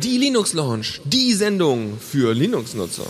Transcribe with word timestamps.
Die 0.00 0.18
Linux 0.18 0.52
Launch, 0.52 1.00
die 1.04 1.34
Sendung 1.34 1.98
für 1.98 2.32
Linux-Nutzer. 2.32 3.06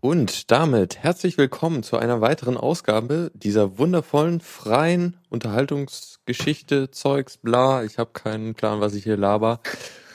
Und 0.00 0.50
damit 0.50 0.98
herzlich 0.98 1.38
willkommen 1.38 1.84
zu 1.84 1.98
einer 1.98 2.20
weiteren 2.20 2.56
Ausgabe 2.56 3.30
dieser 3.32 3.78
wundervollen, 3.78 4.40
freien 4.40 5.18
Unterhaltungsgeschichte, 5.28 6.90
Zeugs, 6.90 7.36
bla. 7.36 7.84
Ich 7.84 7.98
habe 7.98 8.10
keinen 8.12 8.54
Plan, 8.54 8.80
was 8.80 8.94
ich 8.94 9.04
hier 9.04 9.16
laber. 9.16 9.60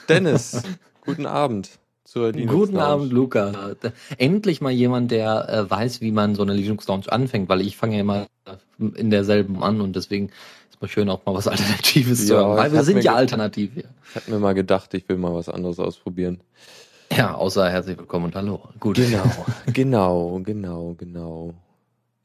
Dennis, 0.08 0.62
guten 1.00 1.24
Abend 1.24 1.78
zur 2.04 2.32
Linux 2.32 2.54
Guten 2.54 2.76
Abend, 2.76 3.12
Luca. 3.12 3.74
Endlich 4.18 4.60
mal 4.60 4.70
jemand, 4.70 5.10
der 5.10 5.48
äh, 5.48 5.70
weiß, 5.70 6.00
wie 6.00 6.12
man 6.12 6.34
so 6.34 6.42
eine 6.42 6.54
Linux 6.54 6.86
Lounge 6.86 7.10
anfängt, 7.10 7.48
weil 7.48 7.60
ich 7.62 7.76
fange 7.76 7.94
ja 7.94 8.00
immer 8.00 8.26
in 8.78 9.10
derselben 9.10 9.62
an 9.62 9.80
und 9.80 9.96
deswegen 9.96 10.30
ist 10.70 10.80
mal 10.80 10.88
schön 10.88 11.08
auch 11.08 11.24
mal 11.24 11.34
was 11.34 11.48
Alternatives 11.48 12.20
ja, 12.22 12.26
zu 12.26 12.38
haben, 12.38 12.56
weil 12.56 12.72
wir 12.72 12.84
sind 12.84 13.02
ja 13.02 13.14
alternativ 13.14 13.72
hier. 13.74 13.88
Ich 14.10 14.16
habe 14.16 14.30
mir 14.30 14.38
mal 14.38 14.54
gedacht, 14.54 14.92
ich 14.94 15.08
will 15.08 15.16
mal 15.16 15.34
was 15.34 15.48
anderes 15.48 15.78
ausprobieren. 15.78 16.40
Ja, 17.16 17.34
außer 17.34 17.68
herzlich 17.70 17.98
willkommen 17.98 18.26
und 18.26 18.34
hallo. 18.34 18.60
Gut. 18.80 18.96
Genau, 18.96 19.46
genau, 19.72 20.40
genau, 20.44 20.94
genau. 20.98 21.54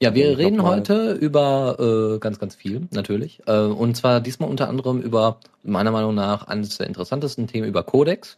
Ja, 0.01 0.15
wir 0.15 0.37
reden 0.37 0.63
heute 0.63 1.11
über 1.11 1.75
äh, 1.77 2.19
ganz, 2.19 2.39
ganz 2.39 2.55
viel, 2.55 2.87
natürlich. 2.91 3.41
Äh, 3.47 3.59
und 3.59 3.97
zwar 3.97 4.21
diesmal 4.21 4.49
unter 4.49 4.69
anderem 4.69 5.01
über, 5.01 5.41
meiner 5.61 5.91
Meinung 5.91 6.15
nach, 6.15 6.47
eines 6.47 6.77
der 6.77 6.87
interessantesten 6.87 7.47
Themen 7.47 7.67
über 7.67 7.83
Codex. 7.83 8.37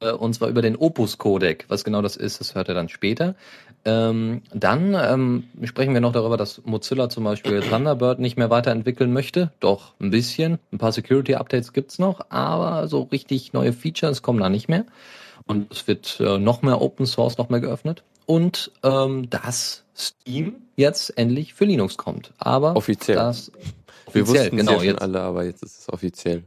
Äh, 0.00 0.12
und 0.12 0.34
zwar 0.34 0.48
über 0.48 0.62
den 0.62 0.76
Opus-Codec. 0.76 1.66
Was 1.68 1.84
genau 1.84 2.02
das 2.02 2.16
ist, 2.16 2.40
das 2.40 2.54
hört 2.54 2.68
ihr 2.68 2.74
dann 2.74 2.88
später. 2.88 3.34
Ähm, 3.84 4.42
dann 4.52 4.94
ähm, 4.94 5.44
sprechen 5.64 5.94
wir 5.94 6.00
noch 6.00 6.12
darüber, 6.12 6.36
dass 6.36 6.62
Mozilla 6.64 7.08
zum 7.08 7.24
Beispiel 7.24 7.60
Thunderbird 7.70 8.18
nicht 8.18 8.36
mehr 8.36 8.50
weiterentwickeln 8.50 9.12
möchte. 9.12 9.52
Doch, 9.60 9.94
ein 10.00 10.10
bisschen. 10.10 10.58
Ein 10.72 10.78
paar 10.78 10.92
Security-Updates 10.92 11.72
gibt's 11.72 11.98
noch, 11.98 12.26
aber 12.30 12.88
so 12.88 13.02
richtig 13.02 13.52
neue 13.52 13.72
Features 13.72 14.22
kommen 14.22 14.40
da 14.40 14.48
nicht 14.48 14.68
mehr. 14.68 14.84
Und 15.46 15.72
es 15.72 15.86
wird 15.88 16.20
äh, 16.20 16.38
noch 16.38 16.62
mehr 16.62 16.80
Open 16.80 17.06
Source, 17.06 17.38
noch 17.38 17.48
mehr 17.48 17.60
geöffnet. 17.60 18.02
Und 18.26 18.70
ähm, 18.82 19.30
dass 19.30 19.84
Steam 19.96 20.56
jetzt 20.76 21.16
endlich 21.16 21.54
für 21.54 21.64
Linux 21.64 21.96
kommt. 21.96 22.32
Aber 22.38 22.76
offiziell. 22.76 23.16
Das, 23.16 23.50
offiziell, 24.04 24.14
Wir 24.14 24.28
wussten 24.28 24.56
genau, 24.58 24.72
ja 24.72 24.78
schon 24.78 24.86
jetzt, 24.86 25.02
alle, 25.02 25.20
aber 25.20 25.44
jetzt 25.44 25.62
ist 25.62 25.80
es 25.80 25.88
offiziell. 25.88 26.44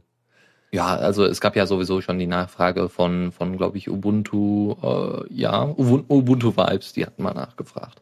Ja, 0.74 0.96
also 0.96 1.24
es 1.24 1.40
gab 1.42 1.54
ja 1.54 1.66
sowieso 1.66 2.00
schon 2.00 2.18
die 2.18 2.26
Nachfrage 2.26 2.88
von, 2.88 3.30
von 3.30 3.58
glaube 3.58 3.76
ich, 3.76 3.90
Ubuntu, 3.90 4.74
äh, 4.82 5.32
ja, 5.32 5.64
Ubuntu 5.64 6.56
Vibes, 6.56 6.94
die 6.94 7.04
hatten 7.04 7.22
mal 7.22 7.34
nachgefragt. 7.34 8.00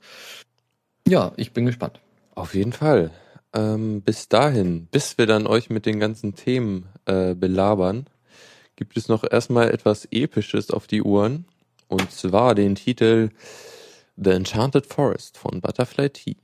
Ja, 1.07 1.33
ich 1.37 1.53
bin 1.53 1.67
gespannt. 1.67 2.01
Auf 2.37 2.55
jeden 2.55 2.73
Fall. 2.73 3.11
Ähm, 3.53 4.03
bis 4.03 4.29
dahin, 4.29 4.87
bis 4.87 5.19
wir 5.19 5.27
dann 5.27 5.49
euch 5.49 5.69
mit 5.69 5.85
den 5.85 5.99
ganzen 5.99 6.37
Themen 6.37 6.89
äh, 7.07 7.35
belabern, 7.35 8.07
gibt 8.77 8.97
es 8.97 9.09
noch 9.09 9.25
erstmal 9.29 9.73
etwas 9.73 10.07
Episches 10.13 10.71
auf 10.71 10.87
die 10.87 11.03
Uhren. 11.03 11.47
Und 11.89 12.13
zwar 12.13 12.55
den 12.55 12.77
Titel 12.77 13.31
The 14.17 14.31
Enchanted 14.31 14.87
Forest 14.87 15.39
von 15.39 15.61
Butterfly 15.61 16.11
Tea. 16.11 16.37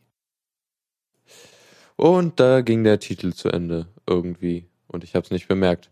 Und 1.94 2.40
da 2.40 2.62
ging 2.62 2.82
der 2.82 2.98
Titel 2.98 3.32
zu 3.32 3.48
Ende 3.48 3.86
irgendwie 4.08 4.66
und 4.96 5.04
ich 5.04 5.14
habe 5.14 5.24
es 5.24 5.30
nicht 5.30 5.46
bemerkt. 5.46 5.90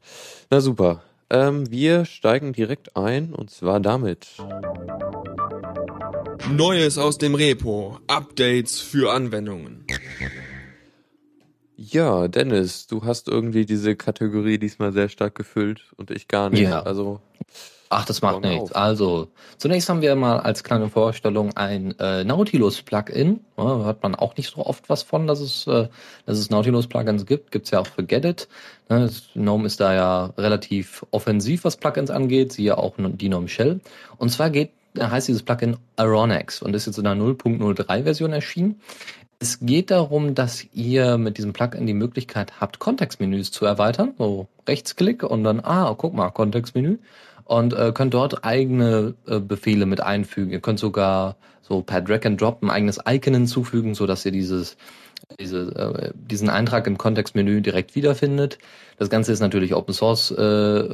Na 0.50 0.60
super. 0.60 1.02
Ähm, 1.30 1.70
wir 1.70 2.04
steigen 2.06 2.52
direkt 2.52 2.96
ein 2.96 3.32
und 3.32 3.50
zwar 3.50 3.80
damit. 3.80 4.28
Neues 6.50 6.98
aus 6.98 7.18
dem 7.18 7.34
Repo. 7.34 7.98
Updates 8.06 8.80
für 8.80 9.12
Anwendungen. 9.12 9.84
Ja, 11.76 12.28
Dennis, 12.28 12.86
du 12.86 13.04
hast 13.04 13.28
irgendwie 13.28 13.66
diese 13.66 13.94
Kategorie 13.94 14.58
diesmal 14.58 14.92
sehr 14.92 15.08
stark 15.08 15.34
gefüllt 15.34 15.92
und 15.96 16.10
ich 16.10 16.28
gar 16.28 16.50
nicht. 16.50 16.62
Ja. 16.62 16.82
Also 16.82 17.20
Ach, 17.96 18.04
das 18.04 18.22
macht 18.22 18.42
nichts. 18.42 18.72
Auf. 18.72 18.76
Also, 18.76 19.28
zunächst 19.56 19.88
haben 19.88 20.02
wir 20.02 20.16
mal 20.16 20.40
als 20.40 20.64
kleine 20.64 20.88
Vorstellung 20.88 21.56
ein 21.56 21.96
äh, 22.00 22.24
Nautilus-Plugin. 22.24 23.38
Ja, 23.56 23.84
hört 23.84 24.02
man 24.02 24.16
auch 24.16 24.36
nicht 24.36 24.50
so 24.50 24.66
oft 24.66 24.88
was 24.88 25.04
von, 25.04 25.28
dass 25.28 25.38
es, 25.38 25.68
äh, 25.68 25.86
dass 26.26 26.38
es 26.38 26.50
Nautilus-Plugins 26.50 27.24
gibt. 27.24 27.52
Gibt's 27.52 27.70
ja 27.70 27.78
auch 27.78 27.86
für 27.86 28.02
Gedit. 28.02 28.48
Ne, 28.88 29.08
GNOME 29.34 29.66
ist 29.66 29.78
da 29.78 29.94
ja 29.94 30.24
relativ 30.36 31.06
offensiv, 31.12 31.62
was 31.62 31.76
Plugins 31.76 32.10
angeht. 32.10 32.52
Siehe 32.52 32.76
auch 32.78 32.94
die 32.98 33.28
GNOME 33.28 33.46
Shell. 33.46 33.78
Und 34.18 34.30
zwar 34.30 34.50
geht, 34.50 34.70
heißt 34.98 35.28
dieses 35.28 35.44
Plugin 35.44 35.76
Aronex 35.94 36.62
und 36.62 36.74
ist 36.74 36.86
jetzt 36.86 36.98
in 36.98 37.04
der 37.04 37.14
0.03 37.14 38.02
Version 38.02 38.32
erschienen. 38.32 38.80
Es 39.38 39.60
geht 39.60 39.92
darum, 39.92 40.34
dass 40.34 40.66
ihr 40.72 41.16
mit 41.16 41.38
diesem 41.38 41.52
Plugin 41.52 41.86
die 41.86 41.94
Möglichkeit 41.94 42.60
habt, 42.60 42.80
Kontextmenüs 42.80 43.52
zu 43.52 43.64
erweitern. 43.66 44.14
So 44.18 44.48
Rechtsklick 44.66 45.22
und 45.22 45.44
dann, 45.44 45.60
ah, 45.60 45.94
guck 45.96 46.12
mal, 46.12 46.30
Kontextmenü 46.30 46.98
und 47.44 47.72
äh, 47.74 47.92
könnt 47.92 48.14
dort 48.14 48.44
eigene 48.44 49.14
äh, 49.26 49.38
Befehle 49.40 49.86
mit 49.86 50.00
einfügen. 50.00 50.50
Ihr 50.50 50.60
könnt 50.60 50.78
sogar 50.78 51.36
so 51.62 51.82
per 51.82 52.00
Drag 52.00 52.24
and 52.24 52.40
Drop 52.40 52.62
ein 52.62 52.70
eigenes 52.70 53.00
Icon 53.06 53.34
hinzufügen, 53.34 53.94
so 53.94 54.06
dass 54.06 54.24
ihr 54.24 54.32
dieses 54.32 54.76
diese, 55.40 55.74
äh, 55.74 56.10
diesen 56.14 56.50
Eintrag 56.50 56.86
im 56.86 56.98
Kontextmenü 56.98 57.60
direkt 57.60 57.94
wiederfindet. 57.94 58.58
Das 58.98 59.10
Ganze 59.10 59.32
ist 59.32 59.40
natürlich 59.40 59.74
Open 59.74 59.94
Source 59.94 60.30
äh, 60.30 60.88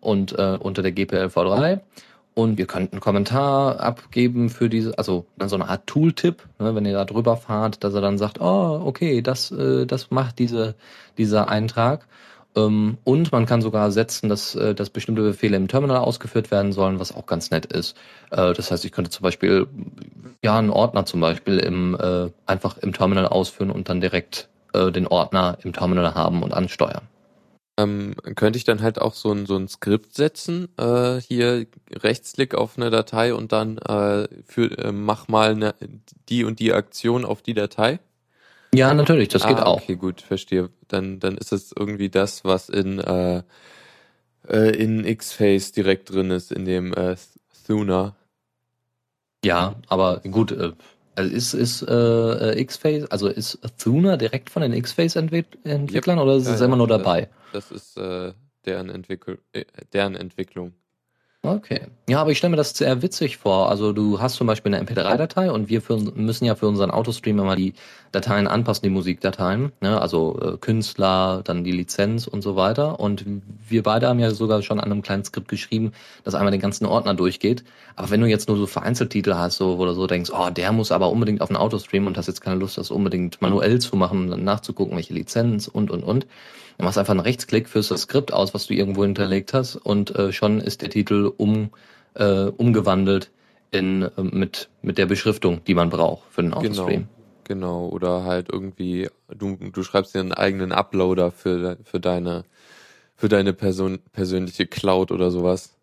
und 0.00 0.38
äh, 0.38 0.56
unter 0.58 0.82
der 0.82 0.92
GPL-V3. 0.92 1.80
Und 2.34 2.58
ihr 2.58 2.66
könnt 2.66 2.92
einen 2.92 3.00
Kommentar 3.00 3.78
abgeben 3.78 4.50
für 4.50 4.68
diese, 4.68 4.98
also 4.98 5.24
so 5.46 5.54
eine 5.54 5.68
Art 5.68 5.86
Tooltip, 5.86 6.42
ne, 6.58 6.74
wenn 6.74 6.84
ihr 6.84 6.92
da 6.92 7.04
drüber 7.04 7.36
fahrt, 7.36 7.84
dass 7.84 7.94
er 7.94 8.00
dann 8.00 8.18
sagt, 8.18 8.40
oh, 8.40 8.82
okay, 8.84 9.22
das, 9.22 9.52
äh, 9.52 9.86
das 9.86 10.10
macht 10.10 10.40
diese, 10.40 10.74
dieser 11.16 11.48
Eintrag. 11.48 12.06
Ähm, 12.56 12.98
und 13.04 13.32
man 13.32 13.46
kann 13.46 13.62
sogar 13.62 13.90
setzen, 13.90 14.28
dass, 14.28 14.54
äh, 14.54 14.74
dass 14.74 14.90
bestimmte 14.90 15.22
Befehle 15.22 15.56
im 15.56 15.68
Terminal 15.68 15.98
ausgeführt 15.98 16.50
werden 16.50 16.72
sollen, 16.72 17.00
was 17.00 17.14
auch 17.14 17.26
ganz 17.26 17.50
nett 17.50 17.66
ist. 17.66 17.96
Äh, 18.30 18.52
das 18.54 18.70
heißt, 18.70 18.84
ich 18.84 18.92
könnte 18.92 19.10
zum 19.10 19.22
Beispiel 19.22 19.66
ja 20.42 20.58
einen 20.58 20.70
Ordner 20.70 21.06
zum 21.06 21.20
Beispiel 21.20 21.58
im, 21.58 21.96
äh, 21.98 22.30
einfach 22.46 22.78
im 22.78 22.92
Terminal 22.92 23.26
ausführen 23.26 23.70
und 23.70 23.88
dann 23.88 24.00
direkt 24.00 24.48
den 24.76 25.06
Ordner 25.06 25.56
im 25.62 25.72
Terminal 25.72 26.16
haben 26.16 26.42
und 26.42 26.52
ansteuern. 26.52 27.02
Ähm, 27.76 28.14
könnte 28.36 28.56
ich 28.56 28.64
dann 28.64 28.82
halt 28.82 29.00
auch 29.00 29.14
so 29.14 29.32
ein, 29.32 29.46
so 29.46 29.56
ein 29.56 29.68
Skript 29.68 30.14
setzen, 30.14 30.68
äh, 30.78 31.20
hier 31.20 31.66
Rechtsklick 31.92 32.54
auf 32.54 32.76
eine 32.76 32.90
Datei 32.90 33.34
und 33.34 33.50
dann 33.50 33.78
äh, 33.78 34.28
für, 34.46 34.78
äh, 34.78 34.92
mach 34.92 35.26
mal 35.26 35.50
eine, 35.50 35.74
die 36.28 36.44
und 36.44 36.60
die 36.60 36.72
Aktion 36.72 37.24
auf 37.24 37.42
die 37.42 37.54
Datei? 37.54 37.98
Ja, 38.76 38.94
natürlich, 38.94 39.28
das 39.28 39.46
geht 39.46 39.58
ah, 39.58 39.64
auch. 39.64 39.82
Okay, 39.82 39.96
gut, 39.96 40.20
verstehe. 40.20 40.70
Dann, 40.88 41.20
dann 41.20 41.36
ist 41.36 41.52
es 41.52 41.72
irgendwie 41.76 42.08
das, 42.08 42.44
was 42.44 42.68
in, 42.68 42.98
äh, 42.98 43.42
äh, 44.48 44.76
in 44.76 45.04
X-Face 45.04 45.72
direkt 45.72 46.10
drin 46.10 46.30
ist, 46.30 46.52
in 46.52 46.64
dem 46.64 46.92
äh, 46.94 47.16
Thuna. 47.66 48.16
Ja, 49.44 49.76
aber 49.88 50.20
gut, 50.20 50.52
äh, 50.52 50.72
also 51.16 51.34
ist, 51.34 51.54
ist 51.54 51.82
äh, 51.82 52.58
X-Face, 52.60 53.10
also 53.10 53.28
ist 53.28 53.58
Thuna 53.78 54.16
direkt 54.16 54.50
von 54.50 54.62
den 54.62 54.72
X-Face-Entwicklern 54.72 55.88
yep. 55.90 56.08
oder 56.08 56.36
ist 56.36 56.48
es 56.48 56.60
ja, 56.60 56.66
immer 56.66 56.76
nur 56.76 56.88
dabei? 56.88 57.28
Das 57.52 57.70
ist 57.70 57.96
äh, 57.96 58.32
deren, 58.64 58.90
Entwickel 58.90 59.38
äh, 59.52 59.64
deren 59.92 60.16
Entwicklung. 60.16 60.72
Okay. 61.44 61.82
Ja, 62.08 62.22
aber 62.22 62.30
ich 62.30 62.38
stelle 62.38 62.52
mir 62.52 62.56
das 62.56 62.70
sehr 62.70 63.02
witzig 63.02 63.36
vor. 63.36 63.68
Also 63.68 63.92
du 63.92 64.18
hast 64.18 64.36
zum 64.36 64.46
Beispiel 64.46 64.74
eine 64.74 64.82
MP3-Datei 64.82 65.50
und 65.50 65.68
wir 65.68 65.82
für, 65.82 65.98
müssen 65.98 66.46
ja 66.46 66.54
für 66.54 66.66
unseren 66.66 66.90
Autostream 66.90 67.38
immer 67.38 67.54
die 67.54 67.74
Dateien 68.12 68.46
anpassen, 68.48 68.82
die 68.82 68.88
Musikdateien. 68.88 69.70
Ne? 69.82 70.00
Also 70.00 70.40
äh, 70.40 70.56
Künstler, 70.56 71.42
dann 71.44 71.62
die 71.62 71.72
Lizenz 71.72 72.26
und 72.26 72.40
so 72.40 72.56
weiter. 72.56 72.98
Und 72.98 73.26
wir 73.68 73.82
beide 73.82 74.08
haben 74.08 74.20
ja 74.20 74.30
sogar 74.30 74.62
schon 74.62 74.80
an 74.80 74.90
einem 74.90 75.02
kleinen 75.02 75.22
Skript 75.24 75.48
geschrieben, 75.48 75.92
das 76.24 76.34
einmal 76.34 76.50
den 76.50 76.62
ganzen 76.62 76.86
Ordner 76.86 77.12
durchgeht. 77.12 77.62
Aber 77.94 78.08
wenn 78.08 78.22
du 78.22 78.26
jetzt 78.26 78.48
nur 78.48 78.56
so 78.56 78.66
Vereinzeltitel 78.66 79.34
hast, 79.34 79.58
so 79.58 79.76
oder 79.76 79.92
so 79.92 80.06
denkst, 80.06 80.30
oh, 80.34 80.48
der 80.48 80.72
muss 80.72 80.92
aber 80.92 81.10
unbedingt 81.10 81.42
auf 81.42 81.48
den 81.48 81.58
Autostream 81.58 82.06
und 82.06 82.16
hast 82.16 82.26
jetzt 82.26 82.40
keine 82.40 82.56
Lust, 82.56 82.78
das 82.78 82.90
unbedingt 82.90 83.42
manuell 83.42 83.80
zu 83.80 83.96
machen 83.96 84.20
und 84.20 84.30
dann 84.30 84.44
nachzugucken, 84.44 84.96
welche 84.96 85.12
Lizenz 85.12 85.68
und 85.68 85.90
und 85.90 86.04
und 86.04 86.26
dann 86.76 86.84
machst 86.84 86.96
du 86.96 87.00
einfach 87.00 87.12
einen 87.12 87.20
Rechtsklick, 87.20 87.68
führst 87.68 87.90
das 87.90 88.02
Skript 88.02 88.32
aus, 88.32 88.54
was 88.54 88.66
du 88.66 88.74
irgendwo 88.74 89.04
hinterlegt 89.04 89.54
hast 89.54 89.76
und 89.76 90.14
äh, 90.16 90.32
schon 90.32 90.60
ist 90.60 90.82
der 90.82 90.90
Titel 90.90 91.32
um, 91.36 91.70
äh, 92.14 92.44
umgewandelt 92.44 93.30
in, 93.70 94.02
äh, 94.02 94.10
mit, 94.22 94.68
mit 94.82 94.98
der 94.98 95.06
Beschriftung, 95.06 95.62
die 95.64 95.74
man 95.74 95.90
braucht 95.90 96.22
für 96.30 96.42
den 96.42 96.50
genau, 96.50 96.60
Autostream. 96.60 97.08
Genau, 97.44 97.84
genau. 97.84 97.88
Oder 97.88 98.24
halt 98.24 98.48
irgendwie, 98.50 99.08
du, 99.28 99.56
du 99.56 99.82
schreibst 99.82 100.14
dir 100.14 100.20
einen 100.20 100.32
eigenen 100.32 100.72
Uploader 100.72 101.30
für, 101.30 101.78
für 101.84 102.00
deine, 102.00 102.44
für 103.16 103.28
deine 103.28 103.52
Person, 103.52 104.00
persönliche 104.12 104.66
Cloud 104.66 105.12
oder 105.12 105.30
sowas. 105.30 105.73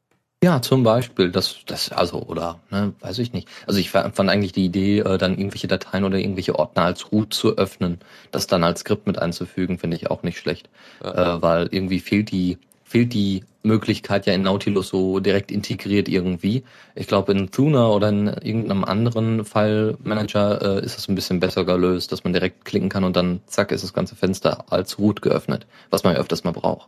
Ja, 0.44 0.60
zum 0.60 0.82
Beispiel, 0.82 1.30
das, 1.30 1.58
das, 1.68 1.92
also, 1.92 2.24
oder, 2.24 2.60
ne, 2.72 2.94
weiß 3.02 3.20
ich 3.20 3.32
nicht. 3.32 3.48
Also 3.68 3.80
ich 3.80 3.92
fand 3.92 4.20
eigentlich 4.20 4.54
die 4.54 4.66
Idee, 4.66 5.00
äh, 5.00 5.20
dann 5.20 5.38
irgendwelche 5.38 5.68
Dateien 5.68 6.04
oder 6.04 6.18
irgendwelche 6.18 6.58
Ordner 6.58 6.84
als 6.84 7.12
Root 7.12 7.32
zu 7.32 7.58
öffnen, 7.58 8.00
das 8.32 8.48
dann 8.48 8.64
als 8.64 8.80
Skript 8.80 9.06
mit 9.06 9.20
einzufügen, 9.20 9.78
finde 9.78 9.98
ich 9.98 10.10
auch 10.10 10.24
nicht 10.24 10.40
schlecht. 10.40 10.68
Ja. 11.04 11.36
Äh, 11.36 11.42
weil 11.44 11.68
irgendwie 11.70 12.00
fehlt 12.00 12.32
die 12.32 12.58
fehlt 12.84 13.14
die 13.14 13.44
Möglichkeit 13.64 14.26
ja 14.26 14.34
in 14.34 14.42
Nautilus 14.42 14.90
so 14.90 15.20
direkt 15.20 15.52
integriert 15.52 16.10
irgendwie. 16.10 16.64
Ich 16.96 17.08
glaube, 17.08 17.32
in 17.32 17.52
Thuna 17.52 17.90
oder 17.90 18.10
in 18.10 18.28
irgendeinem 18.28 18.84
anderen 18.84 19.46
File-Manager 19.46 20.80
äh, 20.80 20.86
ist 20.86 20.98
es 20.98 21.08
ein 21.08 21.16
bisschen 21.16 21.40
besser 21.40 21.64
gelöst, 21.66 22.12
dass 22.12 22.24
man 22.24 22.34
direkt 22.34 22.66
klicken 22.66 22.90
kann 22.90 23.04
und 23.04 23.16
dann 23.16 23.42
zack 23.46 23.72
ist 23.72 23.84
das 23.84 23.94
ganze 23.94 24.16
Fenster 24.16 24.66
als 24.72 24.98
Root 25.00 25.22
geöffnet, 25.22 25.68
was 25.92 26.04
man 26.04 26.16
ja 26.16 26.20
öfters 26.20 26.44
mal 26.44 26.52
braucht. 26.52 26.88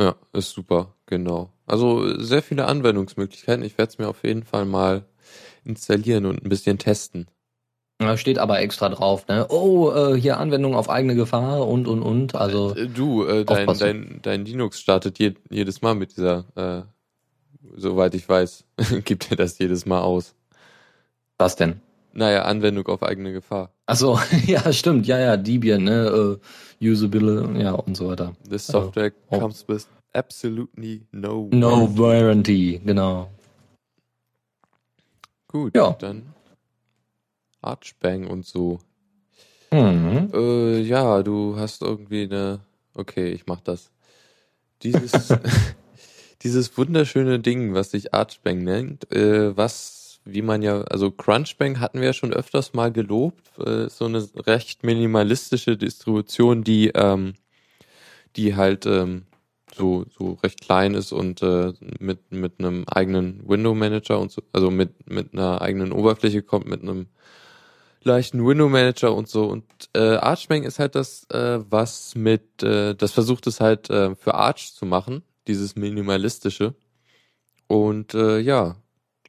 Ja, 0.00 0.16
ist 0.32 0.52
super, 0.52 0.94
genau. 1.04 1.52
Also 1.66 2.18
sehr 2.18 2.42
viele 2.42 2.64
Anwendungsmöglichkeiten. 2.64 3.62
Ich 3.62 3.76
werde 3.76 3.90
es 3.90 3.98
mir 3.98 4.08
auf 4.08 4.24
jeden 4.24 4.44
Fall 4.44 4.64
mal 4.64 5.04
installieren 5.62 6.24
und 6.24 6.42
ein 6.42 6.48
bisschen 6.48 6.78
testen. 6.78 7.26
Da 7.98 8.16
steht 8.16 8.38
aber 8.38 8.60
extra 8.60 8.88
drauf, 8.88 9.28
ne? 9.28 9.46
Oh, 9.50 9.92
äh, 9.92 10.18
hier 10.18 10.38
Anwendung 10.38 10.74
auf 10.74 10.88
eigene 10.88 11.14
Gefahr 11.14 11.68
und 11.68 11.86
und 11.86 12.00
und. 12.00 12.34
Also 12.34 12.74
äh, 12.74 12.86
du, 12.88 13.26
äh, 13.26 13.44
dein, 13.44 13.66
dein, 13.76 14.18
dein 14.22 14.44
Linux 14.46 14.80
startet 14.80 15.18
je, 15.18 15.34
jedes 15.50 15.82
Mal 15.82 15.94
mit 15.94 16.16
dieser, 16.16 16.46
äh, 16.54 16.82
soweit 17.76 18.14
ich 18.14 18.26
weiß, 18.26 18.64
gibt 19.04 19.30
er 19.30 19.36
das 19.36 19.58
jedes 19.58 19.84
Mal 19.84 20.00
aus. 20.00 20.34
Was 21.36 21.56
denn? 21.56 21.82
Naja, 22.12 22.42
Anwendung 22.42 22.86
auf 22.88 23.02
eigene 23.02 23.32
Gefahr. 23.32 23.72
Ach 23.86 23.96
so, 23.96 24.18
ja, 24.46 24.72
stimmt, 24.72 25.06
ja, 25.06 25.18
ja, 25.18 25.36
Debian, 25.36 25.84
ne, 25.84 26.12
uh, 26.12 26.84
Usable, 26.84 27.60
ja, 27.60 27.72
und 27.72 27.96
so 27.96 28.08
weiter. 28.08 28.34
This 28.48 28.66
software 28.66 29.12
also, 29.28 29.40
comes 29.40 29.68
with 29.68 29.86
absolutely 30.12 31.06
no 31.12 31.48
No 31.52 31.88
warranty, 31.96 32.80
genau. 32.84 33.30
Gut, 35.48 35.74
ja. 35.74 35.90
dann 35.98 36.34
Archbang 37.62 38.26
und 38.26 38.46
so. 38.46 38.78
Mhm. 39.70 40.30
Äh, 40.32 40.80
ja, 40.80 41.22
du 41.22 41.56
hast 41.56 41.82
irgendwie 41.82 42.24
eine. 42.24 42.60
Okay, 42.94 43.30
ich 43.30 43.46
mach 43.46 43.60
das. 43.60 43.90
Dieses, 44.82 45.34
dieses 46.42 46.76
wunderschöne 46.76 47.38
Ding, 47.40 47.74
was 47.74 47.90
sich 47.92 48.14
Archbang 48.14 48.64
nennt, 48.64 49.10
äh, 49.12 49.56
was, 49.56 49.99
wie 50.24 50.42
man 50.42 50.62
ja, 50.62 50.82
also 50.82 51.10
Crunchbang 51.10 51.80
hatten 51.80 52.00
wir 52.00 52.08
ja 52.08 52.12
schon 52.12 52.32
öfters 52.32 52.74
mal 52.74 52.92
gelobt, 52.92 53.58
äh, 53.58 53.88
so 53.88 54.06
eine 54.06 54.26
recht 54.46 54.84
minimalistische 54.84 55.76
Distribution, 55.76 56.64
die, 56.64 56.88
ähm, 56.94 57.34
die 58.36 58.54
halt 58.54 58.86
ähm, 58.86 59.24
so, 59.74 60.04
so 60.16 60.38
recht 60.42 60.60
klein 60.60 60.94
ist 60.94 61.12
und 61.12 61.42
äh, 61.42 61.72
mit, 61.98 62.32
mit 62.32 62.58
einem 62.58 62.84
eigenen 62.88 63.48
Window 63.48 63.74
Manager 63.74 64.18
und 64.20 64.30
so, 64.30 64.42
also 64.52 64.70
mit, 64.70 65.08
mit 65.10 65.32
einer 65.32 65.62
eigenen 65.62 65.92
Oberfläche 65.92 66.42
kommt, 66.42 66.66
mit 66.66 66.82
einem 66.82 67.06
leichten 68.02 68.44
Window 68.46 68.68
Manager 68.68 69.14
und 69.14 69.28
so. 69.28 69.46
Und 69.46 69.64
äh, 69.94 70.16
Archbang 70.16 70.64
ist 70.64 70.78
halt 70.78 70.94
das, 70.94 71.24
äh, 71.30 71.60
was 71.68 72.14
mit, 72.14 72.62
äh, 72.62 72.94
das 72.94 73.12
versucht 73.12 73.46
es 73.46 73.60
halt 73.60 73.90
äh, 73.90 74.14
für 74.16 74.34
Arch 74.34 74.74
zu 74.74 74.86
machen, 74.86 75.22
dieses 75.46 75.76
minimalistische. 75.76 76.74
Und 77.66 78.14
äh, 78.14 78.38
ja, 78.38 78.76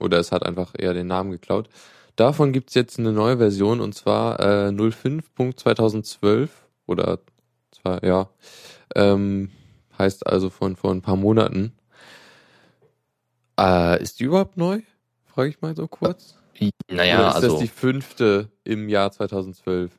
oder 0.02 0.20
es 0.20 0.32
hat 0.32 0.46
einfach 0.46 0.74
eher 0.78 0.94
den 0.94 1.08
Namen 1.08 1.32
geklaut. 1.32 1.70
Davon 2.16 2.52
gibt's 2.52 2.74
jetzt 2.74 3.00
eine 3.00 3.12
neue 3.12 3.38
Version 3.38 3.80
und 3.82 3.96
zwar 3.96 4.40
äh, 4.40 4.70
05.2012 4.70 6.50
oder 6.86 7.20
zwar, 7.72 8.04
ja, 8.04 8.30
ähm, 8.96 9.50
heißt 9.98 10.28
also 10.28 10.50
von 10.50 10.76
vor 10.76 10.92
ein 10.92 11.02
paar 11.02 11.16
Monaten. 11.16 11.74
Äh, 13.60 14.02
ist 14.02 14.20
die 14.20 14.26
überhaupt 14.26 14.58
neu? 14.58 14.82
Frage 15.26 15.50
ich 15.50 15.62
mal 15.62 15.76
so 15.76 15.88
kurz. 15.88 16.36
Naja, 16.90 17.20
Oder 17.20 17.30
ist 17.30 17.36
also. 17.36 17.52
das 17.52 17.60
die 17.60 17.68
fünfte 17.68 18.50
im 18.64 18.90
Jahr 18.90 19.12
2012? 19.12 19.92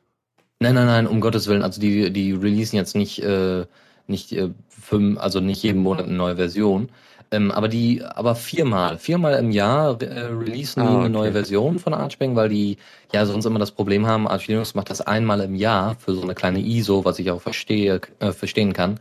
Nein, 0.59 0.75
nein, 0.75 0.85
nein, 0.85 1.07
um 1.07 1.19
Gottes 1.19 1.47
Willen. 1.47 1.63
Also 1.63 1.81
die, 1.81 2.11
die 2.11 2.31
releasen 2.31 2.77
jetzt 2.77 2.95
nicht, 2.95 3.21
äh, 3.21 3.65
nicht 4.07 4.31
äh, 4.31 4.49
fünf, 4.69 5.19
also 5.19 5.39
nicht 5.39 5.63
jeden 5.63 5.81
Monat 5.81 6.05
eine 6.05 6.15
neue 6.15 6.37
Version. 6.37 6.89
Ähm, 7.33 7.51
aber 7.51 7.67
die, 7.67 8.03
aber 8.03 8.35
viermal, 8.35 8.99
viermal 8.99 9.33
im 9.39 9.49
Jahr 9.49 9.99
äh, 10.01 10.19
releasen 10.19 10.83
ah, 10.83 10.91
die 10.91 10.97
eine 10.97 11.09
neue 11.09 11.31
Version 11.31 11.79
von 11.79 11.95
Archbang, 11.95 12.35
weil 12.35 12.49
die 12.49 12.77
ja 13.11 13.25
sonst 13.25 13.45
immer 13.45 13.57
das 13.57 13.71
Problem 13.71 14.05
haben, 14.05 14.27
Arch 14.27 14.47
Linux 14.47 14.75
macht 14.75 14.91
das 14.91 15.01
einmal 15.01 15.41
im 15.41 15.55
Jahr 15.55 15.95
für 15.95 16.13
so 16.13 16.21
eine 16.21 16.35
kleine 16.35 16.59
ISO, 16.59 17.05
was 17.05 17.17
ich 17.17 17.31
auch 17.31 17.41
verstehe, 17.41 18.01
äh, 18.19 18.31
verstehen 18.31 18.73
kann. 18.73 18.99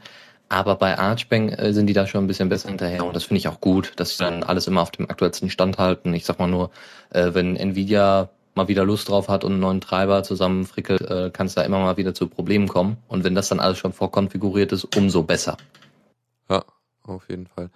Aber 0.48 0.76
bei 0.76 0.98
Archbang 0.98 1.50
äh, 1.50 1.74
sind 1.74 1.88
die 1.88 1.92
da 1.92 2.06
schon 2.06 2.24
ein 2.24 2.26
bisschen 2.26 2.48
besser 2.48 2.70
hinterher 2.70 3.04
und 3.04 3.14
das 3.14 3.24
finde 3.24 3.38
ich 3.38 3.48
auch 3.48 3.60
gut, 3.60 3.92
dass 3.96 4.16
sie 4.16 4.24
dann 4.24 4.42
alles 4.42 4.66
immer 4.66 4.80
auf 4.80 4.90
dem 4.92 5.10
aktuellsten 5.10 5.50
Stand 5.50 5.76
halten. 5.76 6.14
Ich 6.14 6.24
sag 6.24 6.38
mal 6.38 6.46
nur, 6.46 6.70
äh, 7.10 7.34
wenn 7.34 7.56
Nvidia 7.56 8.30
mal 8.54 8.68
wieder 8.68 8.84
Lust 8.86 9.10
drauf 9.10 9.28
hat 9.28 9.44
und 9.44 9.52
einen 9.52 9.60
neuen 9.60 9.82
Treiber 9.82 10.22
zusammenfrickelt, 10.22 11.02
äh, 11.02 11.30
kann 11.30 11.48
es 11.48 11.54
da 11.54 11.62
immer 11.62 11.80
mal 11.80 11.98
wieder 11.98 12.14
zu 12.14 12.28
Problemen 12.28 12.68
kommen. 12.68 12.96
Und 13.08 13.24
wenn 13.24 13.34
das 13.34 13.48
dann 13.48 13.60
alles 13.60 13.76
schon 13.76 13.92
vorkonfiguriert 13.92 14.72
ist, 14.72 14.96
umso 14.96 15.22
besser. 15.22 15.58
Ja, 16.48 16.64
auf 17.04 17.28
jeden 17.28 17.46
Fall. 17.46 17.70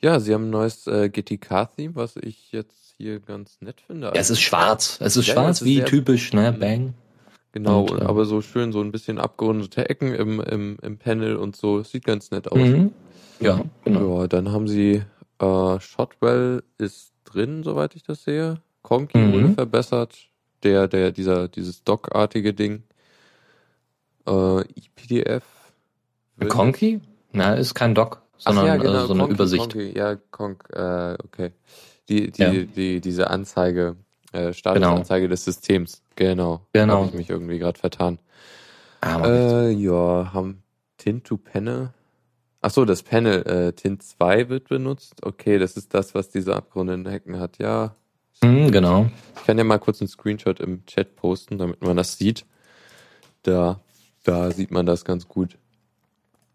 Ja, 0.00 0.20
sie 0.20 0.32
haben 0.32 0.46
ein 0.46 0.50
neues 0.50 0.86
äh, 0.86 1.08
GTK-Theme, 1.08 1.94
was 1.94 2.16
ich 2.16 2.52
jetzt 2.52 2.94
hier 2.96 3.20
ganz 3.20 3.60
nett 3.60 3.80
finde. 3.80 4.08
Ja, 4.08 4.12
es 4.14 4.30
ist 4.30 4.40
schwarz. 4.40 4.98
Es 5.00 5.16
ist 5.16 5.26
ja, 5.26 5.34
schwarz, 5.34 5.64
wie 5.64 5.82
typisch, 5.82 6.32
ne? 6.32 6.52
Bang. 6.52 6.94
Genau, 7.52 7.82
und, 7.82 8.02
aber 8.02 8.24
so 8.24 8.40
schön 8.42 8.72
so 8.72 8.80
ein 8.80 8.92
bisschen 8.92 9.18
abgerundete 9.18 9.88
Ecken 9.88 10.14
im, 10.14 10.40
im, 10.40 10.76
im 10.82 10.98
Panel 10.98 11.36
und 11.36 11.56
so. 11.56 11.82
Sieht 11.82 12.04
ganz 12.04 12.30
nett 12.30 12.50
aus. 12.52 12.58
Mhm. 12.58 12.92
Ja, 13.40 13.64
genau. 13.84 14.20
Ja, 14.20 14.28
dann 14.28 14.52
haben 14.52 14.68
sie 14.68 15.02
äh, 15.40 15.80
Shotwell 15.80 16.62
ist 16.76 17.12
drin, 17.24 17.62
soweit 17.62 17.96
ich 17.96 18.02
das 18.02 18.24
sehe. 18.24 18.60
Conky 18.82 19.18
mhm. 19.18 19.32
wurde 19.32 19.54
verbessert. 19.54 20.16
Der, 20.62 20.88
der, 20.88 21.12
dieser, 21.12 21.48
dieses 21.48 21.84
Dock-artige 21.84 22.52
Ding. 22.52 22.82
Äh, 24.26 24.60
EPDF. 24.60 25.44
Conky? 26.48 27.00
Na, 27.32 27.54
ist 27.54 27.74
kein 27.74 27.94
Dock, 27.94 28.22
sondern 28.38 28.66
ja, 28.66 28.76
genau, 28.76 29.04
äh, 29.04 29.06
so 29.06 29.12
eine 29.12 29.22
Conky, 29.22 29.34
Übersicht. 29.34 29.72
Conky, 29.72 29.98
ja, 29.98 30.16
Conk, 30.30 30.64
äh, 30.72 31.16
okay. 31.24 31.52
Die, 32.08 32.30
die, 32.30 32.42
ja. 32.42 32.50
die, 32.50 33.00
diese 33.00 33.28
Anzeige, 33.28 33.96
äh, 34.32 34.52
Statusanzeige 34.52 35.22
genau. 35.22 35.30
des 35.30 35.44
Systems. 35.44 36.02
Genau. 36.16 36.62
Genau. 36.72 36.98
Habe 36.98 37.08
ich 37.08 37.14
mich 37.14 37.30
irgendwie 37.30 37.58
gerade 37.58 37.78
vertan. 37.78 38.18
Ah, 39.00 39.22
äh, 39.26 39.70
ja, 39.70 40.32
haben 40.32 40.62
Tint 40.96 41.24
to 41.24 41.36
Panel. 41.36 41.90
Ach 42.60 42.70
so, 42.70 42.84
das 42.84 43.02
Panel 43.02 43.42
äh, 43.46 43.72
Tint 43.72 44.02
2 44.02 44.48
wird 44.48 44.68
benutzt. 44.68 45.24
Okay, 45.24 45.58
das 45.58 45.76
ist 45.76 45.94
das, 45.94 46.14
was 46.14 46.28
diese 46.28 46.56
abgerundeten 46.56 47.06
Hecken 47.06 47.38
hat. 47.38 47.58
Ja. 47.58 47.94
Mhm, 48.42 48.72
genau. 48.72 49.10
Ich 49.36 49.44
kann 49.44 49.58
ja 49.58 49.64
mal 49.64 49.78
kurz 49.78 50.00
einen 50.00 50.08
Screenshot 50.08 50.60
im 50.60 50.84
Chat 50.86 51.14
posten, 51.16 51.58
damit 51.58 51.82
man 51.82 51.96
das 51.96 52.18
sieht. 52.18 52.44
Da, 53.42 53.80
da 54.24 54.50
sieht 54.50 54.72
man 54.72 54.86
das 54.86 55.04
ganz 55.04 55.28
gut. 55.28 55.56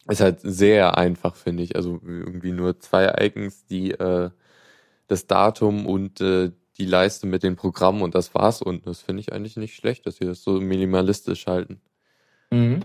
Ist 0.07 0.21
halt 0.21 0.39
sehr 0.41 0.97
einfach, 0.97 1.35
finde 1.35 1.63
ich. 1.63 1.75
Also 1.75 1.99
irgendwie 2.03 2.51
nur 2.51 2.79
zwei 2.79 3.13
Icons, 3.25 3.65
die 3.65 3.91
äh, 3.91 4.29
das 5.07 5.27
Datum 5.27 5.85
und 5.85 6.19
äh, 6.21 6.51
die 6.77 6.85
Leiste 6.85 7.27
mit 7.27 7.43
den 7.43 7.55
Programmen 7.55 8.01
und 8.01 8.15
das 8.15 8.33
war's. 8.35 8.61
Und 8.61 8.87
das 8.87 9.01
finde 9.01 9.21
ich 9.21 9.31
eigentlich 9.31 9.57
nicht 9.57 9.75
schlecht, 9.75 10.05
dass 10.05 10.17
sie 10.17 10.25
das 10.25 10.43
so 10.43 10.59
minimalistisch 10.59 11.47
halten. 11.47 11.81
Mhm. 12.51 12.81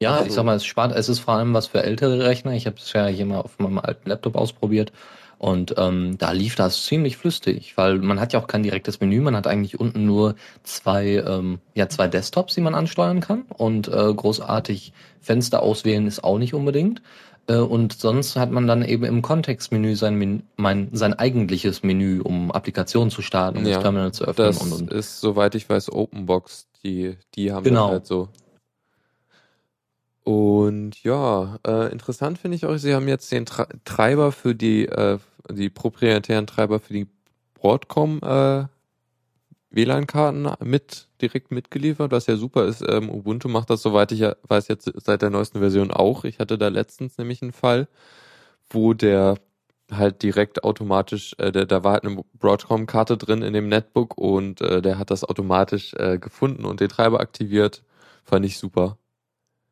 Ja, 0.00 0.16
also. 0.16 0.26
ich 0.26 0.32
sag 0.34 0.44
mal, 0.44 0.56
es 0.56 0.64
spart, 0.64 0.94
es 0.94 1.08
ist 1.08 1.20
vor 1.20 1.34
allem 1.34 1.54
was 1.54 1.68
für 1.68 1.82
ältere 1.82 2.24
Rechner. 2.24 2.52
Ich 2.52 2.66
habe 2.66 2.76
es 2.76 2.92
ja 2.92 3.06
hier 3.06 3.26
mal 3.26 3.40
auf 3.40 3.58
meinem 3.58 3.78
alten 3.78 4.08
Laptop 4.08 4.36
ausprobiert 4.36 4.92
und 5.38 5.74
ähm, 5.76 6.16
da 6.18 6.32
lief 6.32 6.54
das 6.54 6.84
ziemlich 6.84 7.16
flüssig, 7.16 7.76
weil 7.76 7.98
man 7.98 8.20
hat 8.20 8.32
ja 8.32 8.40
auch 8.40 8.46
kein 8.46 8.62
direktes 8.62 9.00
Menü, 9.00 9.20
man 9.20 9.36
hat 9.36 9.46
eigentlich 9.46 9.78
unten 9.78 10.06
nur 10.06 10.34
zwei, 10.62 11.22
ähm, 11.26 11.58
ja, 11.74 11.88
zwei 11.88 12.08
Desktops, 12.08 12.54
die 12.54 12.62
man 12.62 12.74
ansteuern 12.74 13.20
kann 13.20 13.44
und 13.56 13.88
äh, 13.88 14.14
großartig 14.14 14.92
Fenster 15.20 15.62
auswählen 15.62 16.06
ist 16.06 16.24
auch 16.24 16.38
nicht 16.38 16.54
unbedingt. 16.54 17.02
Äh, 17.48 17.58
und 17.58 17.92
sonst 17.92 18.36
hat 18.36 18.50
man 18.50 18.66
dann 18.66 18.82
eben 18.82 19.04
im 19.04 19.22
Kontextmenü 19.22 19.94
sein, 19.94 20.16
Men 20.16 20.42
mein, 20.56 20.88
sein 20.92 21.14
eigentliches 21.14 21.82
Menü, 21.82 22.20
um 22.20 22.50
Applikationen 22.50 23.10
zu 23.10 23.22
starten, 23.22 23.58
um 23.58 23.66
ja, 23.66 23.74
das 23.74 23.82
Terminal 23.82 24.12
zu 24.12 24.24
öffnen. 24.24 24.46
Das 24.46 24.58
und, 24.58 24.72
und. 24.72 24.92
ist, 24.92 25.20
soweit 25.20 25.54
ich 25.54 25.68
weiß, 25.68 25.92
Openbox. 25.92 26.68
Die, 26.82 27.16
die 27.34 27.52
haben 27.52 27.64
genau. 27.64 27.86
das 27.86 27.92
halt 27.92 28.06
so. 28.06 28.28
Und 30.26 31.04
ja, 31.04 31.60
äh, 31.64 31.92
interessant 31.92 32.38
finde 32.38 32.56
ich 32.56 32.66
auch, 32.66 32.76
sie 32.78 32.96
haben 32.96 33.06
jetzt 33.06 33.30
den 33.30 33.46
Treiber 33.46 34.32
für 34.32 34.56
die, 34.56 34.86
äh, 34.86 35.20
die 35.52 35.70
proprietären 35.70 36.48
Treiber 36.48 36.80
für 36.80 36.94
die 36.94 37.06
Broadcom 37.54 38.18
äh, 38.24 38.64
WLAN-Karten 39.70 40.48
mit 40.64 41.06
direkt 41.22 41.52
mitgeliefert, 41.52 42.10
was 42.10 42.26
ja 42.26 42.36
super 42.36 42.64
ist. 42.64 42.82
Ähm, 42.88 43.08
Ubuntu 43.08 43.48
macht 43.48 43.70
das, 43.70 43.82
soweit 43.82 44.10
ich 44.10 44.22
weiß, 44.22 44.66
jetzt 44.66 44.90
seit 44.96 45.22
der 45.22 45.30
neuesten 45.30 45.60
Version 45.60 45.92
auch. 45.92 46.24
Ich 46.24 46.40
hatte 46.40 46.58
da 46.58 46.66
letztens 46.68 47.18
nämlich 47.18 47.40
einen 47.40 47.52
Fall, 47.52 47.86
wo 48.68 48.94
der 48.94 49.36
halt 49.92 50.24
direkt 50.24 50.64
automatisch, 50.64 51.36
äh, 51.38 51.52
der, 51.52 51.66
da 51.66 51.84
war 51.84 51.92
halt 51.92 52.04
eine 52.04 52.24
Broadcom-Karte 52.34 53.16
drin 53.16 53.42
in 53.42 53.52
dem 53.52 53.68
Netbook 53.68 54.18
und 54.18 54.60
äh, 54.60 54.82
der 54.82 54.98
hat 54.98 55.12
das 55.12 55.22
automatisch 55.22 55.94
äh, 55.94 56.18
gefunden 56.18 56.64
und 56.64 56.80
den 56.80 56.88
Treiber 56.88 57.20
aktiviert. 57.20 57.84
Fand 58.24 58.44
ich 58.44 58.58
super. 58.58 58.98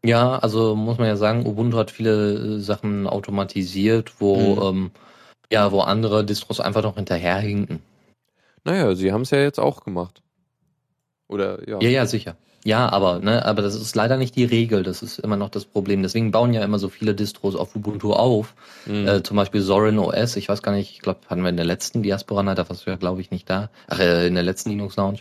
Ja, 0.04 0.38
also 0.38 0.76
muss 0.76 0.99
man 0.99 1.08
ja 1.08 1.16
sagen, 1.16 1.46
Ubuntu 1.46 1.78
hat 1.78 1.90
viele 1.90 2.34
äh, 2.34 2.61
Sachen 2.61 3.06
automatisiert, 3.06 4.12
wo 4.20 4.37
mhm. 4.56 4.78
ähm, 4.78 4.90
ja, 5.50 5.73
wo 5.73 5.80
andere 5.80 6.25
Distros 6.25 6.61
einfach 6.61 6.82
noch 6.82 6.96
hinterherhinken. 6.96 7.80
Naja, 8.64 8.94
sie 8.94 9.12
haben 9.12 9.23
es 9.23 9.30
ja 9.30 9.38
jetzt 9.38 9.61
auch 9.61 9.84
gemacht. 9.84 10.23
Oder 11.28 11.68
ja. 11.68 11.80
Ja, 11.80 11.88
ja, 11.88 12.06
sicher. 12.06 12.37
Ja, 12.64 12.88
aber, 12.88 13.18
ne, 13.18 13.44
aber 13.44 13.61
das 13.61 13.75
ist 13.75 13.94
leider 13.94 14.16
nicht 14.16 14.37
die 14.37 14.44
Regel. 14.44 14.82
Das 14.82 15.02
ist 15.02 15.18
immer 15.18 15.37
noch 15.37 15.50
das 15.50 15.66
Problem. 15.66 16.02
Deswegen 16.02 16.30
bauen 16.30 16.54
ja 16.54 16.64
immer 16.64 16.78
so 16.78 16.88
viele 16.88 17.14
Distros 17.14 17.56
auf 17.56 17.76
Ubuntu 17.76 18.14
auf. 18.14 18.54
Mhm. 18.87 19.06
Äh, 19.06 19.23
zum 19.23 19.37
Beispiel 19.37 19.61
Zorin 19.61 19.99
OS. 19.99 20.37
Ich 20.37 20.49
weiß 20.49 20.62
gar 20.62 20.73
nicht, 20.73 20.92
ich 20.92 21.00
glaube, 21.00 21.20
hatten 21.28 21.42
wir 21.42 21.50
in 21.50 21.56
der 21.56 21.66
letzten 21.66 22.02
Diaspora 22.02 22.42
Night, 22.42 22.56
da 22.56 22.68
warst 22.68 22.87
du 22.87 22.90
ja, 22.90 22.96
glaube 22.96 23.20
ich, 23.20 23.30
nicht 23.30 23.49
da. 23.50 23.68
Ach, 23.88 23.99
äh, 23.99 24.26
in 24.26 24.34
der 24.34 24.42
letzten 24.42 24.70
Linux 24.70 24.96
Lounge. 24.96 25.20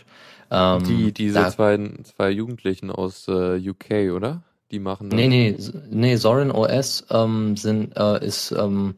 Ähm, 0.50 0.84
die, 0.84 1.12
diese 1.12 1.40
da, 1.40 1.50
zwei, 1.50 1.78
zwei 2.04 2.30
Jugendlichen 2.30 2.90
aus 2.90 3.28
äh, 3.28 3.56
UK, 3.58 4.14
oder? 4.14 4.42
Die 4.74 4.80
machen 4.80 5.08
das. 5.08 5.16
Nee, 5.16 5.28
nee, 5.28 5.56
nee, 5.88 6.16
Zorin 6.16 6.50
OS 6.50 7.06
ähm, 7.08 7.56
sind, 7.56 7.96
äh, 7.96 8.26
ist 8.26 8.50
ähm, 8.50 8.96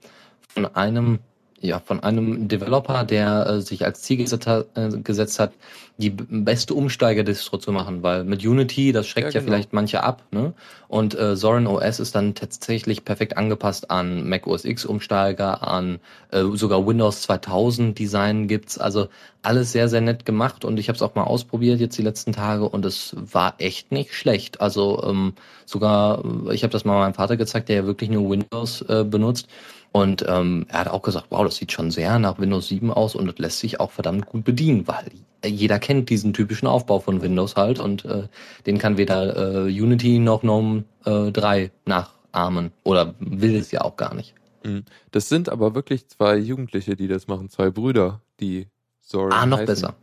von 0.48 0.64
einem 0.74 1.18
ja, 1.60 1.80
von 1.80 2.00
einem 2.00 2.48
Developer, 2.48 3.04
der 3.04 3.46
äh, 3.46 3.60
sich 3.60 3.84
als 3.84 4.02
Ziel 4.02 4.18
gesetzt 4.18 4.46
hat, 4.46 4.66
äh, 4.74 4.88
gesetzt 4.98 5.38
hat, 5.38 5.52
die 5.98 6.10
beste 6.10 6.74
Umsteigerdistro 6.74 7.56
zu 7.56 7.72
machen, 7.72 8.02
weil 8.02 8.24
mit 8.24 8.44
Unity, 8.44 8.92
das 8.92 9.06
schreckt 9.06 9.32
ja, 9.32 9.40
genau. 9.40 9.42
ja 9.42 9.46
vielleicht 9.46 9.72
manche 9.72 10.02
ab, 10.02 10.22
ne? 10.30 10.52
Und 10.88 11.18
äh, 11.18 11.34
Zorin 11.34 11.66
OS 11.66 11.98
ist 11.98 12.14
dann 12.14 12.34
tatsächlich 12.34 13.04
perfekt 13.04 13.36
angepasst 13.38 13.90
an 13.90 14.28
Mac 14.28 14.46
OS 14.46 14.66
X 14.66 14.84
Umsteiger, 14.84 15.66
an 15.66 15.98
äh, 16.30 16.44
sogar 16.52 16.86
Windows 16.86 17.22
2000 17.22 17.98
Design 17.98 18.46
gibt's, 18.46 18.78
also 18.78 19.08
alles 19.42 19.72
sehr 19.72 19.88
sehr 19.88 20.02
nett 20.02 20.26
gemacht 20.26 20.64
und 20.64 20.78
ich 20.78 20.88
habe 20.88 20.96
es 20.96 21.02
auch 21.02 21.14
mal 21.14 21.24
ausprobiert 21.24 21.80
jetzt 21.80 21.96
die 21.96 22.02
letzten 22.02 22.32
Tage 22.32 22.68
und 22.68 22.84
es 22.84 23.16
war 23.16 23.54
echt 23.58 23.92
nicht 23.92 24.12
schlecht. 24.12 24.60
Also 24.60 25.02
ähm, 25.04 25.32
sogar 25.64 26.22
ich 26.52 26.62
habe 26.62 26.72
das 26.72 26.84
mal 26.84 26.98
meinem 27.00 27.14
Vater 27.14 27.36
gezeigt, 27.36 27.68
der 27.70 27.76
ja 27.76 27.86
wirklich 27.86 28.10
nur 28.10 28.30
Windows 28.30 28.82
äh, 28.82 29.04
benutzt 29.04 29.48
und 29.96 30.26
ähm, 30.28 30.66
er 30.68 30.80
hat 30.80 30.88
auch 30.88 31.00
gesagt, 31.00 31.28
wow, 31.30 31.42
das 31.42 31.56
sieht 31.56 31.72
schon 31.72 31.90
sehr 31.90 32.18
nach 32.18 32.38
Windows 32.38 32.68
7 32.68 32.90
aus 32.90 33.14
und 33.14 33.28
das 33.28 33.38
lässt 33.38 33.60
sich 33.60 33.80
auch 33.80 33.90
verdammt 33.90 34.26
gut 34.26 34.44
bedienen, 34.44 34.86
weil 34.86 35.10
jeder 35.42 35.78
kennt 35.78 36.10
diesen 36.10 36.34
typischen 36.34 36.68
Aufbau 36.68 36.98
von 36.98 37.22
Windows 37.22 37.56
halt 37.56 37.80
und 37.80 38.04
äh, 38.04 38.24
den 38.66 38.76
kann 38.76 38.98
weder 38.98 39.64
äh, 39.64 39.80
Unity 39.80 40.18
noch 40.18 40.42
GNOME 40.42 40.84
äh, 41.06 41.32
3 41.32 41.70
nachahmen 41.86 42.72
oder 42.84 43.14
will 43.20 43.56
es 43.56 43.70
ja 43.70 43.80
auch 43.80 43.96
gar 43.96 44.14
nicht. 44.14 44.34
Mhm. 44.64 44.84
Das 45.12 45.30
sind 45.30 45.48
aber 45.48 45.74
wirklich 45.74 46.08
zwei 46.08 46.36
Jugendliche, 46.36 46.94
die 46.94 47.08
das 47.08 47.26
machen, 47.26 47.48
zwei 47.48 47.70
Brüder, 47.70 48.20
die 48.38 48.66
Sorry. 49.00 49.32
Ah, 49.32 49.46
noch 49.46 49.60
heißen. 49.60 49.66
besser. 49.66 49.94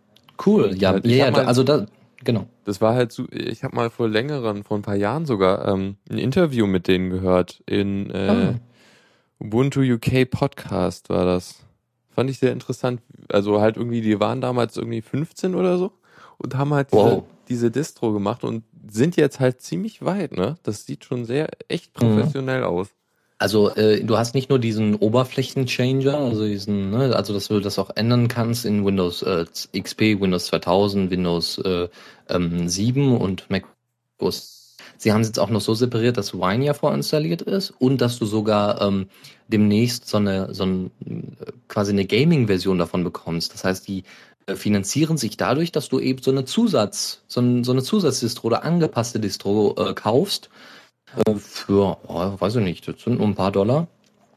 Cool, 0.43 0.75
ja, 0.75 0.97
ja, 1.03 1.29
ja 1.29 1.33
also 1.45 1.63
da, 1.63 1.85
genau. 2.23 2.47
Das 2.65 2.81
war 2.81 2.95
halt 2.95 3.11
so, 3.11 3.27
ich 3.29 3.63
habe 3.63 3.75
mal 3.75 3.91
vor 3.91 4.09
längeren, 4.09 4.63
vor 4.63 4.75
ein 4.75 4.81
paar 4.81 4.95
Jahren 4.95 5.27
sogar 5.27 5.67
ähm, 5.67 5.97
ein 6.09 6.17
Interview 6.17 6.65
mit 6.65 6.87
denen 6.87 7.11
gehört 7.11 7.61
in 7.67 8.09
äh, 8.09 8.27
ah 8.27 8.53
Ubuntu 9.43 9.81
UK 9.81 10.29
Podcast 10.29 11.09
war 11.09 11.25
das. 11.25 11.59
Fand 12.09 12.29
ich 12.29 12.39
sehr 12.39 12.53
interessant. 12.53 13.01
Also 13.29 13.59
halt 13.59 13.75
irgendwie, 13.75 13.99
die 13.99 14.19
waren 14.19 14.39
damals 14.39 14.77
irgendwie 14.77 15.01
15 15.01 15.53
oder 15.53 15.77
so 15.77 15.91
und 16.37 16.55
haben 16.55 16.73
halt 16.73 16.87
wow. 16.91 17.23
diese, 17.49 17.67
diese 17.67 17.71
Distro 17.71 18.13
gemacht 18.13 18.45
und 18.45 18.63
sind 18.89 19.17
jetzt 19.17 19.41
halt 19.41 19.61
ziemlich 19.61 20.05
weit, 20.05 20.31
ne? 20.31 20.55
Das 20.63 20.85
sieht 20.85 21.03
schon 21.03 21.25
sehr 21.25 21.49
echt 21.67 21.93
mhm. 22.01 22.15
professionell 22.15 22.61
mhm. 22.61 22.67
aus. 22.67 22.87
Also 23.37 23.75
äh, 23.75 24.01
du 24.01 24.17
hast 24.17 24.33
nicht 24.33 24.49
nur 24.49 24.59
diesen 24.59 24.95
Oberflächenchanger, 24.95 26.17
also 26.17 26.45
diesen, 26.45 26.91
ne, 26.91 27.13
also 27.13 27.33
dass 27.33 27.49
du 27.49 27.59
das 27.59 27.77
auch 27.79 27.89
ändern 27.95 28.29
kannst 28.29 28.63
in 28.63 28.85
Windows 28.85 29.23
äh, 29.23 29.45
XP, 29.77 30.21
Windows 30.21 30.45
2000, 30.45 31.11
Windows 31.11 31.57
äh, 31.57 31.89
ähm, 32.29 32.69
7 32.69 33.17
und 33.17 33.49
Mac 33.49 33.65
OS 34.19 34.63
Sie 35.03 35.11
haben 35.11 35.19
es 35.19 35.27
jetzt 35.27 35.39
auch 35.39 35.49
noch 35.49 35.59
so 35.59 35.73
separiert, 35.73 36.15
dass 36.15 36.33
Wine 36.33 36.63
ja 36.63 36.73
vorinstalliert 36.73 37.41
ist 37.41 37.71
und 37.71 37.99
dass 37.99 38.19
du 38.19 38.25
sogar 38.25 38.81
ähm, 38.81 39.07
demnächst 39.47 40.07
so 40.07 40.17
eine, 40.17 40.53
so 40.53 40.65
ein, 40.65 40.91
quasi 41.67 41.91
eine 41.91 42.05
Gaming-Version 42.05 42.77
davon 42.77 43.03
bekommst. 43.03 43.53
Das 43.53 43.63
heißt, 43.63 43.87
die 43.87 44.03
äh, 44.45 44.55
finanzieren 44.55 45.17
sich 45.17 45.37
dadurch, 45.37 45.71
dass 45.71 45.89
du 45.89 45.99
eben 45.99 46.21
so 46.21 46.31
eine 46.31 46.45
Zusatz, 46.45 47.21
so, 47.27 47.41
ein, 47.41 47.63
so 47.63 47.71
eine 47.71 47.83
Zusatzdistro 47.83 48.47
oder 48.47 48.63
angepasste 48.63 49.19
Distro 49.19 49.75
äh, 49.77 49.93
kaufst 49.93 50.49
äh, 51.25 51.35
für, 51.35 51.97
oh, 52.07 52.33
weiß 52.39 52.57
ich 52.57 52.63
nicht, 52.63 52.87
das 52.87 53.01
sind 53.01 53.19
nur 53.19 53.27
ein 53.27 53.35
paar 53.35 53.51
Dollar 53.51 53.87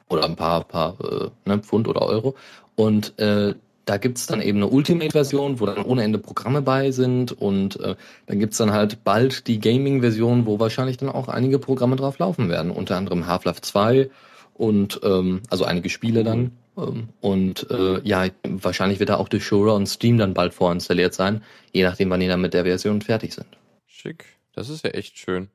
oder 0.08 0.24
ein 0.24 0.36
paar, 0.36 0.64
paar 0.64 0.96
äh, 1.00 1.30
ne, 1.44 1.58
Pfund 1.58 1.88
oder 1.88 2.02
Euro 2.02 2.36
und 2.76 3.18
äh, 3.18 3.54
da 3.86 3.98
gibt's 3.98 4.26
dann 4.26 4.42
eben 4.42 4.58
eine 4.58 4.68
Ultimate-Version, 4.68 5.60
wo 5.60 5.66
dann 5.66 5.84
ohne 5.84 6.02
Ende 6.02 6.18
Programme 6.18 6.60
bei 6.60 6.90
sind 6.90 7.32
und 7.32 7.78
äh, 7.80 7.94
dann 8.26 8.38
gibt's 8.40 8.58
dann 8.58 8.72
halt 8.72 9.04
bald 9.04 9.46
die 9.46 9.60
Gaming-Version, 9.60 10.44
wo 10.44 10.58
wahrscheinlich 10.58 10.96
dann 10.96 11.08
auch 11.08 11.28
einige 11.28 11.60
Programme 11.60 11.94
drauf 11.96 12.18
laufen 12.18 12.48
werden, 12.48 12.72
unter 12.72 12.96
anderem 12.96 13.26
Half-Life 13.26 13.60
2 13.60 14.10
und 14.56 15.00
ähm, 15.02 15.42
also 15.50 15.64
einige 15.64 15.88
Spiele 15.90 16.24
dann. 16.24 16.52
Ähm, 16.76 17.08
und 17.20 17.70
äh, 17.70 18.00
ja, 18.02 18.26
wahrscheinlich 18.44 18.98
wird 18.98 19.10
da 19.10 19.16
auch 19.16 19.28
durch 19.28 19.46
Shura 19.46 19.72
und 19.72 19.86
Steam 19.86 20.18
dann 20.18 20.34
bald 20.34 20.54
vorinstalliert 20.54 21.14
sein, 21.14 21.42
je 21.72 21.84
nachdem, 21.84 22.10
wann 22.10 22.20
die 22.20 22.28
dann 22.28 22.40
mit 22.40 22.54
der 22.54 22.64
Version 22.64 23.02
fertig 23.02 23.34
sind. 23.34 23.46
Schick, 23.86 24.24
das 24.54 24.68
ist 24.68 24.84
ja 24.84 24.90
echt 24.90 25.18
schön. 25.18 25.48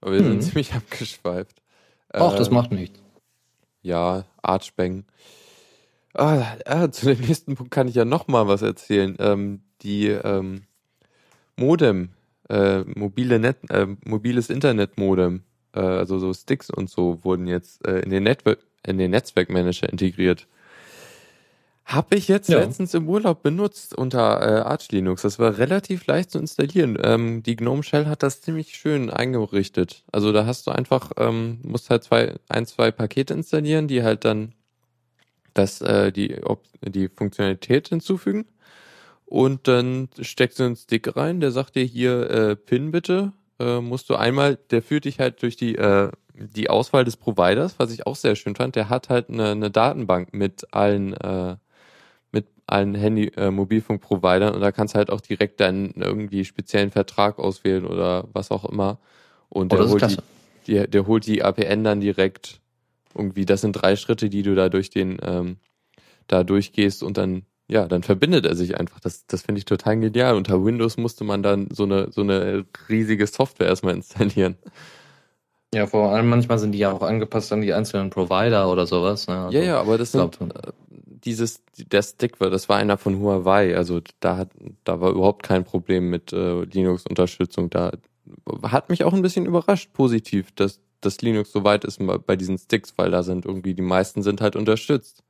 Aber 0.00 0.12
wir 0.12 0.20
hm. 0.20 0.26
sind 0.26 0.42
ziemlich 0.42 0.72
abgeschweift. 0.74 1.62
Ach, 2.12 2.34
äh, 2.34 2.38
das 2.38 2.50
macht 2.50 2.72
nichts. 2.72 3.00
Ja, 3.82 4.24
Archbang. 4.42 5.04
Ah, 6.14 6.56
ah, 6.64 6.90
zu 6.90 7.06
dem 7.06 7.20
nächsten 7.20 7.54
Punkt 7.56 7.70
kann 7.70 7.88
ich 7.88 7.94
ja 7.94 8.04
noch 8.04 8.26
mal 8.26 8.48
was 8.48 8.62
erzählen. 8.62 9.16
Ähm, 9.18 9.60
die 9.82 10.08
ähm, 10.08 10.62
Modem, 11.56 12.10
äh, 12.48 12.80
mobile 12.80 13.38
Net, 13.38 13.58
äh, 13.70 13.86
mobiles 14.04 14.50
Internetmodem, 14.50 15.42
äh, 15.76 15.80
also 15.80 16.18
so 16.18 16.32
Sticks 16.32 16.70
und 16.70 16.90
so 16.90 17.24
wurden 17.24 17.46
jetzt 17.46 17.86
äh, 17.86 18.00
in 18.00 18.10
den 18.10 18.22
Network, 18.22 18.58
in 18.84 18.98
den 18.98 19.10
Netzwerkmanager 19.10 19.88
integriert. 19.88 20.46
Habe 21.86 22.16
ich 22.16 22.26
jetzt 22.26 22.48
ja. 22.48 22.58
letztens 22.58 22.94
im 22.94 23.08
Urlaub 23.08 23.44
benutzt 23.44 23.96
unter 23.96 24.42
äh, 24.42 24.60
Arch 24.62 24.90
Linux. 24.90 25.22
Das 25.22 25.38
war 25.38 25.56
relativ 25.58 26.04
leicht 26.08 26.32
zu 26.32 26.38
installieren. 26.40 26.98
Ähm, 27.00 27.44
die 27.44 27.54
GNOME 27.54 27.84
Shell 27.84 28.06
hat 28.06 28.24
das 28.24 28.40
ziemlich 28.40 28.74
schön 28.74 29.08
eingerichtet. 29.08 30.02
Also 30.10 30.32
da 30.32 30.46
hast 30.46 30.66
du 30.66 30.72
einfach, 30.72 31.12
ähm, 31.16 31.60
musst 31.62 31.88
halt 31.88 32.02
zwei, 32.02 32.34
ein, 32.48 32.66
zwei 32.66 32.90
Pakete 32.90 33.34
installieren, 33.34 33.86
die 33.86 34.02
halt 34.02 34.24
dann 34.24 34.52
das, 35.54 35.80
äh, 35.80 36.10
die, 36.10 36.42
ob, 36.42 36.64
die 36.82 37.08
Funktionalität 37.08 37.88
hinzufügen. 37.88 38.46
Und 39.24 39.68
dann 39.68 40.08
steckst 40.20 40.58
du 40.58 40.64
einen 40.64 40.76
Stick 40.76 41.16
rein, 41.16 41.38
der 41.38 41.52
sagt 41.52 41.76
dir 41.76 41.84
hier 41.84 42.30
äh, 42.30 42.56
PIN 42.56 42.90
bitte. 42.90 43.32
Äh, 43.58 43.80
musst 43.80 44.10
du 44.10 44.16
einmal, 44.16 44.56
der 44.70 44.82
führt 44.82 45.04
dich 45.04 45.18
halt 45.18 45.42
durch 45.42 45.56
die, 45.56 45.76
äh, 45.76 46.10
die 46.34 46.68
Auswahl 46.68 47.04
des 47.04 47.16
Providers, 47.16 47.78
was 47.78 47.92
ich 47.92 48.06
auch 48.06 48.16
sehr 48.16 48.36
schön 48.36 48.54
fand. 48.54 48.76
Der 48.76 48.88
hat 48.88 49.08
halt 49.08 49.30
eine, 49.30 49.50
eine 49.50 49.70
Datenbank 49.70 50.34
mit 50.34 50.72
allen, 50.74 51.14
äh, 51.14 51.56
mit 52.32 52.46
allen 52.66 52.94
Handy, 52.94 53.28
äh, 53.36 53.50
Mobilfunkprovidern 53.50 54.54
und 54.54 54.60
da 54.60 54.72
kannst 54.72 54.94
du 54.94 54.98
halt 54.98 55.10
auch 55.10 55.20
direkt 55.20 55.60
deinen 55.60 55.94
irgendwie 55.94 56.44
speziellen 56.44 56.90
Vertrag 56.90 57.38
auswählen 57.38 57.86
oder 57.86 58.28
was 58.32 58.50
auch 58.50 58.64
immer. 58.64 58.98
Und 59.48 59.72
oh, 59.72 59.76
der, 59.76 59.88
holt 59.88 60.10
die, 60.10 60.16
die, 60.66 60.90
der 60.90 61.06
holt 61.06 61.26
die 61.26 61.42
APN 61.42 61.84
dann 61.84 62.00
direkt 62.00 62.60
irgendwie, 63.14 63.46
das 63.46 63.62
sind 63.62 63.72
drei 63.72 63.96
Schritte, 63.96 64.28
die 64.28 64.42
du 64.42 64.54
da 64.54 64.68
durch 64.68 64.90
den, 64.90 65.18
ähm, 65.22 65.56
da 66.26 66.44
durchgehst 66.44 67.02
und 67.02 67.16
dann, 67.16 67.46
ja, 67.68 67.88
dann 67.88 68.02
verbindet 68.02 68.46
er 68.46 68.54
sich 68.54 68.78
einfach. 68.78 69.00
Das, 69.00 69.26
das 69.26 69.42
finde 69.42 69.58
ich 69.58 69.64
total 69.64 69.98
genial. 69.98 70.36
Unter 70.36 70.64
Windows 70.64 70.96
musste 70.96 71.24
man 71.24 71.42
dann 71.42 71.68
so 71.72 71.82
eine, 71.82 72.12
so 72.12 72.20
eine 72.20 72.64
riesige 72.88 73.26
Software 73.26 73.66
erstmal 73.66 73.94
installieren. 73.94 74.56
Ja, 75.74 75.86
vor 75.86 76.12
allem 76.12 76.28
manchmal 76.28 76.58
sind 76.58 76.72
die 76.72 76.78
ja 76.78 76.92
auch 76.92 77.02
angepasst 77.02 77.52
an 77.52 77.60
die 77.60 77.74
einzelnen 77.74 78.10
Provider 78.10 78.70
oder 78.70 78.86
sowas. 78.86 79.26
Ne? 79.26 79.36
Also, 79.36 79.58
ja, 79.58 79.64
ja, 79.64 79.80
aber 79.80 79.98
das 79.98 80.12
sind, 80.12 80.40
äh, 80.40 80.72
dieses, 80.90 81.64
der 81.76 82.02
Stick 82.02 82.40
war, 82.40 82.50
das 82.50 82.68
war 82.68 82.76
einer 82.76 82.98
von 82.98 83.18
Huawei, 83.18 83.76
also 83.76 84.00
da 84.20 84.36
hat, 84.36 84.50
da 84.84 85.00
war 85.00 85.10
überhaupt 85.10 85.42
kein 85.42 85.64
Problem 85.64 86.08
mit 86.08 86.32
äh, 86.32 86.62
Linux-Unterstützung. 86.62 87.68
Da 87.68 87.92
hat 88.62 88.90
mich 88.90 89.02
auch 89.02 89.12
ein 89.12 89.22
bisschen 89.22 89.44
überrascht, 89.44 89.92
positiv, 89.92 90.52
dass 90.52 90.80
dass 91.00 91.20
Linux 91.20 91.52
so 91.52 91.64
weit 91.64 91.84
ist 91.84 92.00
bei 92.26 92.36
diesen 92.36 92.58
Sticks, 92.58 92.94
weil 92.96 93.10
da 93.10 93.22
sind 93.22 93.44
irgendwie 93.44 93.74
die 93.74 93.82
meisten 93.82 94.22
sind 94.22 94.40
halt 94.40 94.56
unterstützt. 94.56 95.22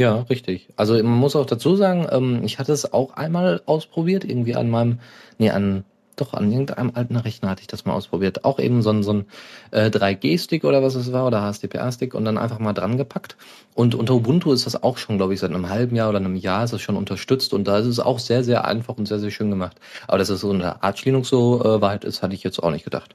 Ja, 0.00 0.22
richtig. 0.30 0.68
Also 0.76 0.94
man 0.94 1.18
muss 1.18 1.36
auch 1.36 1.44
dazu 1.46 1.76
sagen, 1.76 2.06
ähm, 2.10 2.42
ich 2.44 2.58
hatte 2.58 2.72
es 2.72 2.92
auch 2.92 3.12
einmal 3.14 3.60
ausprobiert, 3.66 4.24
irgendwie 4.24 4.54
an 4.56 4.70
meinem, 4.70 5.00
nee, 5.38 5.50
an, 5.50 5.84
doch, 6.16 6.32
an 6.34 6.50
irgendeinem 6.50 6.92
alten 6.94 7.16
Rechner 7.16 7.50
hatte 7.50 7.60
ich 7.60 7.66
das 7.66 7.84
mal 7.84 7.92
ausprobiert. 7.92 8.44
Auch 8.44 8.58
eben 8.58 8.80
so 8.82 8.90
ein, 8.90 9.02
so 9.02 9.12
ein 9.12 9.26
äh, 9.70 9.90
3G-Stick 9.90 10.64
oder 10.64 10.82
was 10.82 10.94
es 10.94 11.12
war, 11.12 11.26
oder 11.26 11.42
HSDPA-Stick 11.42 12.14
und 12.14 12.24
dann 12.24 12.38
einfach 12.38 12.58
mal 12.58 12.72
dran 12.72 12.96
gepackt. 12.96 13.36
Und 13.74 13.94
unter 13.94 14.14
Ubuntu 14.14 14.52
ist 14.52 14.64
das 14.66 14.82
auch 14.82 14.96
schon, 14.96 15.18
glaube 15.18 15.34
ich, 15.34 15.40
seit 15.40 15.50
einem 15.50 15.68
halben 15.68 15.94
Jahr 15.94 16.08
oder 16.08 16.18
einem 16.18 16.36
Jahr 16.36 16.64
ist 16.64 16.72
es 16.72 16.80
schon 16.80 16.96
unterstützt 16.96 17.52
und 17.52 17.64
da 17.68 17.78
ist 17.78 17.86
es 17.86 18.00
auch 18.00 18.18
sehr, 18.18 18.44
sehr 18.44 18.64
einfach 18.64 18.96
und 18.96 19.06
sehr, 19.08 19.20
sehr 19.20 19.30
schön 19.30 19.50
gemacht. 19.50 19.78
Aber 20.08 20.18
dass 20.18 20.30
es 20.30 20.40
so 20.40 20.48
unter 20.50 20.82
Arch 20.82 21.04
Linux 21.04 21.28
so 21.28 21.62
äh, 21.64 21.80
weit 21.82 22.04
ist, 22.04 22.22
hatte 22.22 22.34
ich 22.34 22.42
jetzt 22.42 22.62
auch 22.62 22.70
nicht 22.70 22.84
gedacht. 22.84 23.14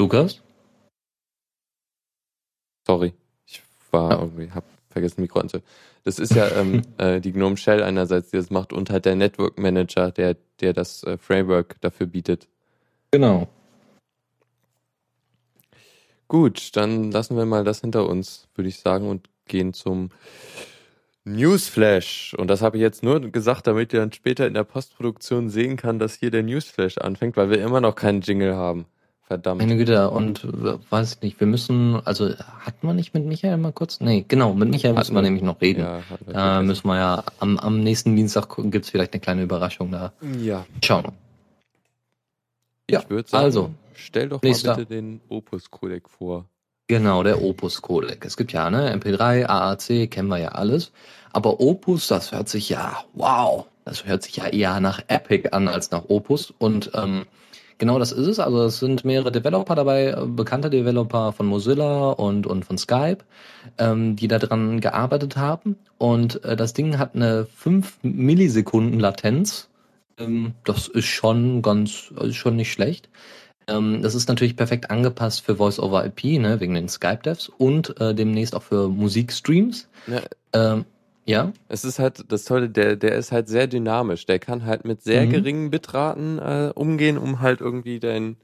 Lukas? 0.00 0.40
Sorry, 2.90 3.12
ich 3.46 3.62
war 3.92 4.10
ja. 4.10 4.18
irgendwie, 4.18 4.50
hab 4.50 4.64
vergessen 4.88 5.20
Mikro 5.20 5.38
anzu. 5.38 5.58
Das 6.02 6.18
ist 6.18 6.34
ja 6.34 6.50
ähm, 6.56 6.82
äh, 6.98 7.20
die 7.20 7.30
GNOME 7.30 7.56
Shell 7.56 7.84
einerseits, 7.84 8.30
die 8.30 8.36
das 8.36 8.50
macht, 8.50 8.72
und 8.72 8.90
halt 8.90 9.04
der 9.04 9.14
Network 9.14 9.60
Manager, 9.60 10.10
der, 10.10 10.36
der 10.58 10.72
das 10.72 11.04
äh, 11.04 11.16
Framework 11.16 11.80
dafür 11.82 12.08
bietet. 12.08 12.48
Genau. 13.12 13.46
Gut, 16.26 16.74
dann 16.74 17.12
lassen 17.12 17.36
wir 17.36 17.46
mal 17.46 17.62
das 17.62 17.80
hinter 17.82 18.08
uns, 18.08 18.48
würde 18.56 18.68
ich 18.68 18.80
sagen, 18.80 19.08
und 19.08 19.28
gehen 19.46 19.72
zum 19.72 20.10
Newsflash. 21.22 22.34
Und 22.36 22.48
das 22.48 22.60
habe 22.60 22.76
ich 22.76 22.80
jetzt 22.80 23.04
nur 23.04 23.20
gesagt, 23.20 23.68
damit 23.68 23.92
ihr 23.92 24.00
dann 24.00 24.12
später 24.12 24.48
in 24.48 24.54
der 24.54 24.64
Postproduktion 24.64 25.48
sehen 25.48 25.76
kann, 25.76 26.00
dass 26.00 26.14
hier 26.14 26.32
der 26.32 26.42
Newsflash 26.42 26.98
anfängt, 26.98 27.36
weil 27.36 27.50
wir 27.50 27.62
immer 27.62 27.80
noch 27.80 27.94
keinen 27.94 28.20
Jingle 28.20 28.56
haben. 28.56 28.86
Verdammt. 29.30 29.60
Meine 29.60 29.76
Güte, 29.76 30.10
und 30.10 30.44
weiß 30.90 31.14
ich 31.14 31.22
nicht, 31.22 31.38
wir 31.38 31.46
müssen, 31.46 32.04
also 32.04 32.34
hatten 32.36 32.84
wir 32.84 32.94
nicht 32.94 33.14
mit 33.14 33.26
Michael 33.26 33.58
mal 33.58 33.70
kurz? 33.70 34.00
Nee, 34.00 34.24
genau, 34.26 34.54
mit 34.54 34.70
Michael 34.70 34.94
müssen 34.94 35.14
wir 35.14 35.22
nämlich 35.22 35.44
noch 35.44 35.60
reden. 35.60 35.82
Ja, 35.82 36.02
da 36.26 36.62
müssen 36.62 36.88
wir 36.88 36.96
ja, 36.96 37.22
am, 37.38 37.56
am 37.56 37.80
nächsten 37.80 38.16
Dienstag 38.16 38.48
gibt's 38.56 38.90
vielleicht 38.90 39.12
eine 39.12 39.20
kleine 39.20 39.42
Überraschung 39.42 39.92
da. 39.92 40.12
Ja. 40.40 40.66
Schauen. 40.82 41.12
Ich 42.88 42.94
ja, 42.94 43.08
würde 43.08 43.28
sagen, 43.28 43.44
also, 43.44 43.70
stell 43.94 44.30
doch 44.30 44.42
mal 44.42 44.50
bitte 44.50 44.84
den 44.84 45.20
Opus-Codec 45.28 46.08
vor. 46.08 46.46
Genau, 46.88 47.22
der 47.22 47.40
Opus-Codec. 47.40 48.24
Es 48.24 48.36
gibt 48.36 48.52
ja, 48.52 48.68
ne, 48.68 48.92
MP3, 48.92 49.46
AAC, 49.46 50.10
kennen 50.10 50.26
wir 50.26 50.38
ja 50.38 50.48
alles. 50.48 50.90
Aber 51.32 51.60
Opus, 51.60 52.08
das 52.08 52.32
hört 52.32 52.48
sich 52.48 52.68
ja, 52.68 53.04
wow, 53.14 53.66
das 53.84 54.06
hört 54.06 54.24
sich 54.24 54.38
ja 54.38 54.48
eher 54.48 54.80
nach 54.80 55.04
Epic 55.06 55.50
an 55.50 55.68
als 55.68 55.92
nach 55.92 56.06
Opus. 56.08 56.52
Und 56.58 56.90
ähm, 56.94 57.26
Genau 57.80 57.98
das 57.98 58.12
ist 58.12 58.26
es. 58.26 58.38
Also 58.38 58.64
es 58.64 58.78
sind 58.78 59.06
mehrere 59.06 59.32
Developer 59.32 59.74
dabei, 59.74 60.08
äh, 60.08 60.26
bekannte 60.26 60.68
Developer 60.68 61.32
von 61.32 61.46
Mozilla 61.46 62.10
und, 62.10 62.46
und 62.46 62.66
von 62.66 62.76
Skype, 62.76 63.24
ähm, 63.78 64.16
die 64.16 64.28
daran 64.28 64.80
gearbeitet 64.80 65.38
haben. 65.38 65.76
Und 65.96 66.44
äh, 66.44 66.56
das 66.56 66.74
Ding 66.74 66.98
hat 66.98 67.14
eine 67.14 67.46
5 67.46 68.00
Millisekunden 68.02 69.00
Latenz. 69.00 69.70
Ähm, 70.18 70.52
das 70.64 70.88
ist 70.88 71.06
schon 71.06 71.62
ganz, 71.62 72.12
ist 72.20 72.36
schon 72.36 72.56
nicht 72.56 72.70
schlecht. 72.70 73.08
Ähm, 73.66 74.02
das 74.02 74.14
ist 74.14 74.28
natürlich 74.28 74.56
perfekt 74.56 74.90
angepasst 74.90 75.40
für 75.40 75.56
Voice-over-IP, 75.56 76.38
ne, 76.38 76.60
wegen 76.60 76.74
den 76.74 76.88
Skype-Devs 76.90 77.48
und 77.48 77.98
äh, 77.98 78.14
demnächst 78.14 78.54
auch 78.54 78.62
für 78.62 78.88
Musikstreams. 78.90 79.88
Ja. 80.06 80.84
Ja. 81.30 81.52
Es 81.68 81.84
ist 81.84 81.98
halt 81.98 82.24
das 82.32 82.44
Tolle, 82.44 82.68
der, 82.68 82.96
der 82.96 83.14
ist 83.14 83.30
halt 83.30 83.48
sehr 83.48 83.66
dynamisch. 83.66 84.26
Der 84.26 84.38
kann 84.38 84.64
halt 84.64 84.84
mit 84.84 85.02
sehr 85.02 85.26
mhm. 85.26 85.30
geringen 85.30 85.70
Bitraten 85.70 86.38
äh, 86.38 86.72
umgehen, 86.74 87.18
um 87.18 87.40
halt 87.40 87.60
irgendwie 87.60 88.00
dein 88.00 88.36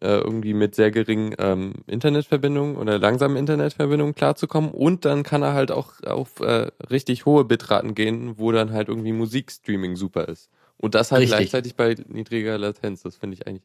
äh, 0.00 0.18
irgendwie 0.18 0.54
mit 0.54 0.74
sehr 0.74 0.90
geringen 0.90 1.34
ähm, 1.38 1.74
Internetverbindungen 1.86 2.76
oder 2.76 2.98
langsamen 2.98 3.36
Internetverbindungen 3.36 4.14
klarzukommen. 4.14 4.70
Und 4.70 5.04
dann 5.04 5.22
kann 5.22 5.42
er 5.42 5.54
halt 5.54 5.72
auch 5.72 6.02
auf 6.04 6.40
äh, 6.40 6.68
richtig 6.90 7.26
hohe 7.26 7.44
Bitraten 7.44 7.94
gehen, 7.94 8.38
wo 8.38 8.52
dann 8.52 8.72
halt 8.72 8.88
irgendwie 8.88 9.12
Musikstreaming 9.12 9.96
super 9.96 10.28
ist. 10.28 10.50
Und 10.76 10.94
das 10.94 11.12
halt 11.12 11.22
richtig. 11.22 11.38
gleichzeitig 11.38 11.74
bei 11.74 11.96
niedriger 12.08 12.56
Latenz. 12.58 13.02
Das 13.02 13.16
finde 13.16 13.34
ich 13.34 13.46
eigentlich. 13.46 13.64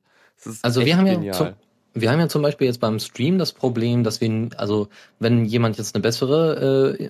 also 0.62 0.86
wir 0.86 0.98
haben 0.98 1.06
genial. 1.06 1.26
ja 1.26 1.34
zum, 1.34 1.54
wir 1.94 2.12
haben 2.12 2.20
ja 2.20 2.28
zum 2.28 2.42
Beispiel 2.42 2.68
jetzt 2.68 2.80
beim 2.80 3.00
Stream 3.00 3.38
das 3.38 3.54
Problem, 3.54 4.04
dass 4.04 4.20
wir, 4.20 4.50
also 4.58 4.90
wenn 5.20 5.46
jemand 5.46 5.78
jetzt 5.78 5.96
eine 5.96 6.02
bessere 6.02 6.98
äh, 7.00 7.10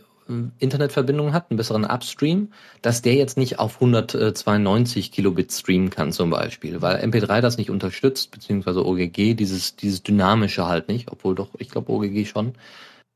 Internetverbindung 0.59 1.33
hat, 1.33 1.49
einen 1.49 1.57
besseren 1.57 1.85
Upstream, 1.85 2.51
dass 2.81 3.01
der 3.01 3.15
jetzt 3.15 3.37
nicht 3.37 3.59
auf 3.59 3.75
192 3.75 5.11
Kilobit 5.11 5.51
streamen 5.51 5.89
kann 5.89 6.11
zum 6.11 6.29
Beispiel, 6.31 6.81
weil 6.81 7.03
MP3 7.03 7.41
das 7.41 7.57
nicht 7.57 7.69
unterstützt, 7.69 8.31
beziehungsweise 8.31 8.85
OGG, 8.85 9.35
dieses, 9.35 9.75
dieses 9.75 10.01
dynamische 10.03 10.65
halt 10.65 10.87
nicht, 10.87 11.11
obwohl 11.11 11.35
doch, 11.35 11.49
ich 11.59 11.69
glaube 11.69 11.91
OGG 11.91 12.25
schon, 12.25 12.53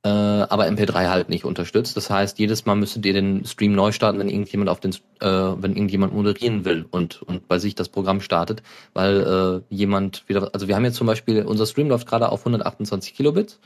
äh, 0.03 0.09
aber 0.09 0.65
MP3 0.65 1.09
halt 1.09 1.29
nicht 1.29 1.45
unterstützt. 1.45 1.97
Das 1.97 2.09
heißt, 2.09 2.39
jedes 2.39 2.65
Mal 2.65 2.75
müsstet 2.75 3.05
ihr 3.05 3.13
den 3.13 3.43
Stream 3.45 3.73
neu 3.73 3.91
starten, 3.91 4.19
wenn 4.19 4.29
irgendjemand 4.29 4.69
auf 4.69 4.79
den, 4.79 4.93
äh, 5.19 5.27
wenn 5.27 5.73
irgendjemand 5.73 6.13
moderieren 6.13 6.63
will 6.63 6.85
und, 6.89 7.21
und 7.23 7.47
bei 7.47 7.59
sich 7.59 7.75
das 7.75 7.89
Programm 7.89 8.21
startet, 8.21 8.63
weil 8.93 9.63
äh, 9.69 9.75
jemand 9.75 10.23
wieder, 10.27 10.51
also 10.53 10.67
wir 10.67 10.75
haben 10.75 10.85
jetzt 10.85 10.95
zum 10.95 11.07
Beispiel, 11.07 11.43
unser 11.43 11.65
Stream 11.65 11.89
läuft 11.89 12.07
gerade 12.07 12.29
auf 12.29 12.41
128 12.41 13.13
Kilobits 13.13 13.59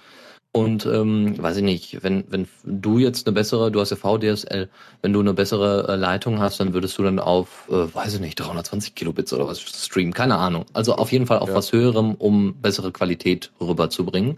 und 0.56 0.86
ähm, 0.86 1.36
weiß 1.42 1.58
ich 1.58 1.64
nicht, 1.64 2.04
wenn, 2.04 2.26
wenn 2.30 2.48
du 2.64 3.00
jetzt 3.00 3.26
eine 3.26 3.34
bessere, 3.34 3.72
du 3.72 3.80
hast 3.82 3.90
ja 3.90 3.96
VDSL, 3.96 4.70
wenn 5.02 5.12
du 5.12 5.20
eine 5.20 5.34
bessere 5.34 5.88
äh, 5.90 5.96
Leitung 5.96 6.40
hast, 6.40 6.60
dann 6.60 6.76
würdest 6.76 6.96
du 7.00 7.02
dann 7.02 7.18
auf, 7.18 7.68
äh, 7.72 7.94
weiß 7.94 8.14
ich 8.14 8.20
nicht, 8.20 8.40
320 8.40 8.94
Kilobits 8.94 9.34
oder 9.34 9.48
was 9.48 9.60
streamen, 9.60 10.14
keine 10.14 10.36
Ahnung. 10.36 10.66
Also 10.74 10.96
auf 10.96 11.12
jeden 11.12 11.26
Fall 11.26 11.40
auf 11.40 11.50
ja. 11.50 11.56
was 11.56 11.72
höherem, 11.72 12.14
um 12.14 12.54
bessere 12.62 12.92
Qualität 12.92 13.52
rüberzubringen. 13.60 14.38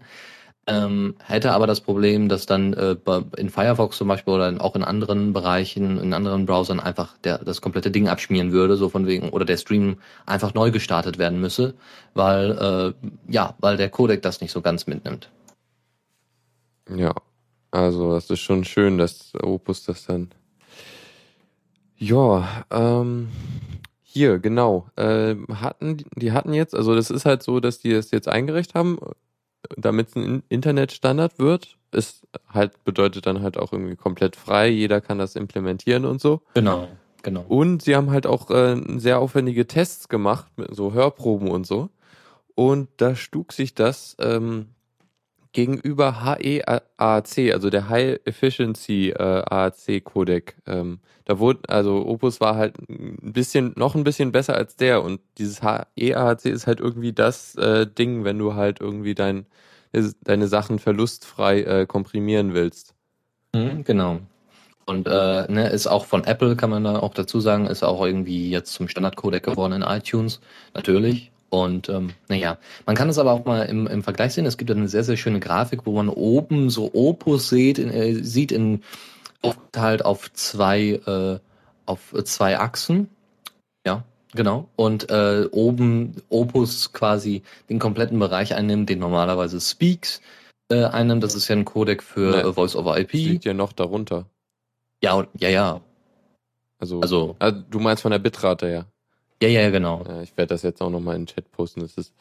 Ähm, 0.67 1.15
hätte 1.21 1.51
aber 1.51 1.67
das 1.67 1.81
Problem, 1.81 2.29
dass 2.29 2.45
dann 2.45 2.71
äh, 2.73 2.95
in 3.35 3.49
Firefox 3.49 3.97
zum 3.97 4.07
Beispiel 4.07 4.33
oder 4.33 4.55
auch 4.59 4.77
in 4.77 4.85
anderen 4.85 5.33
Bereichen, 5.33 5.99
in 5.99 6.13
anderen 6.13 6.45
Browsern 6.45 6.79
einfach 6.79 7.17
der, 7.25 7.39
das 7.39 7.59
komplette 7.59 7.91
Ding 7.91 8.07
abschmieren 8.07 8.53
würde, 8.53 8.77
so 8.77 8.87
von 8.87 9.05
wegen, 9.05 9.29
oder 9.29 9.43
der 9.43 9.57
Stream 9.57 9.97
einfach 10.25 10.53
neu 10.53 10.71
gestartet 10.71 11.17
werden 11.17 11.41
müsse, 11.41 11.73
weil, 12.13 12.51
äh, 12.97 13.09
ja, 13.31 13.53
weil 13.59 13.75
der 13.75 13.89
Codec 13.89 14.21
das 14.21 14.39
nicht 14.39 14.51
so 14.51 14.61
ganz 14.61 14.87
mitnimmt. 14.87 15.29
Ja, 16.89 17.13
also 17.71 18.13
das 18.13 18.29
ist 18.29 18.39
schon 18.39 18.63
schön, 18.63 18.97
dass 18.97 19.33
Opus 19.41 19.83
das 19.83 20.05
dann. 20.05 20.29
Ja, 21.97 22.65
ähm, 22.71 23.29
hier, 24.01 24.39
genau. 24.39 24.87
Äh, 24.95 25.35
hatten, 25.53 26.05
die 26.15 26.31
hatten 26.31 26.53
jetzt, 26.53 26.75
also 26.75 26.95
das 26.95 27.09
ist 27.09 27.25
halt 27.25 27.43
so, 27.43 27.59
dass 27.59 27.79
die 27.79 27.91
das 27.91 28.11
jetzt 28.11 28.27
eingereicht 28.27 28.75
haben, 28.75 28.97
damit 29.77 30.09
es 30.09 30.15
ein 30.15 30.43
Internetstandard 30.49 31.39
wird. 31.39 31.77
Ist 31.91 32.27
halt, 32.47 32.83
bedeutet 32.83 33.25
dann 33.25 33.41
halt 33.41 33.57
auch 33.57 33.71
irgendwie 33.71 33.95
komplett 33.95 34.35
frei, 34.35 34.69
jeder 34.69 35.01
kann 35.01 35.17
das 35.17 35.35
implementieren 35.35 36.05
und 36.05 36.21
so. 36.21 36.41
Genau, 36.53 36.89
genau. 37.23 37.45
Und 37.47 37.81
sie 37.81 37.95
haben 37.95 38.11
halt 38.11 38.27
auch 38.27 38.49
äh, 38.51 38.81
sehr 38.97 39.19
aufwendige 39.19 39.67
Tests 39.67 40.09
gemacht, 40.09 40.51
mit 40.57 40.75
so 40.75 40.93
Hörproben 40.93 41.49
und 41.49 41.65
so. 41.65 41.89
Und 42.53 42.89
da 42.97 43.15
stug 43.15 43.53
sich 43.53 43.75
das 43.75 44.15
ähm, 44.19 44.67
gegenüber 45.55 46.25
HEAC, 46.25 47.53
also 47.53 47.69
der 47.69 47.87
High 47.89 48.19
Efficiency 48.25 49.11
äh, 49.11 49.41
AAC 49.49 50.03
Codec. 50.03 50.55
Ähm, 50.67 50.99
da 51.23 51.39
wurde, 51.39 51.61
also 51.69 52.05
Opus 52.05 52.41
war 52.41 52.57
halt 52.57 52.77
ein 52.89 53.31
bisschen, 53.31 53.73
noch 53.77 53.95
ein 53.95 54.03
bisschen 54.03 54.33
besser 54.33 54.55
als 54.55 54.75
der 54.75 55.01
und 55.01 55.21
dieses 55.37 55.61
HEAC 55.63 56.45
ist 56.45 56.67
halt 56.67 56.81
irgendwie 56.81 57.13
das 57.13 57.55
äh, 57.55 57.87
Ding, 57.87 58.25
wenn 58.25 58.37
du 58.37 58.53
halt 58.53 58.81
irgendwie 58.81 59.15
dein, 59.15 59.45
deine 60.23 60.47
Sachen 60.49 60.77
verlustfrei 60.77 61.61
äh, 61.61 61.85
komprimieren 61.85 62.53
willst. 62.53 62.93
Mhm, 63.55 63.85
genau. 63.85 64.19
Und 64.85 65.07
äh, 65.07 65.51
ne, 65.51 65.69
ist 65.69 65.87
auch 65.87 66.05
von 66.05 66.25
Apple, 66.25 66.57
kann 66.57 66.69
man 66.69 66.83
da 66.83 66.99
auch 66.99 67.13
dazu 67.13 67.39
sagen, 67.39 67.65
ist 67.65 67.81
auch 67.81 68.05
irgendwie 68.05 68.51
jetzt 68.51 68.73
zum 68.73 68.89
Standard-Codec 68.89 69.41
geworden 69.41 69.71
in 69.71 69.81
iTunes, 69.83 70.41
natürlich. 70.73 71.31
Und 71.49 71.89
ähm, 71.89 72.11
naja, 72.27 72.57
man 72.85 72.95
kann 72.95 73.09
es 73.09 73.17
aber 73.17 73.31
auch 73.31 73.45
mal 73.45 73.63
im, 73.63 73.87
im 73.87 74.03
Vergleich 74.03 74.33
sehen. 74.33 74.45
Es 74.45 74.57
gibt 74.57 74.71
eine 74.71 74.87
sehr, 74.87 75.03
sehr 75.03 75.17
schöne 75.17 75.39
Grafik, 75.39 75.85
wo 75.85 75.93
man 75.93 76.09
oben 76.09 76.69
so 76.69 76.91
Opus 76.93 77.49
sieht, 77.49 77.77
in, 77.77 77.91
äh, 77.91 78.15
sieht 78.15 78.51
in 78.51 78.81
halt 79.75 80.03
auf 80.03 80.31
zwei, 80.33 80.99
äh, 81.05 81.39
auf 81.85 82.13
zwei 82.23 82.57
Achsen. 82.59 83.09
Ja, 83.85 84.03
genau. 84.33 84.69
Und 84.75 85.09
äh, 85.09 85.47
oben 85.51 86.15
Opus 86.29 86.93
quasi 86.93 87.43
den 87.69 87.79
kompletten 87.79 88.19
Bereich 88.19 88.55
einnimmt, 88.55 88.89
den 88.89 88.99
normalerweise 88.99 89.61
Speaks 89.61 90.21
äh, 90.69 90.85
einnimmt. 90.85 91.23
Das 91.23 91.35
ist 91.35 91.47
ja 91.47 91.55
ein 91.55 91.65
Codec 91.65 92.01
für 92.01 92.43
äh, 92.43 92.53
Voice-over-IP. 92.53 93.13
Liegt 93.13 93.45
ja 93.45 93.53
noch 93.53 93.73
darunter. 93.73 94.25
Ja, 95.03 95.25
ja, 95.37 95.49
ja. 95.49 95.81
Also, 96.79 96.99
also, 97.01 97.35
also 97.39 97.61
du 97.69 97.79
meinst 97.79 98.01
von 98.01 98.11
der 98.11 98.19
Bitrate, 98.19 98.69
ja. 98.69 98.85
Ja, 99.41 99.49
ja, 99.49 99.69
genau. 99.69 100.03
Ja, 100.07 100.21
ich 100.21 100.35
werde 100.37 100.53
das 100.53 100.63
jetzt 100.63 100.81
auch 100.81 100.89
nochmal 100.89 101.15
in 101.15 101.23
den 101.23 101.27
Chat 101.27 101.51
posten. 101.51 101.81
Das 101.81 101.95
ist 101.95 102.13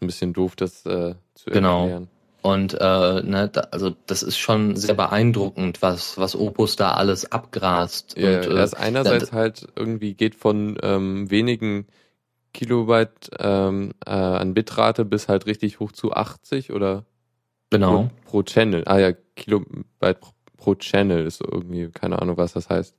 ein 0.00 0.06
bisschen 0.06 0.32
doof, 0.32 0.56
das 0.56 0.86
äh, 0.86 1.14
zu 1.34 1.50
genau. 1.50 1.82
erklären. 1.82 2.08
Und 2.42 2.74
äh, 2.74 3.22
ne, 3.22 3.48
da, 3.52 3.68
also 3.70 3.94
das 4.06 4.24
ist 4.24 4.36
schon 4.36 4.74
sehr 4.74 4.94
beeindruckend, 4.94 5.80
was 5.80 6.18
was 6.18 6.34
Opus 6.34 6.74
da 6.74 6.92
alles 6.92 7.30
abgrast. 7.30 8.16
Ja, 8.18 8.40
und, 8.40 8.46
äh, 8.46 8.54
das 8.54 8.74
einerseits 8.74 9.30
da, 9.30 9.36
halt 9.36 9.68
irgendwie 9.76 10.14
geht 10.14 10.34
von 10.34 10.76
ähm, 10.82 11.30
wenigen 11.30 11.86
Kilobyte 12.52 13.30
ähm, 13.38 13.92
äh, 14.04 14.10
an 14.10 14.54
Bitrate 14.54 15.04
bis 15.04 15.28
halt 15.28 15.46
richtig 15.46 15.78
hoch 15.78 15.92
zu 15.92 16.12
80 16.12 16.72
oder 16.72 17.04
genau 17.70 18.10
pro, 18.24 18.30
pro 18.30 18.42
Channel. 18.42 18.82
Ah 18.86 18.98
ja, 18.98 19.12
Kilobyte 19.36 20.20
pro, 20.20 20.32
pro 20.56 20.74
Channel 20.74 21.24
ist 21.24 21.40
irgendwie 21.40 21.90
keine 21.90 22.20
Ahnung, 22.20 22.36
was 22.36 22.54
das 22.54 22.68
heißt. 22.68 22.96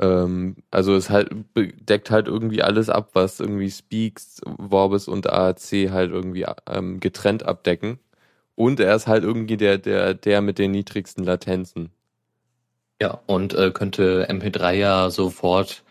Ähm, 0.00 0.56
also 0.70 0.94
es 0.94 1.10
halt 1.10 1.30
deckt 1.56 2.10
halt 2.10 2.28
irgendwie 2.28 2.62
alles 2.62 2.88
ab, 2.88 3.10
was 3.14 3.40
irgendwie 3.40 3.70
Speaks, 3.70 4.40
Vorbis 4.70 5.08
und 5.08 5.28
AAC 5.28 5.90
halt 5.90 6.10
irgendwie 6.10 6.46
ähm, 6.70 7.00
getrennt 7.00 7.44
abdecken. 7.44 7.98
Und 8.54 8.80
er 8.80 8.94
ist 8.96 9.06
halt 9.06 9.24
irgendwie 9.24 9.56
der, 9.56 9.78
der, 9.78 10.14
der 10.14 10.40
mit 10.40 10.58
den 10.58 10.72
niedrigsten 10.72 11.24
Latenzen. 11.24 11.90
Ja, 13.00 13.20
und 13.26 13.54
äh, 13.54 13.70
könnte 13.70 14.28
MP3 14.28 14.72
ja 14.72 15.10
sofort 15.10 15.84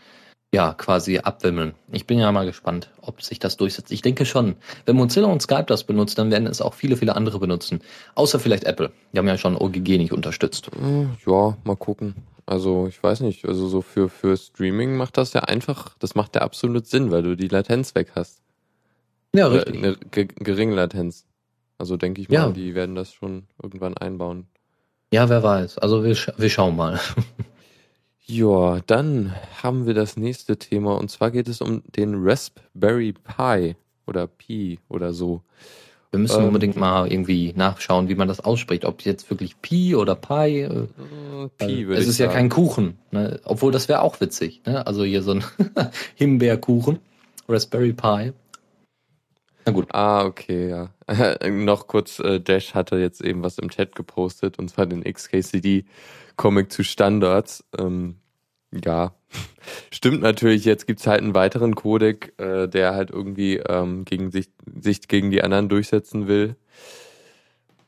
ja 0.54 0.74
quasi 0.74 1.20
abwimmeln. 1.20 1.76
Ich 1.92 2.08
bin 2.08 2.20
ja 2.20 2.32
mal 2.32 2.46
gespannt, 2.46 2.90
ob 3.02 3.22
sich 3.22 3.40
das 3.40 3.58
durchsetzt. 3.58 3.92
Ich 3.92 4.02
denke 4.02 4.26
schon. 4.26 4.56
Wenn 4.86 4.96
Mozilla 4.96 5.28
und 5.28 5.42
Skype 5.42 5.66
das 5.66 5.84
benutzt, 5.84 6.18
dann 6.18 6.32
werden 6.32 6.48
es 6.48 6.62
auch 6.62 6.74
viele, 6.74 6.98
viele 6.98 7.16
andere 7.16 7.40
benutzen. 7.40 7.82
Außer 8.16 8.40
vielleicht 8.40 8.64
Apple. 8.66 8.92
Die 9.14 9.18
haben 9.18 9.28
ja 9.28 9.38
schon 9.38 9.58
OGG 9.58 9.98
nicht 9.98 10.14
unterstützt. 10.14 10.70
Ja, 11.26 11.58
mal 11.64 11.76
gucken. 11.76 12.16
Also 12.48 12.88
ich 12.88 13.02
weiß 13.04 13.20
nicht, 13.20 13.46
also 13.46 13.68
so 13.68 13.82
für, 13.82 14.10
für 14.10 14.38
Streaming 14.38 14.96
macht 14.96 15.18
das 15.18 15.34
ja 15.34 15.42
einfach, 15.42 15.98
das 16.00 16.16
macht 16.16 16.36
ja 16.36 16.42
absolut 16.42 16.88
Sinn, 16.88 17.12
weil 17.12 17.22
du 17.22 17.36
die 17.36 17.50
Latenz 17.50 17.94
weg 17.94 18.14
hast. 18.16 18.42
Ja, 19.36 19.48
richtig. 19.48 19.76
Eine 19.76 19.98
geringe 19.98 20.74
Latenz. 20.74 21.26
Also 21.78 21.98
denke 21.98 22.22
ich 22.22 22.30
mal, 22.30 22.36
ja. 22.36 22.50
die 22.50 22.74
werden 22.74 22.96
das 22.96 23.14
schon 23.14 23.44
irgendwann 23.62 23.98
einbauen. 23.98 24.48
Ja, 25.12 25.30
wer 25.30 25.44
weiß. 25.44 25.78
Also 25.78 26.04
wir, 26.04 26.16
wir 26.38 26.50
schauen 26.50 26.76
mal. 26.76 27.00
Ja, 28.30 28.82
dann 28.88 29.34
haben 29.64 29.86
wir 29.86 29.94
das 29.94 30.18
nächste 30.18 30.58
Thema 30.58 30.98
und 30.98 31.10
zwar 31.10 31.32
geht 31.32 31.48
es 31.48 31.62
um 31.62 31.82
den 31.96 32.14
Raspberry 32.28 33.14
Pi 33.14 33.78
oder 34.06 34.28
Pi 34.28 34.80
oder 34.90 35.14
so. 35.14 35.44
Wir 36.12 36.20
müssen 36.20 36.42
ähm, 36.42 36.48
unbedingt 36.48 36.78
mal 36.78 37.12
irgendwie 37.12 37.54
nachschauen, 37.56 38.08
wie 38.08 38.16
man 38.16 38.28
das 38.28 38.40
ausspricht. 38.40 38.86
Ob 38.86 39.02
jetzt 39.02 39.30
wirklich 39.30 39.62
Pi 39.62 39.96
oder 39.96 40.16
Pi. 40.16 40.62
Äh, 40.62 40.66
äh 40.66 41.50
Pi 41.58 41.88
würde 41.88 42.02
Es 42.02 42.08
ist 42.08 42.18
sagen. 42.18 42.32
ja 42.32 42.36
kein 42.36 42.50
Kuchen. 42.50 42.98
Ne? 43.12 43.40
Obwohl, 43.44 43.72
das 43.72 43.90
wäre 43.90 44.02
auch 44.02 44.22
witzig. 44.22 44.62
Ne? 44.66 44.86
Also 44.88 45.04
hier 45.04 45.22
so 45.22 45.32
ein 45.32 45.44
Himbeerkuchen. 46.16 47.00
Raspberry 47.50 47.94
Pi. 47.94 48.34
Na 49.66 49.74
gut. 49.74 49.88
Ah, 49.92 50.24
okay, 50.24 50.70
ja. 50.70 50.90
Noch 51.50 51.88
kurz, 51.88 52.20
äh, 52.20 52.40
Dash 52.40 52.74
hatte 52.74 52.98
jetzt 52.98 53.22
eben 53.22 53.44
was 53.44 53.58
im 53.58 53.70
Chat 53.70 53.96
gepostet 53.96 54.60
und 54.60 54.70
zwar 54.70 54.86
den 54.86 55.04
XKCD-Comic 55.04 56.72
zu 56.72 56.84
Standards. 56.84 57.66
Ähm, 57.78 58.16
ja, 58.72 59.14
stimmt 59.92 60.22
natürlich. 60.22 60.66
Jetzt 60.66 60.88
gibt's 60.88 61.08
halt 61.08 61.22
einen 61.22 61.36
weiteren 61.36 61.76
Codec, 61.76 62.34
äh, 62.38 62.68
der 62.68 62.94
halt 62.94 63.12
irgendwie 63.12 63.58
ähm, 63.58 64.06
gegen 64.06 64.32
sich, 64.32 64.50
sich 64.80 65.08
gegen 65.08 65.32
die 65.32 65.44
anderen 65.44 65.70
durchsetzen 65.70 66.28
will. 66.28 66.56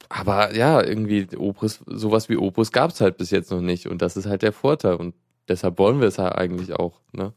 Aber 0.10 0.56
ja, 0.56 0.82
irgendwie 0.82 1.28
Opus, 1.38 1.82
sowas 1.86 2.30
wie 2.30 2.38
Opus 2.38 2.72
gab's 2.72 3.00
halt 3.00 3.18
bis 3.18 3.30
jetzt 3.30 3.52
noch 3.52 3.62
nicht 3.62 3.88
und 3.88 4.02
das 4.02 4.18
ist 4.18 4.26
halt 4.26 4.42
der 4.42 4.54
Vorteil 4.54 4.96
und 4.96 5.14
deshalb 5.48 5.78
wollen 5.78 6.02
wir 6.02 6.08
es 6.08 6.18
halt 6.18 6.34
eigentlich 6.34 6.74
auch, 6.74 7.00
ne? 7.12 7.34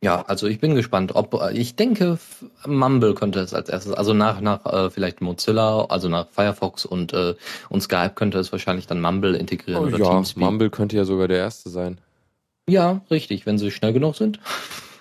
Ja, 0.00 0.22
also 0.28 0.46
ich 0.46 0.60
bin 0.60 0.76
gespannt, 0.76 1.16
ob 1.16 1.42
ich 1.52 1.74
denke, 1.74 2.18
Mumble 2.66 3.14
könnte 3.14 3.40
es 3.40 3.52
als 3.52 3.68
erstes, 3.68 3.94
also 3.94 4.14
nach 4.14 4.40
nach 4.40 4.64
äh, 4.66 4.90
vielleicht 4.90 5.22
Mozilla, 5.22 5.86
also 5.86 6.08
nach 6.08 6.28
Firefox 6.30 6.84
und 6.84 7.14
äh, 7.14 7.34
und 7.68 7.80
Skype 7.80 8.12
könnte 8.14 8.38
es 8.38 8.52
wahrscheinlich 8.52 8.86
dann 8.86 9.00
Mumble 9.00 9.34
integrieren 9.34 9.82
oh, 9.82 9.86
oder 9.88 9.98
ja, 9.98 10.10
Teamspeak. 10.10 10.44
Mumble 10.44 10.70
könnte 10.70 10.96
ja 10.96 11.04
sogar 11.04 11.26
der 11.26 11.38
erste 11.38 11.70
sein. 11.70 12.00
Ja, 12.68 13.00
richtig, 13.10 13.46
wenn 13.46 13.58
sie 13.58 13.70
schnell 13.70 13.92
genug 13.92 14.14
sind. 14.16 14.40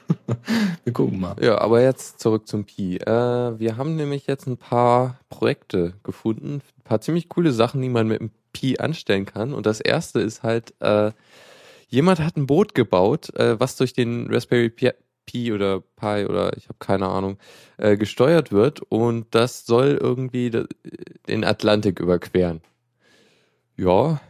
wir 0.83 0.93
gucken 0.93 1.19
mal. 1.19 1.35
Ja, 1.41 1.59
aber 1.59 1.81
jetzt 1.81 2.19
zurück 2.19 2.47
zum 2.47 2.65
Pi. 2.65 2.97
Äh, 2.97 3.59
wir 3.59 3.77
haben 3.77 3.95
nämlich 3.95 4.25
jetzt 4.25 4.47
ein 4.47 4.57
paar 4.57 5.19
Projekte 5.29 5.93
gefunden, 6.03 6.61
ein 6.77 6.83
paar 6.83 7.01
ziemlich 7.01 7.29
coole 7.29 7.51
Sachen, 7.51 7.81
die 7.81 7.89
man 7.89 8.07
mit 8.07 8.21
dem 8.21 8.31
Pi 8.53 8.79
anstellen 8.79 9.25
kann. 9.25 9.53
Und 9.53 9.65
das 9.65 9.81
erste 9.81 10.19
ist 10.21 10.43
halt, 10.43 10.73
äh, 10.79 11.11
jemand 11.89 12.19
hat 12.19 12.37
ein 12.37 12.47
Boot 12.47 12.73
gebaut, 12.73 13.35
äh, 13.35 13.59
was 13.59 13.75
durch 13.75 13.93
den 13.93 14.33
Raspberry 14.33 14.69
Pi, 14.69 14.91
Pi 15.25 15.51
oder 15.51 15.81
Pi 15.81 16.25
oder 16.25 16.55
ich 16.55 16.69
habe 16.69 16.77
keine 16.79 17.07
Ahnung, 17.07 17.37
äh, 17.77 17.97
gesteuert 17.97 18.51
wird 18.51 18.81
und 18.89 19.27
das 19.31 19.65
soll 19.65 19.99
irgendwie 20.01 20.51
den 21.27 21.43
Atlantik 21.43 21.99
überqueren. 21.99 22.61
Ja, 23.75 24.21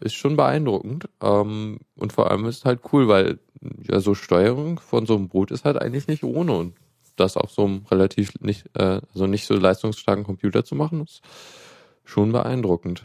ist 0.00 0.14
schon 0.14 0.36
beeindruckend. 0.36 1.08
Ähm, 1.22 1.78
und 1.96 2.12
vor 2.12 2.30
allem 2.30 2.46
ist 2.46 2.64
halt 2.64 2.80
cool, 2.92 3.08
weil 3.08 3.38
ja 3.82 4.00
so 4.00 4.14
Steuerung 4.14 4.78
von 4.78 5.06
so 5.06 5.16
einem 5.16 5.28
Boot 5.28 5.50
ist 5.50 5.64
halt 5.64 5.80
eigentlich 5.80 6.06
nicht 6.06 6.24
ohne 6.24 6.52
und 6.52 6.74
das 7.16 7.36
auf 7.36 7.50
so 7.50 7.64
einem 7.64 7.84
relativ 7.90 8.32
nicht, 8.40 8.66
äh, 8.74 9.00
also 9.12 9.26
nicht 9.26 9.46
so 9.46 9.54
leistungsstarken 9.54 10.24
Computer 10.24 10.64
zu 10.64 10.74
machen, 10.74 11.02
ist 11.02 11.22
schon 12.04 12.32
beeindruckend. 12.32 13.04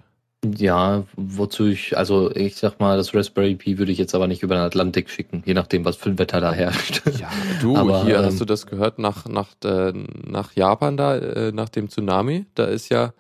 Ja, 0.58 1.06
wozu 1.16 1.68
ich, 1.68 1.98
also 1.98 2.30
ich 2.36 2.58
sag 2.58 2.80
mal, 2.80 2.98
das 2.98 3.16
Raspberry 3.16 3.56
Pi 3.56 3.78
würde 3.78 3.94
ich 3.94 3.98
jetzt 3.98 4.14
aber 4.14 4.28
nicht 4.28 4.44
über 4.44 4.56
den 4.56 4.64
Atlantik 4.64 5.10
schicken, 5.10 5.42
je 5.46 5.54
nachdem, 5.54 5.86
was 5.86 5.96
für 5.96 6.10
ein 6.10 6.20
Wetter 6.20 6.42
da 6.42 6.52
herrscht. 6.52 7.02
Ja, 7.18 7.30
du, 7.62 7.78
aber, 7.78 8.04
hier 8.04 8.20
ähm, 8.20 8.26
hast 8.26 8.42
du 8.42 8.46
das 8.46 8.66
gehört 8.66 9.00
nach, 9.00 9.26
nach, 9.26 9.52
äh, 9.64 9.94
nach 9.94 10.54
Japan 10.54 10.98
da, 10.98 11.16
äh, 11.16 11.52
nach 11.54 11.70
dem 11.70 11.90
Tsunami, 11.90 12.46
da 12.56 12.66
ist 12.66 12.90
ja 12.90 13.14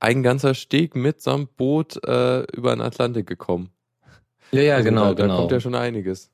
ein 0.00 0.22
ganzer 0.22 0.54
Steg 0.54 0.96
mitsamt 0.96 1.56
Boot 1.56 2.02
äh, 2.04 2.42
über 2.52 2.74
den 2.74 2.80
Atlantik 2.80 3.26
gekommen. 3.26 3.70
Ja, 4.50 4.62
ja, 4.62 4.74
also 4.76 4.88
genau, 4.88 5.04
da, 5.04 5.12
genau. 5.14 5.28
Da 5.28 5.36
kommt 5.40 5.52
ja 5.52 5.60
schon 5.60 5.74
einiges. 5.74 6.30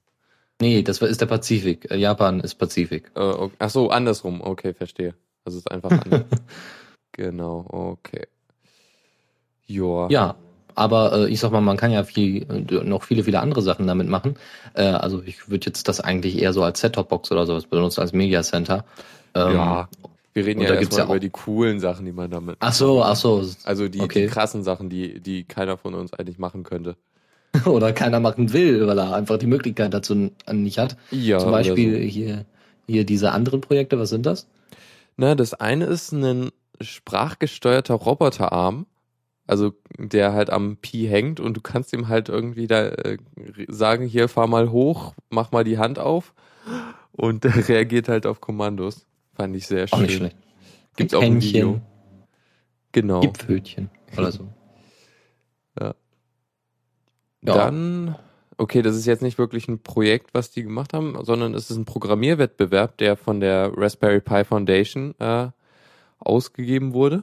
Nee, 0.60 0.82
das 0.82 1.02
ist 1.02 1.20
der 1.20 1.26
Pazifik. 1.26 1.90
Äh, 1.90 1.96
Japan 1.96 2.40
ist 2.40 2.54
Pazifik. 2.54 3.10
Äh, 3.14 3.20
okay. 3.20 3.54
Ach 3.58 3.70
so, 3.70 3.90
andersrum. 3.90 4.40
Okay, 4.40 4.72
verstehe. 4.72 5.14
Also 5.44 5.58
ist 5.58 5.70
einfach 5.70 5.90
anders. 5.90 6.24
genau, 7.12 7.66
okay. 7.68 8.26
Joa. 9.66 10.08
Ja, 10.10 10.36
aber 10.74 11.12
äh, 11.12 11.28
ich 11.28 11.40
sag 11.40 11.50
mal, 11.52 11.60
man 11.60 11.76
kann 11.76 11.90
ja 11.90 12.04
viel, 12.04 12.46
äh, 12.50 12.84
noch 12.84 13.02
viele, 13.02 13.24
viele 13.24 13.40
andere 13.40 13.62
Sachen 13.62 13.86
damit 13.86 14.08
machen. 14.08 14.36
Äh, 14.74 14.84
also 14.84 15.22
ich 15.24 15.50
würde 15.50 15.66
jetzt 15.66 15.88
das 15.88 16.00
eigentlich 16.00 16.40
eher 16.40 16.52
so 16.52 16.62
als 16.62 16.80
Set-Top-Box 16.80 17.32
oder 17.32 17.46
sowas 17.46 17.66
benutzen, 17.66 18.00
als 18.00 18.12
Media 18.12 18.42
Center. 18.42 18.84
Ähm, 19.34 19.54
ja, 19.54 19.88
wir 20.36 20.44
reden 20.44 20.60
ja 20.60 20.74
erstmal 20.74 21.00
ja 21.00 21.04
über 21.06 21.18
die 21.18 21.30
coolen 21.30 21.80
Sachen, 21.80 22.04
die 22.04 22.12
man 22.12 22.30
damit. 22.30 22.56
Ach 22.60 22.74
so, 22.74 23.02
ach 23.02 23.16
so. 23.16 23.42
Also 23.64 23.88
die, 23.88 24.00
okay. 24.00 24.22
die 24.22 24.26
krassen 24.28 24.62
Sachen, 24.62 24.90
die, 24.90 25.18
die 25.18 25.44
keiner 25.44 25.78
von 25.78 25.94
uns 25.94 26.12
eigentlich 26.12 26.38
machen 26.38 26.62
könnte. 26.62 26.96
oder 27.64 27.94
keiner 27.94 28.20
machen 28.20 28.52
will, 28.52 28.86
weil 28.86 28.98
er 28.98 29.14
einfach 29.14 29.38
die 29.38 29.46
Möglichkeit 29.46 29.94
dazu 29.94 30.30
nicht 30.52 30.78
hat. 30.78 30.98
Ja. 31.10 31.38
Zum 31.38 31.52
Beispiel 31.52 31.94
so. 31.94 31.98
hier, 32.00 32.44
hier 32.86 33.04
diese 33.04 33.32
anderen 33.32 33.62
Projekte, 33.62 33.98
was 33.98 34.10
sind 34.10 34.26
das? 34.26 34.46
Na, 35.16 35.34
das 35.34 35.54
eine 35.54 35.86
ist 35.86 36.12
ein 36.12 36.50
sprachgesteuerter 36.82 37.94
Roboterarm, 37.94 38.84
also 39.46 39.72
der 39.96 40.34
halt 40.34 40.50
am 40.50 40.76
Pi 40.76 41.06
hängt 41.06 41.40
und 41.40 41.56
du 41.56 41.62
kannst 41.62 41.94
ihm 41.94 42.08
halt 42.08 42.28
irgendwie 42.28 42.66
da 42.66 42.88
äh, 42.88 43.16
sagen, 43.68 44.06
hier 44.06 44.28
fahr 44.28 44.48
mal 44.48 44.70
hoch, 44.70 45.14
mach 45.30 45.50
mal 45.50 45.64
die 45.64 45.78
Hand 45.78 45.98
auf 45.98 46.34
und 47.12 47.44
der 47.44 47.68
reagiert 47.68 48.10
halt 48.10 48.26
auf 48.26 48.42
Kommandos. 48.42 49.06
Fand 49.36 49.54
ich 49.54 49.66
sehr 49.66 49.86
schön. 49.86 49.98
Auch 49.98 50.02
nicht 50.02 50.16
schlecht. 50.16 50.36
Gibt's 50.96 51.14
auch 51.14 51.22
ein 51.22 51.40
Video. 51.40 51.80
Genau. 52.92 53.20
Gipfelchen 53.20 53.90
oder 54.16 54.32
so. 54.32 54.48
ja. 55.80 55.88
ja. 55.88 55.94
Dann, 57.42 58.16
okay, 58.56 58.80
das 58.80 58.96
ist 58.96 59.04
jetzt 59.04 59.22
nicht 59.22 59.36
wirklich 59.36 59.68
ein 59.68 59.82
Projekt, 59.82 60.32
was 60.32 60.50
die 60.50 60.62
gemacht 60.62 60.94
haben, 60.94 61.22
sondern 61.22 61.52
es 61.52 61.70
ist 61.70 61.76
ein 61.76 61.84
Programmierwettbewerb, 61.84 62.96
der 62.96 63.16
von 63.16 63.40
der 63.40 63.72
Raspberry 63.76 64.20
Pi 64.20 64.44
Foundation 64.44 65.14
äh, 65.18 65.48
ausgegeben 66.18 66.94
wurde. 66.94 67.22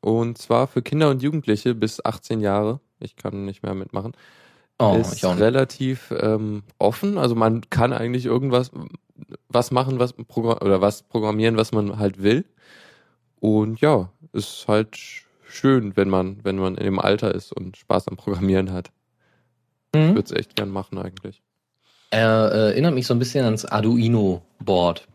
Und 0.00 0.38
zwar 0.38 0.68
für 0.68 0.82
Kinder 0.82 1.10
und 1.10 1.22
Jugendliche 1.22 1.74
bis 1.74 2.04
18 2.04 2.40
Jahre. 2.40 2.78
Ich 3.00 3.16
kann 3.16 3.44
nicht 3.44 3.62
mehr 3.62 3.74
mitmachen. 3.74 4.12
Oh, 4.78 4.96
ist 5.00 5.24
relativ 5.24 6.12
ähm, 6.18 6.64
offen. 6.78 7.16
Also 7.16 7.34
man 7.34 7.62
kann 7.70 7.92
eigentlich 7.92 8.26
irgendwas 8.26 8.70
was 9.48 9.70
machen, 9.70 9.98
was 9.98 10.14
oder 10.18 10.80
was 10.80 11.02
programmieren, 11.02 11.56
was 11.56 11.72
man 11.72 11.98
halt 11.98 12.22
will. 12.22 12.44
Und 13.40 13.80
ja, 13.80 14.10
ist 14.32 14.64
halt 14.66 14.98
schön, 15.46 15.96
wenn 15.96 16.08
man, 16.08 16.40
wenn 16.42 16.56
man 16.56 16.76
in 16.76 16.84
dem 16.84 16.98
Alter 16.98 17.34
ist 17.34 17.52
und 17.52 17.76
Spaß 17.76 18.08
am 18.08 18.16
Programmieren 18.16 18.72
hat. 18.72 18.90
Mhm. 19.94 20.00
Ich 20.00 20.14
würde 20.14 20.22
es 20.24 20.32
echt 20.32 20.56
gern 20.56 20.70
machen 20.70 20.98
eigentlich. 20.98 21.42
Er 22.10 22.52
äh, 22.52 22.70
erinnert 22.70 22.94
mich 22.94 23.06
so 23.06 23.14
ein 23.14 23.18
bisschen 23.18 23.44
ans 23.44 23.64
Arduino-Board. 23.64 25.08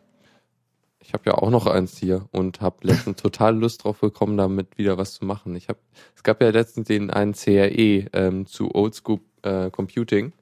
Ich 1.02 1.14
habe 1.14 1.24
ja 1.26 1.36
auch 1.36 1.50
noch 1.50 1.66
eins 1.66 1.98
hier 1.98 2.28
und 2.32 2.62
habe 2.62 2.88
letztens 2.88 3.18
total 3.22 3.58
Lust 3.58 3.84
drauf 3.84 4.00
bekommen, 4.00 4.38
damit 4.38 4.78
wieder 4.78 4.98
was 4.98 5.14
zu 5.14 5.26
machen. 5.26 5.56
Ich 5.56 5.70
habe, 5.70 5.80
es 6.16 6.24
gab 6.24 6.42
ja 6.42 6.50
letztens 6.50 6.88
den 6.88 7.10
einen 7.10 7.34
CRE 7.34 8.06
ähm, 8.14 8.46
zu 8.46 8.74
Oldschool 8.76 9.20
äh, 9.44 9.70
Computing 9.70 10.34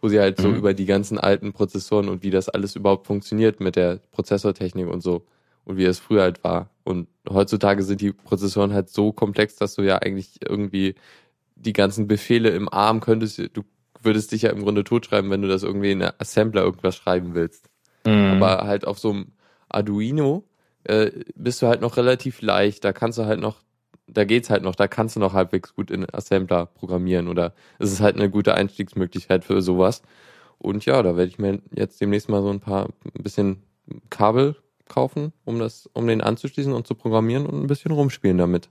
wo 0.00 0.08
sie 0.08 0.20
halt 0.20 0.38
mhm. 0.38 0.42
so 0.42 0.50
über 0.50 0.74
die 0.74 0.86
ganzen 0.86 1.18
alten 1.18 1.52
Prozessoren 1.52 2.08
und 2.08 2.22
wie 2.22 2.30
das 2.30 2.48
alles 2.48 2.76
überhaupt 2.76 3.06
funktioniert 3.06 3.60
mit 3.60 3.76
der 3.76 4.00
Prozessortechnik 4.12 4.88
und 4.88 5.02
so 5.02 5.26
und 5.64 5.76
wie 5.76 5.84
es 5.84 5.98
früher 5.98 6.22
halt 6.22 6.42
war. 6.42 6.70
Und 6.84 7.08
heutzutage 7.28 7.82
sind 7.82 8.00
die 8.00 8.12
Prozessoren 8.12 8.72
halt 8.72 8.88
so 8.88 9.12
komplex, 9.12 9.56
dass 9.56 9.74
du 9.74 9.82
ja 9.82 9.98
eigentlich 9.98 10.38
irgendwie 10.46 10.94
die 11.56 11.74
ganzen 11.74 12.08
Befehle 12.08 12.50
im 12.50 12.72
ARM 12.72 13.00
könntest, 13.00 13.38
du 13.38 13.62
würdest 14.02 14.32
dich 14.32 14.42
ja 14.42 14.50
im 14.50 14.62
Grunde 14.62 14.82
totschreiben, 14.82 15.30
wenn 15.30 15.42
du 15.42 15.48
das 15.48 15.62
irgendwie 15.62 15.92
in 15.92 15.98
der 15.98 16.18
Assembler 16.18 16.62
irgendwas 16.62 16.96
schreiben 16.96 17.34
willst. 17.34 17.68
Mhm. 18.06 18.42
Aber 18.42 18.66
halt 18.66 18.86
auf 18.86 18.98
so 18.98 19.10
einem 19.10 19.32
Arduino 19.68 20.44
äh, 20.84 21.10
bist 21.34 21.60
du 21.60 21.66
halt 21.66 21.82
noch 21.82 21.98
relativ 21.98 22.40
leicht, 22.40 22.82
da 22.84 22.94
kannst 22.94 23.18
du 23.18 23.26
halt 23.26 23.40
noch 23.40 23.60
da 24.12 24.24
geht's 24.24 24.50
halt 24.50 24.62
noch, 24.62 24.74
da 24.74 24.88
kannst 24.88 25.16
du 25.16 25.20
noch 25.20 25.32
halbwegs 25.32 25.74
gut 25.74 25.90
in 25.90 26.06
Assembler 26.12 26.66
programmieren 26.66 27.28
oder 27.28 27.54
es 27.78 27.92
ist 27.92 28.00
halt 28.00 28.16
eine 28.16 28.30
gute 28.30 28.54
Einstiegsmöglichkeit 28.54 29.44
für 29.44 29.62
sowas. 29.62 30.02
Und 30.58 30.84
ja, 30.84 31.02
da 31.02 31.16
werde 31.16 31.30
ich 31.30 31.38
mir 31.38 31.60
jetzt 31.74 32.00
demnächst 32.00 32.28
mal 32.28 32.42
so 32.42 32.50
ein 32.50 32.60
paar 32.60 32.86
ein 32.86 33.22
bisschen 33.22 33.62
Kabel 34.10 34.56
kaufen, 34.88 35.32
um 35.44 35.58
das, 35.58 35.88
um 35.92 36.06
den 36.06 36.20
anzuschließen 36.20 36.72
und 36.72 36.86
zu 36.86 36.94
programmieren 36.94 37.46
und 37.46 37.62
ein 37.62 37.66
bisschen 37.66 37.92
rumspielen 37.92 38.38
damit. 38.38 38.68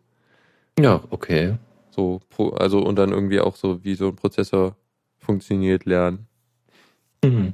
Ja, 0.80 1.04
okay. 1.10 1.56
So, 1.90 2.22
also 2.56 2.80
und 2.80 2.96
dann 2.98 3.12
irgendwie 3.12 3.40
auch 3.40 3.56
so, 3.56 3.84
wie 3.84 3.96
so 3.96 4.10
ein 4.10 4.16
Prozessor 4.16 4.76
funktioniert 5.18 5.86
lernen. 5.86 6.28
Mhm. 7.24 7.54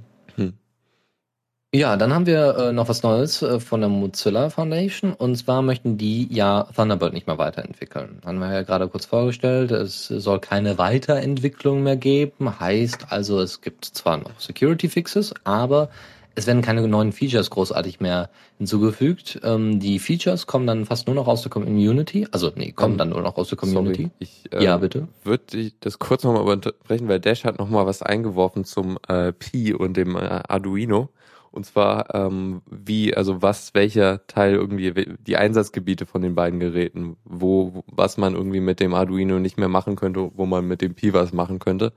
Ja, 1.76 1.98
dann 1.98 2.14
haben 2.14 2.26
wir 2.26 2.56
äh, 2.58 2.72
noch 2.72 2.88
was 2.88 3.04
Neues 3.04 3.42
äh, 3.42 3.60
von 3.60 3.82
der 3.82 3.90
Mozilla 3.90 4.50
Foundation. 4.50 5.12
Und 5.12 5.36
zwar 5.36 5.62
möchten 5.62 5.98
die 5.98 6.26
ja 6.34 6.68
Thunderbird 6.74 7.12
nicht 7.12 7.28
mehr 7.28 7.38
weiterentwickeln. 7.38 8.22
Haben 8.26 8.40
wir 8.40 8.54
ja 8.54 8.62
gerade 8.62 8.88
kurz 8.88 9.06
vorgestellt. 9.06 9.72
Es 9.72 10.08
soll 10.08 10.40
keine 10.40 10.78
Weiterentwicklung 10.78 11.84
mehr 11.84 11.98
geben. 11.98 12.62
Heißt 12.62 13.08
also, 13.10 13.42
es 13.42 13.60
gibt 13.60 13.84
zwar 13.84 14.16
noch 14.16 14.40
Security 14.40 14.88
Fixes, 14.88 15.34
aber 15.44 15.90
es 16.34 16.48
werden 16.48 16.62
keine 16.62 16.88
neuen 16.88 17.12
Features 17.12 17.50
großartig 17.50 18.00
mehr 18.00 18.30
hinzugefügt. 18.58 19.42
Ähm, 19.44 19.82
die 19.82 20.00
Features 20.00 20.48
kommen 20.48 20.68
dann 20.68 20.86
fast 20.86 21.08
nur 21.08 21.16
noch 21.16 21.28
aus 21.28 21.42
der 21.42 21.50
Community. 21.50 22.26
Also 22.32 22.54
nee, 22.56 22.72
kommen 22.72 22.94
um, 22.94 22.98
dann 23.00 23.10
nur 23.10 23.22
noch 23.22 23.36
aus 23.36 23.50
der 23.50 23.58
Community. 23.58 24.04
Sorry, 24.04 24.12
ich, 24.20 24.44
äh, 24.54 24.64
ja, 24.64 24.78
bitte. 24.78 25.10
Würde 25.26 25.74
das 25.82 26.00
kurz 26.00 26.24
nochmal 26.24 26.44
unterbrechen, 26.44 27.10
weil 27.10 27.20
Dash 27.20 27.44
hat 27.44 27.60
nochmal 27.60 27.86
was 27.86 28.02
eingeworfen 28.02 28.64
zum 28.64 28.98
äh, 29.10 29.34
Pi 29.34 29.74
und 29.74 29.98
dem 29.98 30.16
äh, 30.16 30.20
Arduino. 30.48 31.10
Und 31.56 31.66
zwar 31.66 32.14
ähm, 32.14 32.62
wie, 32.70 33.16
also 33.16 33.42
was, 33.42 33.74
welcher 33.74 34.26
Teil 34.28 34.56
irgendwie, 34.56 34.94
die 35.20 35.38
Einsatzgebiete 35.38 36.06
von 36.06 36.22
den 36.22 36.36
beiden 36.36 36.60
Geräten, 36.60 37.18
wo, 37.24 37.84
was 37.88 38.18
man 38.18 38.36
irgendwie 38.36 38.60
mit 38.60 38.80
dem 38.80 38.94
Arduino 38.94 39.40
nicht 39.40 39.58
mehr 39.58 39.70
machen 39.70 39.96
könnte, 39.96 40.32
wo 40.36 40.46
man 40.46 40.68
mit 40.68 40.82
dem 40.82 40.96
Pi 40.96 41.14
was 41.14 41.34
machen 41.34 41.60
könnte. 41.60 41.94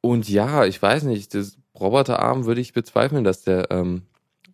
Und 0.00 0.28
ja, 0.28 0.64
ich 0.64 0.80
weiß 0.80 1.04
nicht, 1.04 1.34
das 1.34 1.58
Roboterarm 1.78 2.46
würde 2.46 2.60
ich 2.60 2.72
bezweifeln, 2.72 3.24
dass 3.24 3.42
der, 3.42 3.70
ähm, 3.70 4.02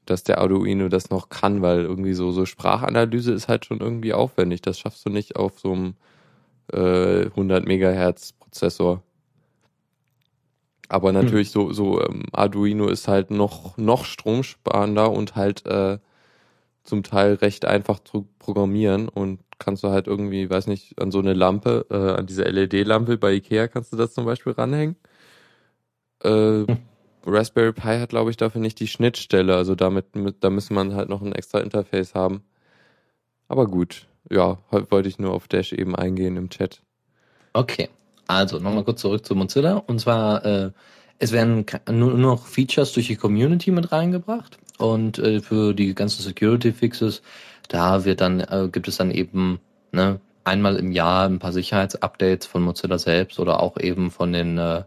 dass 0.04 0.24
der 0.24 0.38
Arduino 0.38 0.88
das 0.88 1.10
noch 1.10 1.28
kann, 1.28 1.62
weil 1.62 1.80
irgendwie 1.80 2.14
so, 2.14 2.32
so 2.32 2.46
Sprachanalyse 2.46 3.32
ist 3.32 3.48
halt 3.48 3.64
schon 3.64 3.80
irgendwie 3.80 4.12
aufwendig. 4.12 4.62
Das 4.62 4.78
schaffst 4.78 5.04
du 5.06 5.10
nicht 5.10 5.36
auf 5.36 5.58
so 5.58 5.72
einem 5.72 5.94
äh, 6.72 7.26
100 7.26 7.66
Megahertz 7.66 8.32
Prozessor. 8.32 9.02
Aber 10.88 11.08
hm. 11.08 11.22
natürlich 11.22 11.48
hm. 11.48 11.52
so, 11.52 11.72
so 11.72 12.02
ähm, 12.02 12.24
Arduino 12.32 12.88
ist 12.88 13.08
halt 13.08 13.30
noch, 13.30 13.76
noch 13.76 14.04
stromsparender 14.04 15.10
und 15.10 15.36
halt 15.36 15.66
äh, 15.66 15.98
zum 16.84 17.02
Teil 17.02 17.34
recht 17.34 17.64
einfach 17.64 17.98
zu 18.00 18.28
programmieren 18.38 19.08
und 19.08 19.40
kannst 19.58 19.82
du 19.82 19.88
halt 19.88 20.06
irgendwie, 20.06 20.48
weiß 20.48 20.66
nicht, 20.66 21.00
an 21.00 21.10
so 21.10 21.18
eine 21.18 21.32
Lampe, 21.32 21.86
äh, 21.90 22.18
an 22.20 22.26
diese 22.26 22.44
LED-Lampe 22.44 23.18
bei 23.18 23.32
Ikea 23.32 23.68
kannst 23.68 23.92
du 23.92 23.96
das 23.96 24.14
zum 24.14 24.24
Beispiel 24.24 24.52
ranhängen. 24.52 24.96
Äh, 26.22 26.64
hm. 26.66 26.78
Raspberry 27.26 27.72
Pi 27.72 27.98
hat, 27.98 28.10
glaube 28.10 28.30
ich, 28.30 28.36
dafür 28.36 28.60
nicht 28.60 28.78
die 28.78 28.86
Schnittstelle. 28.86 29.56
Also 29.56 29.74
damit, 29.74 30.14
mit, 30.14 30.44
da 30.44 30.50
müsste 30.50 30.74
man 30.74 30.94
halt 30.94 31.08
noch 31.08 31.22
ein 31.22 31.32
extra 31.32 31.58
Interface 31.58 32.14
haben. 32.14 32.44
Aber 33.48 33.66
gut, 33.66 34.06
ja, 34.30 34.58
wollte 34.70 35.08
ich 35.08 35.18
nur 35.18 35.32
auf 35.32 35.48
Dash 35.48 35.72
eben 35.72 35.96
eingehen 35.96 36.36
im 36.36 36.50
Chat. 36.50 36.82
Okay, 37.52 37.88
also 38.26 38.58
nochmal 38.58 38.84
kurz 38.84 39.00
zurück 39.00 39.24
zu 39.24 39.34
Mozilla. 39.34 39.76
Und 39.86 40.00
zwar, 40.00 40.44
äh, 40.44 40.70
es 41.18 41.32
werden 41.32 41.64
nur 41.90 42.14
noch 42.14 42.46
Features 42.46 42.92
durch 42.92 43.06
die 43.06 43.16
Community 43.16 43.70
mit 43.70 43.92
reingebracht. 43.92 44.58
Und 44.78 45.18
äh, 45.18 45.40
für 45.40 45.74
die 45.74 45.94
ganzen 45.94 46.22
Security 46.22 46.72
Fixes, 46.72 47.22
da 47.68 48.04
wird 48.04 48.20
dann, 48.20 48.40
äh, 48.40 48.68
gibt 48.70 48.88
es 48.88 48.96
dann 48.96 49.10
eben 49.10 49.60
ne, 49.92 50.20
einmal 50.44 50.76
im 50.76 50.92
Jahr 50.92 51.26
ein 51.26 51.38
paar 51.38 51.52
Sicherheitsupdates 51.52 52.46
von 52.46 52.62
Mozilla 52.62 52.98
selbst 52.98 53.38
oder 53.38 53.60
auch 53.60 53.78
eben 53.78 54.10
von 54.10 54.32
den 54.32 54.58
äh, 54.58 54.82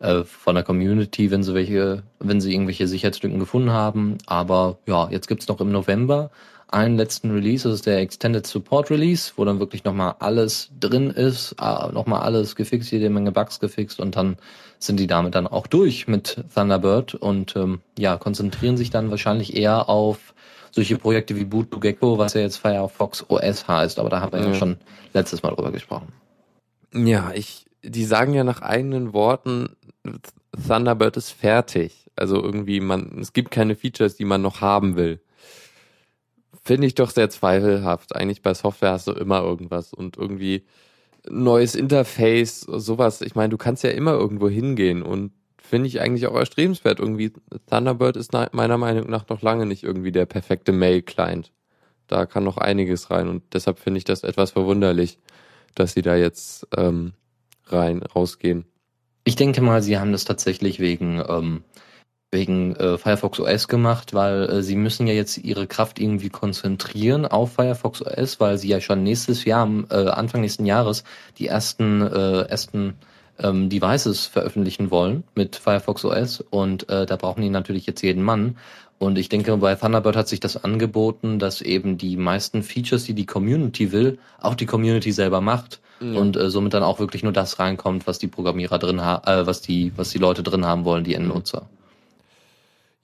äh, 0.00 0.24
von 0.24 0.54
der 0.54 0.64
Community, 0.64 1.30
wenn 1.30 1.42
sie 1.42 1.54
welche, 1.54 2.02
wenn 2.18 2.40
sie 2.40 2.52
irgendwelche 2.52 2.86
Sicherheitslücken 2.86 3.38
gefunden 3.38 3.70
haben. 3.70 4.18
Aber 4.26 4.78
ja, 4.86 5.08
jetzt 5.10 5.26
gibt's 5.26 5.48
noch 5.48 5.60
im 5.60 5.72
November 5.72 6.30
einen 6.68 6.96
letzten 6.96 7.30
Release, 7.30 7.68
das 7.68 7.76
ist 7.76 7.86
der 7.86 7.98
Extended 7.98 8.46
Support 8.46 8.90
Release, 8.90 9.32
wo 9.36 9.44
dann 9.44 9.60
wirklich 9.60 9.84
nochmal 9.84 10.16
alles 10.18 10.70
drin 10.80 11.10
ist, 11.10 11.54
äh, 11.60 11.92
nochmal 11.92 12.22
alles 12.22 12.56
gefixt, 12.56 12.90
jede 12.90 13.08
Menge 13.10 13.32
Bugs 13.32 13.60
gefixt 13.60 14.00
und 14.00 14.16
dann 14.16 14.36
sind 14.78 14.98
die 14.98 15.06
damit 15.06 15.34
dann 15.34 15.46
auch 15.46 15.66
durch 15.66 16.08
mit 16.08 16.44
Thunderbird 16.54 17.14
und 17.14 17.54
ähm, 17.56 17.80
ja, 17.98 18.16
konzentrieren 18.16 18.76
sich 18.76 18.90
dann 18.90 19.10
wahrscheinlich 19.10 19.56
eher 19.56 19.88
auf 19.88 20.34
solche 20.70 20.98
Projekte 20.98 21.36
wie 21.36 21.44
Boot 21.44 21.70
to 21.70 21.80
Gecko, 21.80 22.18
was 22.18 22.34
ja 22.34 22.42
jetzt 22.42 22.58
Firefox 22.58 23.24
OS 23.28 23.66
heißt, 23.66 23.98
aber 23.98 24.10
da 24.10 24.20
haben 24.20 24.32
wir 24.32 24.40
ja, 24.40 24.48
ja 24.48 24.54
schon 24.54 24.76
letztes 25.14 25.42
Mal 25.42 25.50
drüber 25.54 25.72
gesprochen. 25.72 26.12
Ja, 26.92 27.30
ich, 27.34 27.66
die 27.82 28.04
sagen 28.04 28.34
ja 28.34 28.44
nach 28.44 28.60
eigenen 28.60 29.12
Worten, 29.12 29.70
Thunderbird 30.66 31.16
ist 31.16 31.30
fertig. 31.30 32.10
Also 32.16 32.42
irgendwie 32.42 32.80
man, 32.80 33.18
es 33.20 33.32
gibt 33.32 33.50
keine 33.50 33.76
Features, 33.76 34.16
die 34.16 34.24
man 34.24 34.42
noch 34.42 34.60
haben 34.60 34.96
will. 34.96 35.20
Finde 36.66 36.88
ich 36.88 36.96
doch 36.96 37.10
sehr 37.10 37.30
zweifelhaft. 37.30 38.16
Eigentlich 38.16 38.42
bei 38.42 38.52
Software 38.52 38.90
hast 38.90 39.06
du 39.06 39.12
immer 39.12 39.40
irgendwas 39.40 39.94
und 39.94 40.16
irgendwie 40.16 40.64
neues 41.28 41.76
Interface, 41.76 42.62
sowas. 42.62 43.20
Ich 43.20 43.36
meine, 43.36 43.50
du 43.50 43.56
kannst 43.56 43.84
ja 43.84 43.90
immer 43.90 44.14
irgendwo 44.14 44.48
hingehen 44.48 45.04
und 45.04 45.30
finde 45.62 45.86
ich 45.86 46.00
eigentlich 46.00 46.26
auch 46.26 46.34
erstrebenswert. 46.34 46.98
Irgendwie 46.98 47.32
Thunderbird 47.70 48.16
ist 48.16 48.32
meiner 48.32 48.78
Meinung 48.78 49.08
nach 49.08 49.28
noch 49.28 49.42
lange 49.42 49.64
nicht 49.64 49.84
irgendwie 49.84 50.10
der 50.10 50.26
perfekte 50.26 50.72
Mail-Client. 50.72 51.52
Da 52.08 52.26
kann 52.26 52.42
noch 52.42 52.58
einiges 52.58 53.12
rein 53.12 53.28
und 53.28 53.44
deshalb 53.52 53.78
finde 53.78 53.98
ich 53.98 54.04
das 54.04 54.24
etwas 54.24 54.50
verwunderlich, 54.50 55.20
dass 55.76 55.92
sie 55.92 56.02
da 56.02 56.16
jetzt 56.16 56.66
ähm, 56.76 57.12
rein 57.66 58.02
rausgehen. 58.02 58.64
Ich 59.22 59.36
denke 59.36 59.60
mal, 59.60 59.82
sie 59.82 59.98
haben 59.98 60.10
das 60.10 60.24
tatsächlich 60.24 60.80
wegen, 60.80 61.22
ähm, 61.28 61.62
wegen 62.30 62.74
äh, 62.76 62.98
Firefox 62.98 63.40
OS 63.40 63.68
gemacht, 63.68 64.12
weil 64.12 64.50
äh, 64.50 64.62
sie 64.62 64.76
müssen 64.76 65.06
ja 65.06 65.14
jetzt 65.14 65.38
ihre 65.38 65.66
Kraft 65.66 66.00
irgendwie 66.00 66.28
konzentrieren 66.28 67.24
auf 67.26 67.52
Firefox 67.52 68.02
OS, 68.02 68.40
weil 68.40 68.58
sie 68.58 68.68
ja 68.68 68.80
schon 68.80 69.02
nächstes 69.02 69.44
Jahr, 69.44 69.68
äh, 69.90 70.08
Anfang 70.08 70.40
nächsten 70.40 70.66
Jahres, 70.66 71.04
die 71.38 71.46
ersten, 71.46 72.02
äh, 72.02 72.42
ersten 72.42 72.94
ähm, 73.38 73.68
Devices 73.68 74.26
veröffentlichen 74.26 74.90
wollen 74.90 75.24
mit 75.34 75.56
Firefox 75.56 76.04
OS 76.04 76.40
und 76.40 76.88
äh, 76.88 77.06
da 77.06 77.16
brauchen 77.16 77.42
die 77.42 77.50
natürlich 77.50 77.86
jetzt 77.86 78.02
jeden 78.02 78.22
Mann. 78.22 78.56
Und 78.98 79.18
ich 79.18 79.28
denke, 79.28 79.54
bei 79.58 79.74
Thunderbird 79.74 80.16
hat 80.16 80.26
sich 80.26 80.40
das 80.40 80.64
angeboten, 80.64 81.38
dass 81.38 81.60
eben 81.60 81.98
die 81.98 82.16
meisten 82.16 82.62
Features, 82.62 83.04
die 83.04 83.12
die 83.12 83.26
Community 83.26 83.92
will, 83.92 84.18
auch 84.40 84.54
die 84.54 84.64
Community 84.64 85.12
selber 85.12 85.42
macht 85.42 85.80
ja. 86.00 86.18
und 86.18 86.36
äh, 86.36 86.48
somit 86.48 86.72
dann 86.72 86.82
auch 86.82 86.98
wirklich 86.98 87.22
nur 87.22 87.32
das 87.32 87.58
reinkommt, 87.58 88.06
was 88.06 88.18
die 88.18 88.26
Programmierer 88.26 88.78
drin 88.78 89.02
haben, 89.02 89.26
äh, 89.26 89.46
was 89.46 89.60
die, 89.60 89.92
was 89.96 90.10
die 90.10 90.18
Leute 90.18 90.42
drin 90.42 90.64
haben 90.64 90.84
wollen, 90.84 91.04
die 91.04 91.14
Endnutzer. 91.14 91.68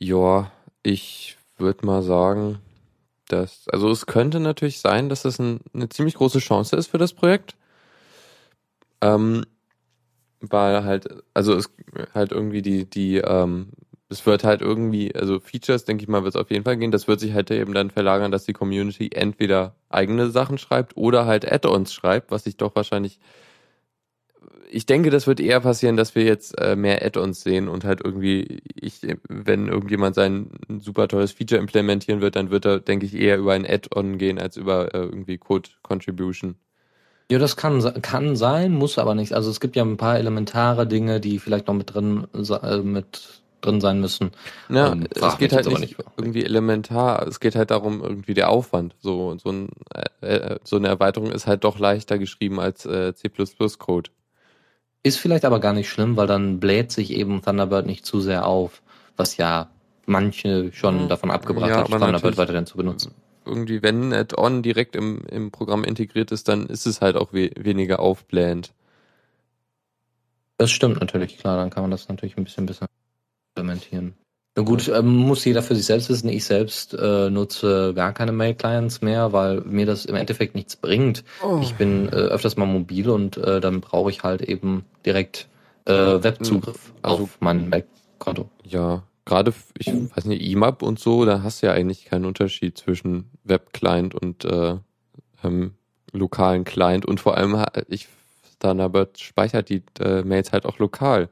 Ja, 0.02 0.50
ich 0.82 1.36
würde 1.58 1.86
mal 1.86 2.02
sagen, 2.02 2.58
dass, 3.28 3.68
also 3.68 3.88
es 3.88 4.06
könnte 4.06 4.40
natürlich 4.40 4.80
sein, 4.80 5.08
dass 5.08 5.24
es 5.24 5.38
ein, 5.38 5.60
eine 5.72 5.88
ziemlich 5.90 6.16
große 6.16 6.40
Chance 6.40 6.74
ist 6.74 6.88
für 6.88 6.98
das 6.98 7.12
Projekt. 7.12 7.54
Ähm, 9.00 9.46
weil 10.40 10.82
halt, 10.82 11.08
also 11.34 11.54
es 11.54 11.70
halt 12.14 12.32
irgendwie 12.32 12.62
die, 12.62 12.84
die 12.84 13.18
ähm, 13.18 13.68
es 14.08 14.26
wird 14.26 14.42
halt 14.42 14.60
irgendwie, 14.60 15.14
also 15.14 15.38
Features, 15.38 15.84
denke 15.84 16.02
ich 16.02 16.08
mal, 16.08 16.24
wird 16.24 16.34
es 16.34 16.40
auf 16.40 16.50
jeden 16.50 16.64
Fall 16.64 16.78
gehen. 16.78 16.90
Das 16.90 17.06
wird 17.06 17.20
sich 17.20 17.32
halt 17.32 17.52
eben 17.52 17.72
dann 17.72 17.92
verlagern, 17.92 18.32
dass 18.32 18.44
die 18.44 18.52
Community 18.52 19.10
entweder 19.14 19.76
eigene 19.88 20.30
Sachen 20.30 20.58
schreibt 20.58 20.96
oder 20.96 21.26
halt 21.26 21.50
Add-ons 21.50 21.94
schreibt, 21.94 22.32
was 22.32 22.46
ich 22.46 22.56
doch 22.56 22.74
wahrscheinlich. 22.74 23.20
Ich 24.74 24.86
denke, 24.86 25.10
das 25.10 25.26
wird 25.26 25.38
eher 25.38 25.60
passieren, 25.60 25.96
dass 25.96 26.14
wir 26.14 26.24
jetzt 26.24 26.58
äh, 26.58 26.76
mehr 26.76 27.04
Add-ons 27.04 27.42
sehen 27.42 27.68
und 27.68 27.84
halt 27.84 28.00
irgendwie, 28.02 28.62
ich, 28.74 29.00
wenn 29.28 29.68
irgendjemand 29.68 30.14
sein 30.14 30.50
super 30.80 31.08
tolles 31.08 31.32
Feature 31.32 31.60
implementieren 31.60 32.22
wird, 32.22 32.36
dann 32.36 32.50
wird 32.50 32.64
er, 32.64 32.80
denke 32.80 33.04
ich, 33.04 33.14
eher 33.14 33.36
über 33.36 33.52
ein 33.52 33.66
Add-on 33.66 34.16
gehen 34.16 34.38
als 34.38 34.56
über 34.56 34.94
äh, 34.94 34.98
irgendwie 34.98 35.36
Code 35.36 35.68
Contribution. 35.82 36.56
Ja, 37.30 37.38
das 37.38 37.56
kann, 37.56 37.80
kann 38.02 38.34
sein, 38.34 38.72
muss 38.72 38.98
aber 38.98 39.14
nicht. 39.14 39.34
Also 39.34 39.50
es 39.50 39.60
gibt 39.60 39.76
ja 39.76 39.84
ein 39.84 39.96
paar 39.96 40.18
elementare 40.18 40.86
Dinge, 40.86 41.20
die 41.20 41.38
vielleicht 41.38 41.66
noch 41.66 41.74
mit 41.74 41.94
drin 41.94 42.26
äh, 42.34 42.78
mit 42.78 43.42
drin 43.62 43.80
sein 43.80 44.00
müssen. 44.00 44.32
Ja, 44.68 44.92
ähm, 44.92 45.06
es 45.14 45.38
geht 45.38 45.52
halt 45.52 45.66
nicht, 45.66 45.80
nicht 45.80 45.96
irgendwie 46.16 46.44
elementar. 46.44 47.26
Es 47.26 47.40
geht 47.40 47.54
halt 47.54 47.70
darum, 47.70 48.02
irgendwie 48.02 48.34
der 48.34 48.50
Aufwand. 48.50 48.94
So, 49.00 49.36
so, 49.38 49.50
ein, 49.50 49.68
äh, 50.20 50.36
äh, 50.36 50.58
so 50.64 50.76
eine 50.76 50.88
Erweiterung 50.88 51.30
ist 51.30 51.46
halt 51.46 51.64
doch 51.64 51.78
leichter 51.78 52.18
geschrieben 52.18 52.60
als 52.60 52.84
äh, 52.84 53.14
C++-Code. 53.14 54.10
Ist 55.02 55.18
vielleicht 55.18 55.44
aber 55.44 55.60
gar 55.60 55.72
nicht 55.72 55.88
schlimm, 55.88 56.16
weil 56.16 56.26
dann 56.26 56.60
bläht 56.60 56.92
sich 56.92 57.10
eben 57.10 57.42
Thunderbird 57.42 57.86
nicht 57.86 58.06
zu 58.06 58.20
sehr 58.20 58.46
auf, 58.46 58.82
was 59.16 59.36
ja 59.36 59.68
manche 60.06 60.72
schon 60.72 61.08
davon 61.08 61.30
abgebracht 61.30 61.70
ja, 61.70 61.76
hat, 61.78 61.88
Thunderbird 61.88 62.36
weiterhin 62.36 62.66
zu 62.66 62.76
benutzen. 62.76 63.14
Irgendwie, 63.44 63.82
wenn 63.82 64.10
ein 64.10 64.12
Add-on 64.12 64.62
direkt 64.62 64.94
im, 64.94 65.24
im 65.26 65.50
Programm 65.50 65.82
integriert 65.82 66.30
ist, 66.30 66.48
dann 66.48 66.66
ist 66.66 66.86
es 66.86 67.00
halt 67.00 67.16
auch 67.16 67.32
we 67.32 67.50
weniger 67.56 67.98
aufblähend. 67.98 68.72
Das 70.58 70.70
stimmt 70.70 71.00
natürlich, 71.00 71.38
klar, 71.38 71.56
dann 71.56 71.70
kann 71.70 71.82
man 71.82 71.90
das 71.90 72.08
natürlich 72.08 72.36
ein 72.36 72.44
bisschen 72.44 72.66
besser 72.66 72.86
implementieren. 73.56 74.14
Na 74.54 74.62
gut, 74.62 74.88
ähm, 74.88 75.16
muss 75.16 75.44
jeder 75.44 75.62
für 75.62 75.74
sich 75.74 75.86
selbst 75.86 76.10
wissen. 76.10 76.28
Ich 76.28 76.44
selbst 76.44 76.92
äh, 76.92 77.30
nutze 77.30 77.94
gar 77.94 78.12
keine 78.12 78.32
Mail-Clients 78.32 79.00
mehr, 79.00 79.32
weil 79.32 79.62
mir 79.62 79.86
das 79.86 80.04
im 80.04 80.14
Endeffekt 80.14 80.54
nichts 80.54 80.76
bringt. 80.76 81.24
Oh. 81.42 81.60
Ich 81.62 81.74
bin 81.74 82.08
äh, 82.08 82.16
öfters 82.16 82.56
mal 82.56 82.66
mobil 82.66 83.08
und 83.08 83.38
äh, 83.38 83.60
dann 83.60 83.80
brauche 83.80 84.10
ich 84.10 84.22
halt 84.22 84.42
eben 84.42 84.84
direkt 85.06 85.48
äh, 85.86 85.92
Webzugriff 85.92 86.92
also, 87.00 87.24
auf 87.24 87.38
mein 87.40 87.70
Mac-Konto. 87.70 88.50
Ja, 88.64 89.04
gerade, 89.24 89.54
ich 89.78 89.86
weiß 89.88 90.26
nicht, 90.26 90.42
IMAP 90.42 90.82
und 90.82 90.98
so, 90.98 91.24
da 91.24 91.42
hast 91.42 91.62
du 91.62 91.68
ja 91.68 91.72
eigentlich 91.72 92.04
keinen 92.04 92.26
Unterschied 92.26 92.76
zwischen 92.76 93.30
Web-Client 93.44 94.14
und 94.14 94.44
äh, 94.44 94.76
ähm, 95.42 95.72
lokalen 96.12 96.64
Client 96.64 97.06
und 97.06 97.20
vor 97.20 97.38
allem, 97.38 97.64
ich 97.88 98.06
Thunderbird 98.60 99.18
speichert 99.18 99.70
die 99.70 99.82
äh, 99.98 100.22
Mails 100.22 100.52
halt 100.52 100.66
auch 100.66 100.78
lokal 100.78 101.30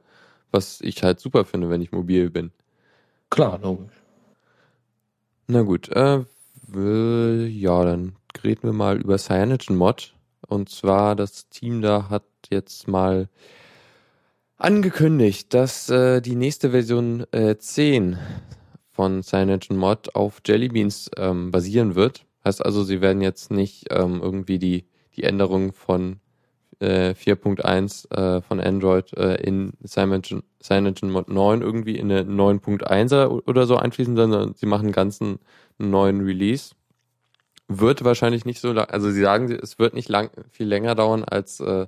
was 0.52 0.80
ich 0.80 1.02
halt 1.02 1.20
super 1.20 1.44
finde, 1.44 1.70
wenn 1.70 1.80
ich 1.80 1.92
mobil 1.92 2.30
bin. 2.30 2.52
Klar, 3.30 3.58
logisch. 3.62 3.92
Na 5.46 5.62
gut, 5.62 5.88
äh, 5.88 6.24
ja, 7.46 7.84
dann 7.84 8.16
reden 8.44 8.62
wir 8.62 8.72
mal 8.72 9.00
über 9.00 9.18
Cyanogen 9.18 9.76
Mod. 9.76 10.14
Und 10.46 10.68
zwar, 10.68 11.16
das 11.16 11.48
Team 11.48 11.80
da 11.80 12.08
hat 12.08 12.24
jetzt 12.50 12.88
mal 12.88 13.28
angekündigt, 14.56 15.54
dass 15.54 15.88
äh, 15.90 16.20
die 16.20 16.36
nächste 16.36 16.70
Version 16.70 17.24
äh, 17.32 17.56
10 17.56 18.18
von 18.92 19.22
CyanogenMod 19.22 20.14
auf 20.14 20.42
Jellybeans 20.44 21.10
ähm, 21.16 21.50
basieren 21.50 21.94
wird. 21.94 22.26
Heißt 22.44 22.64
also, 22.64 22.84
sie 22.84 23.00
werden 23.00 23.22
jetzt 23.22 23.50
nicht 23.50 23.86
ähm, 23.90 24.20
irgendwie 24.22 24.58
die, 24.58 24.84
die 25.16 25.24
Änderung 25.24 25.72
von 25.72 26.19
äh, 26.80 27.14
4.1 27.14 28.10
äh, 28.10 28.42
von 28.42 28.60
Android 28.60 29.12
äh, 29.16 29.36
in 29.36 29.72
Cyanogen, 29.86 30.42
CyanogenMod 30.62 31.28
9 31.28 31.62
irgendwie 31.62 31.96
in 31.98 32.10
eine 32.10 32.22
9.1er 32.22 33.28
oder 33.46 33.66
so 33.66 33.76
einfließen, 33.76 34.16
sondern 34.16 34.54
sie 34.54 34.66
machen 34.66 34.86
einen 34.86 34.92
ganzen 34.92 35.38
neuen 35.78 36.20
Release. 36.22 36.74
Wird 37.68 38.02
wahrscheinlich 38.02 38.44
nicht 38.44 38.60
so 38.60 38.72
lang, 38.72 38.88
also 38.90 39.10
sie 39.10 39.20
sagen, 39.20 39.52
es 39.52 39.78
wird 39.78 39.94
nicht 39.94 40.08
lang, 40.08 40.30
viel 40.50 40.66
länger 40.66 40.94
dauern 40.94 41.24
als 41.24 41.60
äh, 41.60 41.86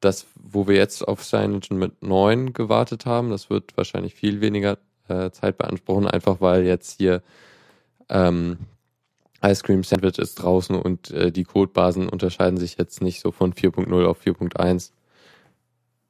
das, 0.00 0.26
wo 0.34 0.66
wir 0.66 0.76
jetzt 0.76 1.06
auf 1.06 1.22
Cyanogen 1.22 1.78
mit 1.78 2.02
9 2.02 2.52
gewartet 2.52 3.06
haben. 3.06 3.30
Das 3.30 3.50
wird 3.50 3.76
wahrscheinlich 3.76 4.14
viel 4.14 4.40
weniger 4.40 4.78
äh, 5.08 5.30
Zeit 5.30 5.56
beanspruchen, 5.56 6.06
einfach 6.06 6.40
weil 6.40 6.64
jetzt 6.64 6.98
hier 6.98 7.22
ähm, 8.08 8.58
Ice 9.44 9.62
Cream 9.62 9.82
Sandwich 9.82 10.18
ist 10.18 10.36
draußen 10.36 10.76
und 10.76 11.10
äh, 11.10 11.32
die 11.32 11.44
Codebasen 11.44 12.08
unterscheiden 12.08 12.58
sich 12.58 12.78
jetzt 12.78 13.02
nicht 13.02 13.20
so 13.20 13.32
von 13.32 13.52
4.0 13.52 14.04
auf 14.06 14.20
4.1. 14.24 14.92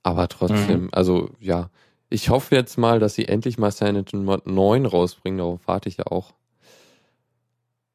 Aber 0.02 0.28
trotzdem, 0.28 0.84
mhm. 0.84 0.88
also 0.92 1.30
ja, 1.40 1.70
ich 2.10 2.28
hoffe 2.28 2.54
jetzt 2.54 2.76
mal, 2.76 2.98
dass 2.98 3.14
sie 3.14 3.26
endlich 3.26 3.56
mal 3.56 3.72
Cyanogen 3.72 4.24
Mod 4.24 4.46
9 4.46 4.84
rausbringen, 4.84 5.38
darauf 5.38 5.60
warte 5.66 5.88
ich 5.88 5.96
ja 5.96 6.06
auch. 6.06 6.34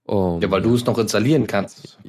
Oh, 0.08 0.40
ja, 0.42 0.50
weil 0.50 0.62
du 0.62 0.74
es 0.74 0.86
noch 0.86 0.98
installieren 0.98 1.48
kannst. 1.48 2.00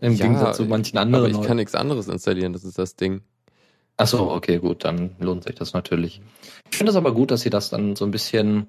Im 0.00 0.14
ja, 0.14 0.24
Gegensatz 0.24 0.56
zu 0.56 0.64
manchen 0.64 0.98
anderen. 0.98 1.26
Aber 1.26 1.40
ich 1.40 1.46
kann 1.46 1.58
nichts 1.58 1.74
anderes 1.74 2.08
installieren, 2.08 2.52
das 2.52 2.64
ist 2.64 2.78
das 2.78 2.96
Ding. 2.96 3.20
Achso, 3.98 4.34
okay, 4.34 4.58
gut, 4.58 4.84
dann 4.84 5.14
lohnt 5.20 5.44
sich 5.44 5.54
das 5.54 5.74
natürlich. 5.74 6.22
Ich 6.70 6.78
finde 6.78 6.90
es 6.90 6.96
aber 6.96 7.12
gut, 7.12 7.30
dass 7.30 7.42
sie 7.42 7.50
das 7.50 7.68
dann 7.68 7.94
so 7.94 8.06
ein 8.06 8.10
bisschen, 8.10 8.68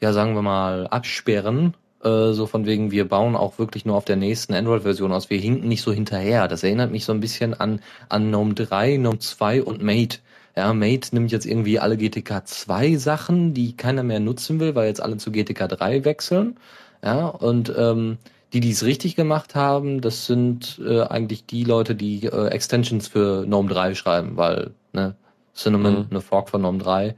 ja, 0.00 0.12
sagen 0.12 0.34
wir 0.34 0.42
mal, 0.42 0.88
absperren 0.88 1.74
äh, 2.04 2.32
so 2.32 2.46
von 2.46 2.66
wegen, 2.66 2.90
wir 2.90 3.08
bauen 3.08 3.36
auch 3.36 3.58
wirklich 3.58 3.84
nur 3.84 3.96
auf 3.96 4.04
der 4.04 4.16
nächsten 4.16 4.54
Android-Version 4.54 5.12
aus. 5.12 5.30
Wir 5.30 5.38
hinken 5.38 5.68
nicht 5.68 5.82
so 5.82 5.92
hinterher. 5.92 6.48
Das 6.48 6.62
erinnert 6.62 6.90
mich 6.90 7.04
so 7.04 7.12
ein 7.12 7.20
bisschen 7.20 7.54
an, 7.54 7.80
an 8.08 8.28
GNOME 8.28 8.54
3, 8.54 8.96
GNOME 8.96 9.18
2 9.18 9.62
und 9.62 9.82
Mate. 9.82 10.18
Ja, 10.56 10.72
Mate 10.72 11.08
nimmt 11.12 11.32
jetzt 11.32 11.46
irgendwie 11.46 11.78
alle 11.78 11.96
GTK 11.96 12.46
2 12.46 12.96
Sachen, 12.96 13.54
die 13.54 13.76
keiner 13.76 14.02
mehr 14.02 14.20
nutzen 14.20 14.60
will, 14.60 14.74
weil 14.74 14.86
jetzt 14.86 15.02
alle 15.02 15.16
zu 15.16 15.32
GTK 15.32 15.68
3 15.68 16.04
wechseln. 16.04 16.56
Ja, 17.02 17.26
und 17.26 17.72
ähm, 17.76 18.18
die, 18.52 18.60
die 18.60 18.70
es 18.70 18.84
richtig 18.84 19.16
gemacht 19.16 19.54
haben, 19.56 20.00
das 20.00 20.26
sind 20.26 20.80
äh, 20.86 21.02
eigentlich 21.02 21.44
die 21.44 21.64
Leute, 21.64 21.94
die 21.94 22.26
äh, 22.26 22.48
Extensions 22.48 23.08
für 23.08 23.44
GNOME 23.44 23.68
3 23.68 23.94
schreiben, 23.94 24.36
weil 24.36 24.70
ne, 24.92 25.16
Cinnamon, 25.54 25.94
mhm. 25.94 26.06
eine 26.10 26.20
Fork 26.20 26.50
von 26.50 26.60
GNOME 26.60 26.78
3, 26.78 27.14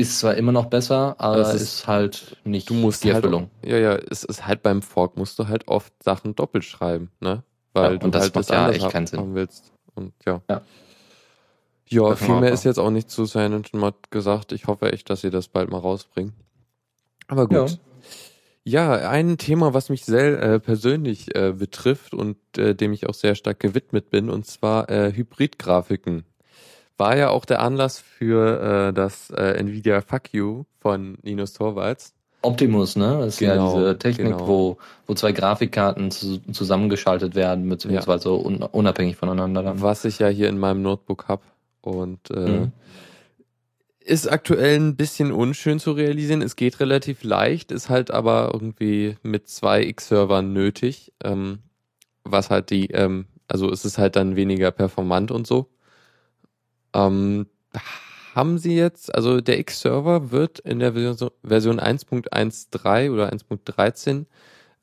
ist 0.00 0.18
zwar 0.18 0.34
immer 0.34 0.52
noch 0.52 0.66
besser, 0.66 1.14
aber 1.18 1.38
es 1.38 1.54
ist, 1.54 1.62
ist, 1.62 1.86
halt 1.86 2.36
nicht 2.44 2.70
du 2.70 2.74
musst 2.74 3.04
die 3.04 3.12
halt 3.12 3.24
Erfüllung. 3.24 3.50
Ja, 3.64 3.76
ja, 3.76 3.94
es 3.94 4.24
ist 4.24 4.46
halt 4.46 4.62
beim 4.62 4.82
Fork 4.82 5.16
musst 5.16 5.38
du 5.38 5.48
halt 5.48 5.68
oft 5.68 5.92
Sachen 6.02 6.34
doppelt 6.34 6.64
schreiben, 6.64 7.10
ne? 7.20 7.44
Weil 7.72 7.92
ja, 7.92 7.98
du 7.98 8.08
das 8.08 8.22
halt 8.24 8.36
das 8.36 8.48
ja 8.48 8.70
echt 8.70 8.90
keinen 8.90 9.06
Sinn. 9.06 9.34
willst. 9.34 9.72
Und 9.94 10.12
ja. 10.26 10.40
Ja, 10.48 10.62
ja 11.86 12.16
viel 12.16 12.40
mehr 12.40 12.52
ist 12.52 12.64
jetzt 12.64 12.78
auch 12.78 12.90
nicht 12.90 13.10
zu 13.10 13.26
Silent 13.26 13.72
Mod 13.74 14.10
gesagt. 14.10 14.52
Ich 14.52 14.66
hoffe 14.66 14.92
echt, 14.92 15.10
dass 15.10 15.20
sie 15.20 15.30
das 15.30 15.48
bald 15.48 15.70
mal 15.70 15.78
rausbringen. 15.78 16.32
Aber 17.28 17.46
gut. 17.46 17.78
Ja. 18.64 18.96
ja 18.96 19.08
ein 19.10 19.38
Thema, 19.38 19.72
was 19.74 19.88
mich 19.88 20.04
sehr 20.04 20.42
äh, 20.42 20.60
persönlich 20.60 21.34
äh, 21.36 21.52
betrifft 21.52 22.14
und 22.14 22.38
äh, 22.58 22.74
dem 22.74 22.92
ich 22.92 23.08
auch 23.08 23.14
sehr 23.14 23.34
stark 23.36 23.60
gewidmet 23.60 24.10
bin, 24.10 24.30
und 24.30 24.46
zwar 24.46 24.90
äh, 24.90 25.12
Hybridgrafiken 25.12 26.24
war 27.00 27.16
ja 27.16 27.30
auch 27.30 27.44
der 27.44 27.60
Anlass 27.60 27.98
für 27.98 28.88
äh, 28.88 28.92
das 28.92 29.30
äh, 29.30 29.58
Nvidia 29.58 30.02
Fuck 30.02 30.32
You 30.32 30.64
von 30.78 31.18
Linus 31.22 31.54
Torvalds. 31.54 32.14
Optimus, 32.42 32.94
ne? 32.94 33.18
Das 33.18 33.34
ist 33.34 33.38
genau, 33.38 33.72
ja 33.72 33.78
diese 33.78 33.98
Technik, 33.98 34.28
genau. 34.28 34.46
wo, 34.46 34.78
wo 35.06 35.14
zwei 35.14 35.32
Grafikkarten 35.32 36.10
zu, 36.10 36.40
zusammengeschaltet 36.52 37.34
werden, 37.34 37.68
beziehungsweise 37.68 38.28
ja. 38.28 38.34
un, 38.34 38.62
unabhängig 38.62 39.16
voneinander 39.16 39.62
dann. 39.62 39.82
Was 39.82 40.04
ich 40.04 40.18
ja 40.18 40.28
hier 40.28 40.48
in 40.48 40.58
meinem 40.58 40.82
Notebook 40.82 41.26
hab 41.28 41.42
Und 41.80 42.30
äh, 42.30 42.48
mhm. 42.48 42.72
ist 44.00 44.30
aktuell 44.30 44.78
ein 44.78 44.96
bisschen 44.96 45.32
unschön 45.32 45.80
zu 45.80 45.92
realisieren. 45.92 46.42
Es 46.42 46.54
geht 46.54 46.80
relativ 46.80 47.24
leicht, 47.24 47.72
ist 47.72 47.88
halt 47.88 48.10
aber 48.10 48.50
irgendwie 48.52 49.16
mit 49.22 49.48
zwei 49.48 49.82
X-Servern 49.82 50.52
nötig. 50.52 51.12
Ähm, 51.24 51.60
was 52.24 52.50
halt 52.50 52.70
die, 52.70 52.86
ähm, 52.90 53.26
also 53.48 53.70
es 53.70 53.84
ist 53.84 53.98
halt 53.98 54.16
dann 54.16 54.36
weniger 54.36 54.70
performant 54.70 55.30
und 55.30 55.46
so. 55.46 55.68
Ähm, 56.94 57.46
haben 58.34 58.58
Sie 58.58 58.76
jetzt, 58.76 59.14
also 59.14 59.40
der 59.40 59.58
X-Server 59.58 60.30
wird 60.30 60.60
in 60.60 60.78
der 60.78 60.92
Version 60.92 61.80
1.13 61.80 63.12
oder 63.12 63.32
1.13 63.32 64.26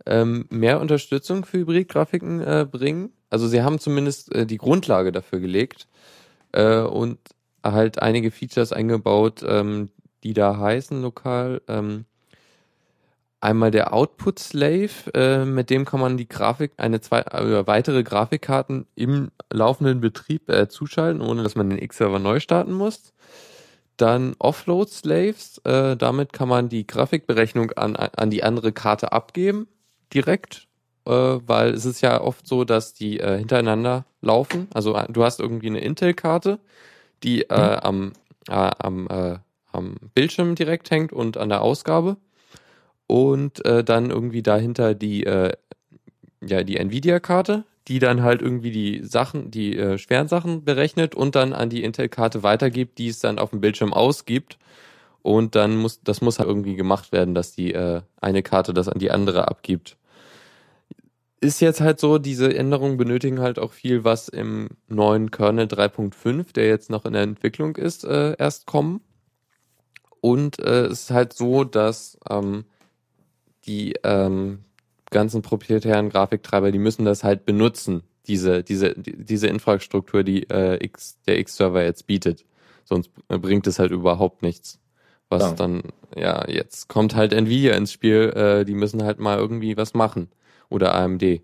ähm, 0.06 0.46
mehr 0.50 0.80
Unterstützung 0.80 1.46
für 1.46 1.60
Hybridgrafiken 1.60 2.42
äh, 2.42 2.68
bringen. 2.70 3.12
Also 3.30 3.48
Sie 3.48 3.62
haben 3.62 3.80
zumindest 3.80 4.34
äh, 4.34 4.46
die 4.46 4.58
Grundlage 4.58 5.12
dafür 5.12 5.40
gelegt 5.40 5.88
äh, 6.52 6.80
und 6.80 7.20
halt 7.64 8.02
einige 8.02 8.32
Features 8.32 8.72
eingebaut, 8.74 9.44
ähm, 9.46 9.90
die 10.24 10.34
da 10.34 10.58
heißen 10.58 11.02
lokal. 11.02 11.62
Ähm, 11.68 12.06
Einmal 13.40 13.70
der 13.70 13.94
Output 13.94 14.40
Slave, 14.40 14.90
äh, 15.14 15.46
mit 15.46 15.70
dem 15.70 15.86
kann 15.86 16.00
man 16.00 16.18
die 16.18 16.28
Grafik, 16.28 16.72
eine 16.78 17.02
zwei, 17.02 17.20
äh, 17.22 17.68
weitere 17.68 18.02
Grafikkarten 18.02 18.88
im 18.96 19.30
laufenden 19.54 20.02
Betrieb 20.02 20.50
äh, 20.50 20.68
zuschalten, 20.68 21.22
ohne 21.22 21.44
dass 21.44 21.56
man 21.56 21.70
den 21.70 21.78
X-Server 21.78 22.18
neu 22.18 22.40
starten 22.40 22.74
muss. 22.74 23.14
Dann 23.96 24.36
Offload 24.40 24.90
Slaves, 24.90 25.60
äh, 25.66 25.96
damit 25.96 26.34
kann 26.34 26.50
man 26.50 26.70
die 26.70 26.88
Grafikberechnung 26.88 27.72
an, 27.74 27.96
an 27.96 28.32
die 28.32 28.44
andere 28.44 28.72
Karte 28.72 29.12
abgeben, 29.12 29.68
direkt, 30.12 30.68
äh, 31.06 31.12
weil 31.12 31.76
es 31.76 31.86
ist 31.86 32.02
ja 32.02 32.20
oft 32.20 32.48
so, 32.48 32.64
dass 32.64 32.94
die 32.94 33.20
äh, 33.20 33.38
hintereinander 33.38 34.06
laufen. 34.20 34.68
Also 34.74 34.96
äh, 34.96 35.06
du 35.12 35.24
hast 35.24 35.40
irgendwie 35.40 35.68
eine 35.68 35.82
Intel-Karte, 35.82 36.60
die 37.24 37.44
äh, 37.44 37.56
mhm. 37.56 37.80
am, 37.84 38.14
äh, 38.50 38.72
am, 38.80 39.08
äh, 39.10 39.38
am 39.72 39.96
Bildschirm 40.16 40.56
direkt 40.56 40.90
hängt 40.90 41.14
und 41.14 41.38
an 41.38 41.50
der 41.50 41.62
Ausgabe 41.62 42.18
und 43.08 43.66
äh, 43.66 43.84
dann 43.84 44.10
irgendwie 44.12 44.44
dahinter 44.44 44.94
die, 44.94 45.26
äh, 45.26 45.54
ja, 46.46 46.64
die 46.64 46.78
Nvidia-Karte, 46.78 47.64
die 47.88 48.00
dann 48.00 48.22
halt 48.22 48.42
irgendwie 48.42 48.72
die 48.72 49.04
Sachen, 49.04 49.50
die 49.50 49.78
äh, 49.78 49.98
schweren 49.98 50.28
Sachen 50.28 50.66
berechnet 50.66 51.16
und 51.16 51.36
dann 51.36 51.54
an 51.54 51.70
die 51.70 51.84
Intel-Karte 51.84 52.44
weitergibt, 52.44 52.98
die 52.98 53.08
es 53.08 53.20
dann 53.20 53.40
auf 53.40 53.52
dem 53.52 53.62
Bildschirm 53.62 53.94
ausgibt. 53.94 54.58
Und 55.22 55.56
dann 55.56 55.78
muss, 55.78 56.02
das 56.04 56.22
muss 56.22 56.40
halt 56.40 56.50
irgendwie 56.50 56.76
gemacht 56.76 57.12
werden, 57.12 57.34
dass 57.34 57.54
die 57.54 57.74
äh, 57.74 58.02
eine 58.22 58.44
Karte 58.44 58.74
das 58.74 58.90
an 58.90 59.00
die 59.00 59.12
andere 59.12 59.48
abgibt. 59.48 59.98
Ist 61.40 61.62
jetzt 61.62 61.82
halt 61.82 62.00
so, 62.00 62.18
diese 62.18 62.56
Änderungen 62.56 62.98
benötigen 62.98 63.40
halt 63.40 63.60
auch 63.60 63.72
viel, 63.72 64.04
was 64.04 64.28
im 64.28 64.70
neuen 64.88 65.32
Kernel 65.32 65.68
3.5, 65.68 66.54
der 66.54 66.68
jetzt 66.68 66.90
noch 66.90 67.06
in 67.06 67.14
der 67.14 67.22
Entwicklung 67.22 67.76
ist, 67.76 68.04
äh, 68.06 68.36
erst 68.38 68.66
kommen. 68.66 69.02
Und 70.20 70.60
äh, 70.60 70.86
es 70.86 71.04
ist 71.04 71.12
halt 71.12 71.34
so, 71.34 71.64
dass 71.64 72.18
ähm, 72.30 72.66
die 73.68 73.96
ähm, 74.04 74.60
ganzen 75.10 75.42
proprietären 75.42 76.10
Grafiktreiber, 76.10 76.72
die 76.72 76.80
müssen 76.80 77.06
das 77.06 77.24
halt 77.24 77.46
benutzen, 77.46 78.04
diese, 78.28 78.64
diese, 78.64 78.94
diese 78.98 79.48
Infrastruktur, 79.48 80.24
die 80.24 80.44
äh, 80.50 80.84
X, 80.84 81.18
der 81.28 81.40
X-Server 81.40 81.84
jetzt 81.84 82.08
bietet. 82.08 82.46
Sonst 82.84 83.10
bringt 83.28 83.68
es 83.68 83.80
halt 83.80 83.92
überhaupt 83.92 84.42
nichts. 84.42 84.80
Was 85.30 85.44
ja. 85.44 85.52
dann, 85.54 85.84
ja, 86.16 86.48
jetzt 86.48 86.88
kommt 86.88 87.16
halt 87.16 87.34
Nvidia 87.34 87.76
ins 87.76 87.92
Spiel, 87.92 88.32
äh, 88.36 88.66
die 88.66 88.76
müssen 88.76 89.04
halt 89.04 89.20
mal 89.20 89.38
irgendwie 89.38 89.76
was 89.76 89.94
machen. 89.94 90.30
Oder 90.70 90.96
AMD. 90.96 91.42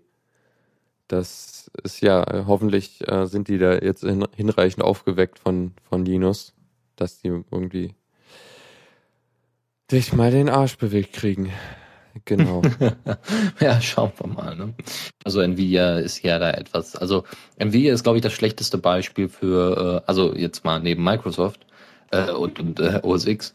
Das 1.08 1.70
ist 1.82 2.00
ja, 2.00 2.44
hoffentlich 2.46 3.06
äh, 3.08 3.26
sind 3.26 3.48
die 3.48 3.58
da 3.58 3.74
jetzt 3.74 4.02
hin, 4.02 4.26
hinreichend 4.34 4.82
aufgeweckt 4.82 5.38
von, 5.38 5.72
von 5.82 6.04
Linus, 6.04 6.54
dass 6.96 7.20
die 7.20 7.28
irgendwie 7.28 7.94
dich 9.90 10.14
mal 10.14 10.30
den 10.30 10.48
Arsch 10.48 10.78
bewegt 10.78 11.12
kriegen. 11.12 11.52
Genau. 12.24 12.62
ja, 13.60 13.80
schauen 13.80 14.12
wir 14.18 14.28
mal. 14.28 14.56
Ne? 14.56 14.74
Also 15.24 15.40
Nvidia 15.40 15.98
ist 15.98 16.22
ja 16.22 16.38
da 16.38 16.50
etwas. 16.50 16.96
Also 16.96 17.24
Nvidia 17.56 17.92
ist, 17.92 18.04
glaube 18.04 18.18
ich, 18.18 18.22
das 18.22 18.32
schlechteste 18.32 18.78
Beispiel 18.78 19.28
für, 19.28 20.02
äh, 20.02 20.06
also 20.06 20.34
jetzt 20.34 20.64
mal 20.64 20.80
neben 20.80 21.02
Microsoft 21.02 21.66
äh, 22.10 22.30
und, 22.30 22.60
und 22.60 22.80
äh, 22.80 23.00
OS 23.02 23.26
X. 23.26 23.54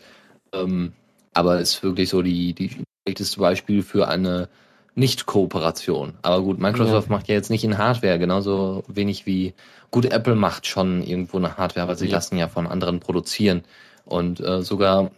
Ähm, 0.54 0.94
aber 1.34 1.60
ist 1.60 1.82
wirklich 1.84 2.10
so 2.10 2.22
die, 2.22 2.54
die 2.54 2.72
schlechteste 3.06 3.40
Beispiel 3.40 3.82
für 3.82 4.08
eine 4.08 4.50
Nicht-Kooperation. 4.96 6.14
Aber 6.22 6.42
gut, 6.42 6.60
Microsoft 6.60 7.10
ja. 7.10 7.16
macht 7.16 7.28
ja 7.28 7.36
jetzt 7.36 7.50
nicht 7.50 7.64
in 7.64 7.78
Hardware 7.78 8.20
genauso 8.20 8.84
wenig 8.88 9.26
wie 9.26 9.54
gut 9.92 10.06
Apple 10.06 10.36
macht 10.36 10.68
schon 10.68 11.02
irgendwo 11.02 11.38
eine 11.38 11.58
Hardware, 11.58 11.88
weil 11.88 11.98
sie 11.98 12.08
ja. 12.08 12.16
lassen 12.16 12.38
ja 12.38 12.48
von 12.48 12.68
anderen 12.68 13.00
produzieren. 13.00 13.64
Und 14.06 14.40
äh, 14.40 14.62
sogar 14.64 15.12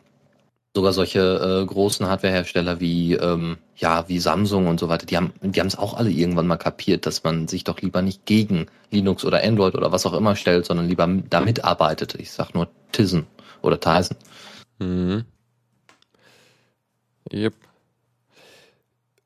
sogar 0.75 0.93
solche 0.93 1.19
äh, 1.61 1.65
großen 1.65 2.07
Hardwarehersteller 2.07 2.79
wie 2.79 3.13
ähm, 3.15 3.57
ja 3.75 4.07
wie 4.07 4.19
Samsung 4.19 4.67
und 4.67 4.79
so 4.79 4.89
weiter, 4.89 5.05
die 5.05 5.17
haben 5.17 5.33
die 5.41 5.59
haben 5.59 5.67
es 5.67 5.77
auch 5.77 5.95
alle 5.95 6.09
irgendwann 6.09 6.47
mal 6.47 6.57
kapiert, 6.57 7.05
dass 7.05 7.23
man 7.23 7.47
sich 7.47 7.63
doch 7.63 7.81
lieber 7.81 8.01
nicht 8.01 8.25
gegen 8.25 8.67
Linux 8.89 9.25
oder 9.25 9.43
Android 9.43 9.75
oder 9.75 9.91
was 9.91 10.05
auch 10.05 10.13
immer 10.13 10.35
stellt, 10.35 10.65
sondern 10.65 10.87
lieber 10.87 11.07
da 11.29 11.41
mitarbeitet. 11.41 12.15
Ich 12.15 12.31
sag 12.31 12.53
nur 12.53 12.69
Tizen 12.91 13.27
oder 13.61 13.79
Tizen. 13.79 14.15
Mhm. 14.79 15.25
Yep. 17.33 17.53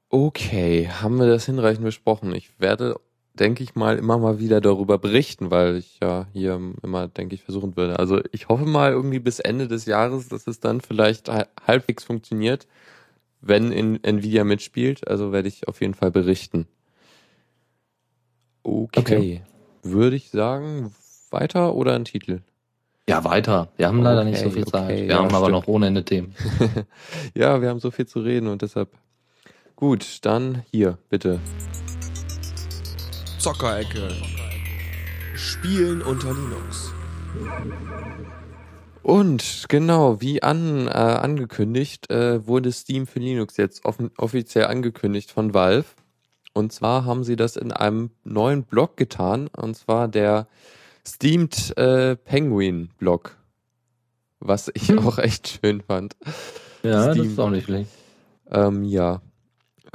Okay, 0.10 0.90
haben 0.90 1.20
wir 1.20 1.28
das 1.28 1.46
hinreichend 1.46 1.84
besprochen? 1.84 2.34
Ich 2.34 2.60
werde, 2.60 2.96
denke 3.40 3.64
ich 3.64 3.76
mal, 3.76 3.98
immer 3.98 4.18
mal 4.18 4.40
wieder 4.40 4.62
darüber 4.62 4.98
berichten, 4.98 5.52
weil 5.52 5.76
ich 5.78 6.00
ja 6.02 6.28
hier 6.34 6.60
immer, 6.82 7.08
denke 7.08 7.36
ich, 7.36 7.44
versuchen 7.44 7.76
würde. 7.76 8.00
Also 8.00 8.22
ich 8.32 8.48
hoffe 8.48 8.66
mal 8.66 8.92
irgendwie 8.92 9.20
bis 9.20 9.40
Ende 9.40 9.68
des 9.68 9.86
Jahres, 9.86 10.30
dass 10.30 10.48
es 10.48 10.60
dann 10.60 10.82
vielleicht 10.82 11.30
halbwegs 11.66 12.04
funktioniert, 12.04 12.68
wenn 13.42 13.72
in 13.72 14.04
Nvidia 14.04 14.44
mitspielt. 14.44 15.08
Also 15.08 15.32
werde 15.32 15.48
ich 15.48 15.68
auf 15.68 15.82
jeden 15.82 15.94
Fall 15.94 16.12
berichten. 16.12 16.68
Okay. 18.64 19.00
okay. 19.00 19.42
Würde 19.84 20.16
ich 20.16 20.32
sagen, 20.32 20.92
weiter 21.30 21.76
oder 21.76 21.94
ein 21.94 22.06
Titel? 22.06 22.42
Ja, 23.08 23.24
weiter. 23.24 23.70
Wir 23.78 23.88
haben 23.88 24.02
leider 24.02 24.22
okay, 24.22 24.32
nicht 24.32 24.42
so 24.42 24.50
viel 24.50 24.66
Zeit. 24.66 24.90
wir 24.90 25.06
ja, 25.06 25.18
haben 25.18 25.26
stimmt. 25.26 25.36
aber 25.36 25.50
noch 25.50 25.68
ohne 25.68 25.88
Ende 25.88 26.04
Themen. 26.04 26.34
ja, 27.36 27.62
wir 27.62 27.70
haben 27.70 27.80
so 27.80 27.92
viel 27.92 28.08
zu 28.08 28.20
reden 28.20 28.48
und 28.48 28.64
deshalb. 28.64 28.90
Gut, 29.76 30.20
dann 30.24 30.64
hier, 30.72 30.98
bitte. 31.10 31.40
Zockerecke. 33.46 34.10
Spielen 35.36 36.02
unter 36.02 36.34
Linux. 36.34 36.92
Und 39.04 39.66
genau, 39.70 40.20
wie 40.20 40.42
an, 40.42 40.88
äh, 40.88 40.90
angekündigt, 40.90 42.10
äh, 42.10 42.48
wurde 42.48 42.72
Steam 42.72 43.06
für 43.06 43.20
Linux 43.20 43.58
jetzt 43.58 43.84
offiziell 43.86 44.66
angekündigt 44.66 45.30
von 45.30 45.54
Valve. 45.54 45.86
Und 46.54 46.74
zwar 46.74 47.06
haben 47.06 47.24
sie 47.24 47.36
das 47.36 47.56
in 47.56 47.72
einem 47.72 48.10
neuen 48.24 48.64
Blog 48.64 48.98
getan, 48.98 49.48
und 49.56 49.78
zwar 49.78 50.08
der 50.08 50.48
Steamed 51.08 51.78
äh, 51.78 52.16
Penguin 52.16 52.90
Blog, 52.98 53.38
was 54.40 54.72
ich 54.74 54.88
hm. 54.88 55.08
auch 55.08 55.20
echt 55.20 55.60
schön 55.62 55.82
fand. 55.82 56.16
Ja, 56.82 57.12
Steam, 57.12 57.18
das 57.18 57.28
ist 57.34 57.40
auch 57.40 57.52
nicht 57.52 57.66
schlecht. 57.66 57.92
Ähm, 58.50 58.84
ja. 58.86 59.22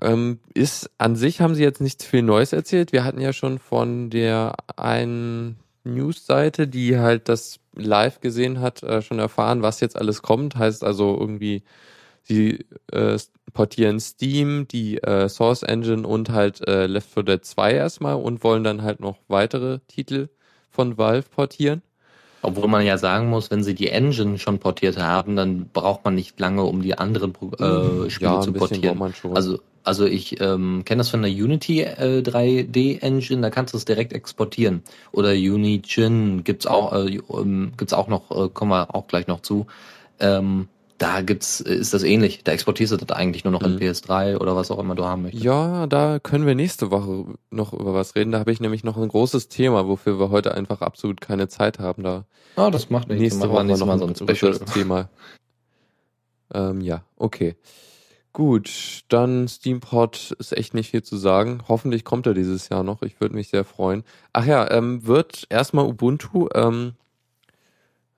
Ähm, 0.00 0.40
ist 0.54 0.90
an 0.98 1.16
sich 1.16 1.40
haben 1.40 1.54
sie 1.54 1.62
jetzt 1.62 1.80
nicht 1.80 2.02
viel 2.02 2.22
Neues 2.22 2.52
erzählt. 2.52 2.92
Wir 2.92 3.04
hatten 3.04 3.20
ja 3.20 3.32
schon 3.32 3.58
von 3.58 4.10
der 4.10 4.54
einen 4.76 5.56
News-Seite, 5.84 6.68
die 6.68 6.98
halt 6.98 7.28
das 7.28 7.60
live 7.74 8.20
gesehen 8.20 8.60
hat, 8.60 8.82
äh, 8.82 9.02
schon 9.02 9.18
erfahren, 9.18 9.62
was 9.62 9.80
jetzt 9.80 9.96
alles 9.96 10.22
kommt. 10.22 10.56
Heißt 10.56 10.84
also 10.84 11.16
irgendwie, 11.18 11.62
sie 12.22 12.64
äh, 12.92 13.18
portieren 13.52 14.00
Steam, 14.00 14.66
die 14.68 14.98
äh, 15.02 15.28
Source 15.28 15.62
Engine 15.62 16.06
und 16.06 16.30
halt 16.30 16.66
äh, 16.66 16.86
Left 16.86 17.10
4 17.10 17.22
Dead 17.24 17.44
2 17.44 17.72
erstmal 17.72 18.14
und 18.14 18.44
wollen 18.44 18.64
dann 18.64 18.82
halt 18.82 19.00
noch 19.00 19.18
weitere 19.28 19.80
Titel 19.88 20.28
von 20.70 20.98
Valve 20.98 21.28
portieren. 21.28 21.82
Obwohl 22.42 22.68
man 22.68 22.84
ja 22.86 22.96
sagen 22.96 23.28
muss, 23.28 23.50
wenn 23.50 23.62
sie 23.62 23.74
die 23.74 23.90
Engine 23.90 24.38
schon 24.38 24.58
portiert 24.58 24.98
haben, 24.98 25.36
dann 25.36 25.68
braucht 25.72 26.04
man 26.04 26.14
nicht 26.14 26.40
lange, 26.40 26.62
um 26.64 26.82
die 26.82 26.96
anderen 26.96 27.32
äh, 27.32 28.08
Spiele 28.10 28.30
ja, 28.32 28.40
zu 28.40 28.52
portieren. 28.52 29.00
Also, 29.34 29.58
also 29.84 30.06
ich 30.06 30.40
ähm, 30.40 30.82
kenne 30.84 31.00
das 31.00 31.10
von 31.10 31.22
der 31.22 31.30
Unity 31.30 31.82
äh, 31.82 32.22
3D 32.22 33.02
Engine, 33.02 33.42
da 33.42 33.50
kannst 33.50 33.74
du 33.74 33.78
es 33.78 33.84
direkt 33.84 34.12
exportieren. 34.12 34.82
Oder 35.12 35.30
Unigine 35.30 36.42
gibt's 36.42 36.66
auch, 36.66 36.92
äh, 36.94 37.20
ähm, 37.30 37.72
gibt's 37.76 37.92
auch 37.92 38.08
noch, 38.08 38.30
äh, 38.30 38.48
kommen 38.48 38.70
wir 38.70 38.94
auch 38.94 39.06
gleich 39.06 39.26
noch 39.26 39.40
zu. 39.40 39.66
Ähm, 40.18 40.68
da 41.00 41.22
gibt's, 41.22 41.60
ist 41.60 41.94
das 41.94 42.02
ähnlich. 42.02 42.44
Da 42.44 42.52
exportierst 42.52 42.92
du 42.92 42.98
das 42.98 43.16
eigentlich 43.16 43.42
nur 43.44 43.52
noch 43.52 43.62
in 43.62 43.76
mhm. 43.76 43.78
PS3 43.78 44.36
oder 44.36 44.54
was 44.54 44.70
auch 44.70 44.78
immer 44.78 44.94
du 44.94 45.06
haben 45.06 45.22
möchtest. 45.22 45.42
Ja, 45.42 45.86
da 45.86 46.18
können 46.18 46.44
wir 46.44 46.54
nächste 46.54 46.90
Woche 46.90 47.24
noch 47.50 47.72
über 47.72 47.94
was 47.94 48.14
reden. 48.16 48.32
Da 48.32 48.38
habe 48.38 48.52
ich 48.52 48.60
nämlich 48.60 48.84
noch 48.84 48.98
ein 48.98 49.08
großes 49.08 49.48
Thema, 49.48 49.88
wofür 49.88 50.20
wir 50.20 50.28
heute 50.28 50.54
einfach 50.54 50.82
absolut 50.82 51.22
keine 51.22 51.48
Zeit 51.48 51.78
haben. 51.78 52.02
Da 52.02 52.26
ah, 52.56 52.70
das 52.70 52.90
macht 52.90 53.08
nichts. 53.08 53.22
Nächste 53.22 53.48
Woche 53.48 53.64
noch 53.64 53.86
mal 53.86 53.98
so 53.98 54.06
ein 54.06 54.14
Special 54.14 54.58
Thema. 54.58 55.08
Ähm, 56.52 56.82
ja, 56.82 57.02
okay. 57.16 57.56
Gut, 58.34 59.04
dann 59.08 59.48
Steampod 59.48 60.36
ist 60.38 60.54
echt 60.54 60.74
nicht 60.74 60.90
viel 60.90 61.02
zu 61.02 61.16
sagen. 61.16 61.62
Hoffentlich 61.66 62.04
kommt 62.04 62.26
er 62.26 62.34
dieses 62.34 62.68
Jahr 62.68 62.82
noch. 62.82 63.00
Ich 63.00 63.22
würde 63.22 63.34
mich 63.34 63.48
sehr 63.48 63.64
freuen. 63.64 64.04
Ach 64.34 64.44
ja, 64.44 64.70
ähm, 64.70 65.06
wird 65.06 65.46
erstmal 65.48 65.86
Ubuntu 65.86 66.48
ähm, 66.54 66.92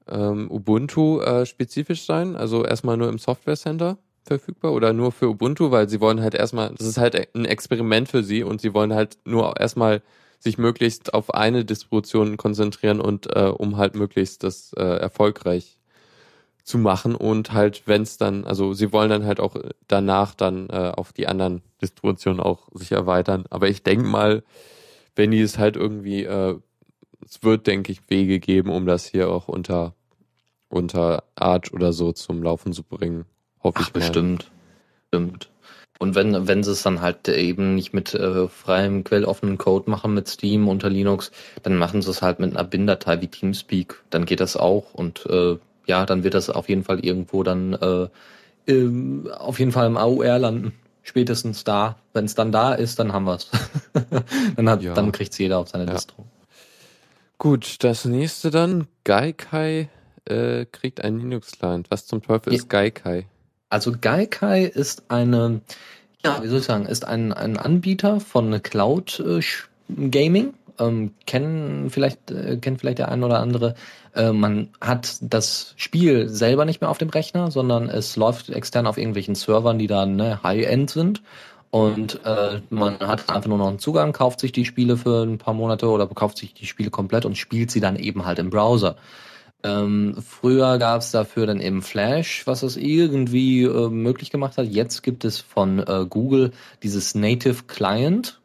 ähm, 0.09 0.51
Ubuntu 0.51 1.21
äh, 1.21 1.47
spezifisch 1.47 2.05
sein? 2.05 2.37
Also 2.37 2.65
erstmal 2.65 2.97
nur 2.97 3.09
im 3.09 3.19
Software 3.19 3.57
Center 3.57 3.99
verfügbar 4.25 4.73
oder 4.73 4.93
nur 4.93 5.13
für 5.13 5.29
Ubuntu, 5.29 5.71
weil 5.71 5.89
sie 5.89 6.01
wollen 6.01 6.21
halt 6.21 6.35
erstmal, 6.35 6.75
das 6.77 6.87
ist 6.87 6.99
halt 6.99 7.29
ein 7.35 7.45
Experiment 7.45 8.09
für 8.09 8.23
sie 8.23 8.45
und 8.45 8.61
sie 8.61 8.73
wollen 8.75 8.95
halt 8.95 9.19
nur 9.25 9.59
erstmal 9.59 10.03
sich 10.39 10.59
möglichst 10.59 11.15
auf 11.15 11.35
eine 11.35 11.65
Distribution 11.65 12.37
konzentrieren 12.37 13.01
und 13.01 13.35
äh, 13.35 13.45
um 13.47 13.77
halt 13.77 13.95
möglichst 13.95 14.43
das 14.43 14.73
äh, 14.75 14.83
erfolgreich 14.83 15.79
zu 16.65 16.79
machen 16.79 17.15
und 17.15 17.53
halt, 17.53 17.83
wenn 17.87 18.03
es 18.03 18.19
dann, 18.19 18.45
also 18.45 18.73
sie 18.73 18.93
wollen 18.93 19.11
dann 19.11 19.25
halt 19.25 19.41
auch 19.41 19.57
danach 19.89 20.35
dann 20.35 20.69
äh, 20.69 20.93
auf 20.95 21.13
die 21.13 21.27
anderen 21.27 21.63
Distributionen 21.81 22.41
auch 22.41 22.69
sich 22.73 22.93
erweitern. 22.93 23.45
Aber 23.51 23.69
ich 23.69 23.83
denke 23.83 24.05
mal, 24.05 24.43
wenn 25.17 25.33
die 25.33 25.41
es 25.41 25.59
halt 25.59 25.77
irgendwie 25.77 26.25
äh, 26.25 26.59
es 27.25 27.43
wird, 27.43 27.67
denke 27.67 27.93
ich, 27.93 28.09
Wege 28.09 28.41
geben, 28.41 28.71
um 28.71 28.87
das 28.87 29.07
hier 29.07 29.31
auch 29.31 29.49
unter, 29.49 29.95
unter 30.69 31.25
Arch 31.35 31.73
oder 31.73 31.93
so 31.93 32.13
zum 32.13 32.43
Laufen 32.43 32.73
zu 32.73 32.83
bringen. 32.83 33.25
Hoffe 33.63 33.79
Ach, 33.81 33.89
ich 33.89 33.95
mal. 33.95 34.01
Bestimmt. 34.01 34.51
Bestimmt. 35.11 35.49
Und 35.99 36.17
wenn, 36.17 36.49
wenn 36.49 36.65
sie 36.65 36.73
es 36.73 36.83
dann 36.83 37.01
halt 37.01 37.29
eben 37.29 37.77
nicht 37.77 37.95
mit 37.95 38.13
äh, 38.13 38.49
freiem, 38.49 39.05
quelloffenen 39.05 39.57
Code 39.57 39.89
machen 39.89 40.15
mit 40.15 40.27
Steam 40.27 40.67
unter 40.67 40.91
Linux, 40.91 41.31
dann 41.63 41.77
machen 41.77 42.03
sie 42.03 42.11
es 42.11 42.23
halt 42.23 42.41
mit 42.41 42.57
einer 42.57 42.65
BIN-Datei 42.65 43.21
wie 43.21 43.29
Teamspeak. 43.29 44.03
Dann 44.11 44.25
geht 44.25 44.41
das 44.41 44.57
auch 44.57 44.95
und 44.95 45.25
äh, 45.27 45.59
ja, 45.87 46.05
dann 46.05 46.25
wird 46.25 46.35
das 46.35 46.51
auf 46.51 46.69
jeden 46.69 46.83
Fall 46.83 47.05
irgendwo 47.05 47.45
dann 47.45 47.75
äh, 47.75 48.09
auf 49.33 49.59
jeden 49.59 49.71
Fall 49.71 49.87
im 49.87 49.97
AUR 49.97 50.39
landen. 50.39 50.73
Spätestens 51.05 51.65
da. 51.65 51.97
Wenn 52.13 52.25
es 52.25 52.35
dann 52.35 52.53
da 52.53 52.75
ist, 52.75 52.99
dann 52.99 53.13
haben 53.13 53.25
wir 53.25 53.35
es. 53.35 53.51
dann, 54.57 54.69
hat, 54.69 54.83
ja. 54.83 54.95
dann 54.95 55.13
kriegt's 55.13 55.39
jeder 55.39 55.59
auf 55.59 55.69
seine 55.69 55.87
ja. 55.87 55.93
Distro. 55.93 56.25
Gut, 57.43 57.83
das 57.83 58.05
nächste 58.05 58.53
dann. 58.53 58.87
Gaikai 59.03 59.89
äh, 60.27 60.65
kriegt 60.65 61.03
einen 61.03 61.19
Linux-Client. 61.19 61.91
Was 61.91 62.07
zum 62.07 62.23
Teufel 62.23 62.53
ist 62.53 62.69
Gaikai? 62.69 63.27
Also 63.69 63.91
Gaikai 64.01 64.63
ist 64.63 65.11
eine, 65.11 65.61
ja, 66.25 66.41
wie 66.41 66.47
soll 66.47 66.61
ich 66.61 66.65
sagen, 66.67 66.87
ist 66.87 67.05
ein, 67.05 67.33
ein 67.33 67.57
Anbieter 67.57 68.21
von 68.21 68.63
Cloud 68.63 69.19
äh, 69.19 69.41
Gaming. 70.09 70.55
Ähm, 70.79 71.15
kennen 71.27 71.91
vielleicht, 71.91 72.31
äh, 72.31 72.59
kennt 72.59 72.79
vielleicht 72.79 72.99
der 72.99 73.11
ein 73.11 73.25
oder 73.25 73.41
andere. 73.41 73.75
Äh, 74.15 74.31
man 74.31 74.69
hat 74.81 75.17
das 75.21 75.75
Spiel 75.77 76.29
selber 76.29 76.65
nicht 76.65 76.81
mehr 76.81 76.91
auf 76.91 76.99
dem 76.99 77.11
Rechner, 77.11 77.51
sondern 77.51 77.89
es 77.89 78.15
läuft 78.15 78.51
extern 78.51 78.87
auf 78.87 78.99
irgendwelchen 78.99 79.35
Servern, 79.35 79.81
die 79.81 79.89
dann 79.89 80.15
ne, 80.15 80.45
High-End 80.45 80.91
sind. 80.91 81.23
Und 81.73 82.21
äh, 82.27 82.61
man 82.69 82.99
hat 83.01 83.31
einfach 83.31 83.49
nur 83.49 83.57
noch 83.57 83.69
einen 83.69 83.79
Zugang, 83.79 84.13
kauft 84.13 84.41
sich 84.41 84.53
die 84.53 84.67
Spiele 84.67 84.99
für 84.99 85.23
ein 85.23 85.39
paar 85.39 85.55
Monate 85.55 85.89
oder 85.89 86.07
kauft 86.07 86.37
sich 86.37 86.53
die 86.53 86.67
Spiele 86.67 86.91
komplett 86.91 87.25
und 87.25 87.39
spielt 87.39 87.71
sie 87.71 87.81
dann 87.81 87.97
eben 87.97 88.27
halt 88.27 88.39
im 88.39 88.51
Browser. 88.51 88.97
Ähm, 89.63 90.19
früher 90.23 90.77
gab 90.77 91.01
es 91.01 91.13
dafür 91.13 91.47
dann 91.47 91.61
eben 91.61 91.81
Flash, 91.81 92.47
was 92.47 92.63
es 92.63 92.77
irgendwie 92.77 93.63
äh, 93.63 93.89
möglich 93.89 94.31
gemacht 94.31 94.59
hat. 94.59 94.67
Jetzt 94.67 95.03
gibt 95.03 95.25
es 95.25 95.39
von 95.41 95.79
äh, 95.79 96.05
Google 96.07 96.51
dieses 96.83 97.15
Native 97.15 97.63
Client. 97.69 98.39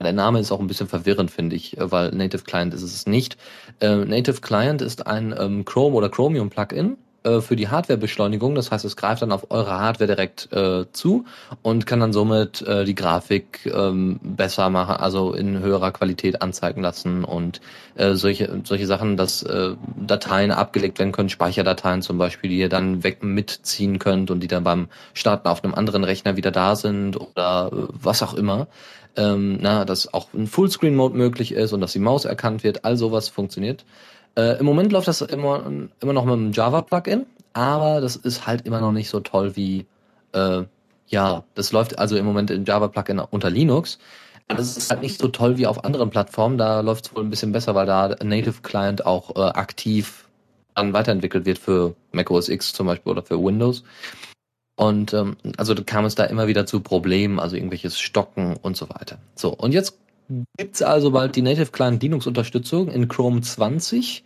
Der 0.00 0.12
Name 0.12 0.40
ist 0.40 0.50
auch 0.50 0.58
ein 0.58 0.66
bisschen 0.66 0.88
verwirrend, 0.88 1.30
finde 1.30 1.54
ich, 1.54 1.78
äh, 1.78 1.92
weil 1.92 2.10
Native 2.10 2.42
Client 2.42 2.74
ist 2.74 2.82
es 2.82 3.06
nicht. 3.06 3.36
Äh, 3.78 3.94
Native 3.94 4.40
Client 4.40 4.82
ist 4.82 5.06
ein 5.06 5.32
ähm, 5.38 5.64
Chrome 5.64 5.94
oder 5.94 6.08
Chromium 6.08 6.50
Plugin, 6.50 6.96
äh, 7.24 7.40
für 7.40 7.56
die 7.56 7.68
Hardwarebeschleunigung. 7.68 8.54
Das 8.54 8.70
heißt, 8.70 8.84
es 8.84 8.96
greift 8.96 9.22
dann 9.22 9.32
auf 9.32 9.50
eure 9.50 9.78
Hardware 9.78 10.08
direkt 10.08 10.52
äh, 10.52 10.86
zu 10.92 11.24
und 11.62 11.86
kann 11.86 12.00
dann 12.00 12.12
somit 12.12 12.62
äh, 12.62 12.84
die 12.84 12.94
Grafik 12.94 13.66
ähm, 13.66 14.18
besser 14.22 14.70
machen, 14.70 14.96
also 14.96 15.32
in 15.32 15.60
höherer 15.60 15.92
Qualität 15.92 16.42
anzeigen 16.42 16.82
lassen 16.82 17.24
und 17.24 17.60
äh, 17.94 18.14
solche 18.14 18.62
solche 18.64 18.86
Sachen, 18.86 19.16
dass 19.16 19.42
äh, 19.42 19.74
Dateien 19.96 20.50
abgelegt 20.50 20.98
werden 20.98 21.12
können, 21.12 21.28
Speicherdateien 21.28 22.02
zum 22.02 22.18
Beispiel, 22.18 22.50
die 22.50 22.58
ihr 22.58 22.68
dann 22.68 23.04
weg 23.04 23.22
mitziehen 23.22 23.98
könnt 23.98 24.30
und 24.30 24.40
die 24.40 24.48
dann 24.48 24.64
beim 24.64 24.88
Starten 25.14 25.48
auf 25.48 25.62
einem 25.62 25.74
anderen 25.74 26.04
Rechner 26.04 26.36
wieder 26.36 26.50
da 26.50 26.76
sind 26.76 27.16
oder 27.16 27.70
äh, 27.72 27.76
was 27.92 28.22
auch 28.22 28.34
immer. 28.34 28.66
Ähm, 29.14 29.58
na, 29.60 29.84
dass 29.84 30.12
auch 30.14 30.32
ein 30.32 30.46
Fullscreen-Mode 30.46 31.14
möglich 31.16 31.52
ist 31.52 31.74
und 31.74 31.82
dass 31.82 31.92
die 31.92 31.98
Maus 31.98 32.24
erkannt 32.24 32.64
wird, 32.64 32.84
all 32.86 32.96
sowas 32.96 33.28
funktioniert. 33.28 33.84
Äh, 34.36 34.58
Im 34.58 34.66
Moment 34.66 34.92
läuft 34.92 35.08
das 35.08 35.20
immer, 35.20 35.64
immer 36.00 36.12
noch 36.12 36.24
mit 36.24 36.34
einem 36.34 36.52
Java-Plugin, 36.52 37.26
aber 37.52 38.00
das 38.00 38.16
ist 38.16 38.46
halt 38.46 38.66
immer 38.66 38.80
noch 38.80 38.92
nicht 38.92 39.10
so 39.10 39.20
toll 39.20 39.56
wie, 39.56 39.86
äh, 40.32 40.62
ja, 41.06 41.44
das 41.54 41.72
läuft 41.72 41.98
also 41.98 42.16
im 42.16 42.24
Moment 42.24 42.50
im 42.50 42.64
Java-Plugin 42.64 43.18
unter 43.18 43.50
Linux. 43.50 43.98
Das 44.48 44.76
ist 44.76 44.90
halt 44.90 45.02
nicht 45.02 45.20
so 45.20 45.28
toll 45.28 45.56
wie 45.58 45.66
auf 45.66 45.84
anderen 45.84 46.10
Plattformen. 46.10 46.58
Da 46.58 46.80
läuft 46.80 47.06
es 47.06 47.14
wohl 47.14 47.22
ein 47.22 47.30
bisschen 47.30 47.52
besser, 47.52 47.74
weil 47.74 47.86
da 47.86 48.08
Native 48.22 48.62
Client 48.62 49.06
auch 49.06 49.36
äh, 49.36 49.40
aktiv 49.40 50.28
dann 50.74 50.92
weiterentwickelt 50.92 51.46
wird 51.46 51.58
für 51.58 51.94
Mac 52.12 52.30
OS 52.30 52.48
X 52.48 52.72
zum 52.72 52.86
Beispiel 52.86 53.12
oder 53.12 53.22
für 53.22 53.42
Windows. 53.42 53.84
Und 54.76 55.12
ähm, 55.12 55.36
also 55.58 55.74
kam 55.86 56.04
es 56.06 56.14
da 56.14 56.24
immer 56.24 56.48
wieder 56.48 56.66
zu 56.66 56.80
Problemen, 56.80 57.38
also 57.38 57.56
irgendwelches 57.56 57.98
Stocken 57.98 58.56
und 58.62 58.76
so 58.76 58.88
weiter. 58.88 59.18
So, 59.34 59.50
und 59.54 59.72
jetzt 59.72 59.98
gibt 60.56 60.74
es 60.74 60.82
also 60.82 61.10
bald 61.10 61.36
die 61.36 61.42
Native 61.42 61.70
Client 61.72 62.02
Linux 62.02 62.26
Unterstützung 62.26 62.88
in 62.88 63.08
Chrome 63.08 63.40
20. 63.40 64.24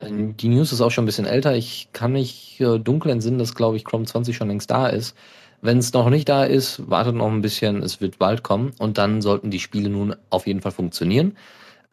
Die 0.00 0.48
News 0.48 0.72
ist 0.72 0.80
auch 0.80 0.90
schon 0.90 1.04
ein 1.04 1.06
bisschen 1.06 1.26
älter. 1.26 1.56
Ich 1.56 1.88
kann 1.92 2.12
mich 2.12 2.60
äh, 2.60 2.78
dunkel 2.78 3.10
entsinnen, 3.10 3.38
dass, 3.38 3.54
glaube 3.54 3.76
ich, 3.76 3.84
Chrome 3.84 4.04
20 4.04 4.36
schon 4.36 4.48
längst 4.48 4.70
da 4.70 4.86
ist. 4.86 5.16
Wenn 5.60 5.78
es 5.78 5.92
noch 5.92 6.08
nicht 6.08 6.28
da 6.28 6.44
ist, 6.44 6.88
wartet 6.88 7.16
noch 7.16 7.26
ein 7.26 7.42
bisschen, 7.42 7.82
es 7.82 8.00
wird 8.00 8.18
bald 8.18 8.44
kommen 8.44 8.72
und 8.78 8.96
dann 8.96 9.20
sollten 9.22 9.50
die 9.50 9.58
Spiele 9.58 9.90
nun 9.90 10.14
auf 10.30 10.46
jeden 10.46 10.60
Fall 10.60 10.70
funktionieren. 10.70 11.36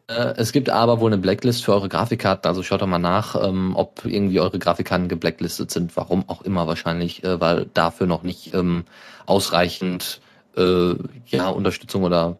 Äh, 0.08 0.34
es 0.36 0.52
gibt 0.52 0.70
aber 0.70 1.00
wohl 1.00 1.12
eine 1.12 1.20
Blacklist 1.20 1.64
für 1.64 1.72
eure 1.72 1.88
Grafikkarten, 1.88 2.48
also 2.48 2.62
schaut 2.62 2.82
doch 2.82 2.86
mal 2.86 2.98
nach, 2.98 3.34
ähm, 3.42 3.74
ob 3.74 4.04
irgendwie 4.04 4.38
eure 4.38 4.58
Grafikkarten 4.60 5.08
geblacklistet 5.08 5.72
sind, 5.72 5.96
warum 5.96 6.28
auch 6.28 6.42
immer 6.42 6.68
wahrscheinlich, 6.68 7.24
äh, 7.24 7.40
weil 7.40 7.66
dafür 7.74 8.06
noch 8.06 8.22
nicht 8.22 8.54
ähm, 8.54 8.84
ausreichend 9.26 10.20
äh, 10.56 10.94
ja, 11.26 11.48
Unterstützung 11.48 12.04
oder 12.04 12.38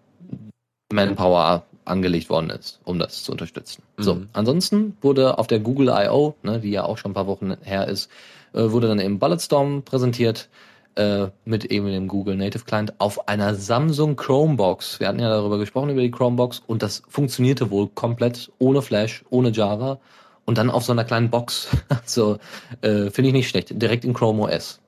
Manpower 0.96 1.64
angelegt 1.84 2.28
worden 2.30 2.50
ist, 2.50 2.80
um 2.84 2.98
das 2.98 3.22
zu 3.22 3.32
unterstützen. 3.32 3.82
Mhm. 3.96 4.02
So, 4.02 4.20
ansonsten 4.32 4.96
wurde 5.00 5.38
auf 5.38 5.46
der 5.46 5.60
Google 5.60 5.88
I.O., 5.88 6.34
ne, 6.42 6.60
die 6.60 6.70
ja 6.70 6.84
auch 6.84 6.98
schon 6.98 7.12
ein 7.12 7.14
paar 7.14 7.26
Wochen 7.26 7.56
her 7.62 7.86
ist, 7.86 8.10
äh, 8.52 8.70
wurde 8.70 8.88
dann 8.88 8.98
eben 8.98 9.18
Bulletstorm 9.18 9.82
präsentiert 9.82 10.48
äh, 10.96 11.28
mit 11.44 11.66
eben 11.66 11.86
dem 11.86 12.08
Google 12.08 12.36
Native 12.36 12.64
Client 12.64 12.94
auf 12.98 13.28
einer 13.28 13.54
Samsung 13.54 14.16
Chromebox. 14.16 14.98
Wir 14.98 15.08
hatten 15.08 15.20
ja 15.20 15.28
darüber 15.28 15.58
gesprochen, 15.58 15.90
über 15.90 16.00
die 16.00 16.10
Chromebox 16.10 16.62
und 16.66 16.82
das 16.82 17.02
funktionierte 17.08 17.70
wohl 17.70 17.88
komplett 17.88 18.50
ohne 18.58 18.82
Flash, 18.82 19.24
ohne 19.30 19.50
Java 19.50 19.98
und 20.44 20.58
dann 20.58 20.70
auf 20.70 20.84
so 20.84 20.92
einer 20.92 21.04
kleinen 21.04 21.30
Box. 21.30 21.68
Also 21.88 22.38
äh, 22.82 23.10
finde 23.10 23.28
ich 23.28 23.32
nicht 23.32 23.48
schlecht. 23.48 23.70
Direkt 23.70 24.04
in 24.04 24.14
Chrome 24.14 24.42
OS. 24.44 24.80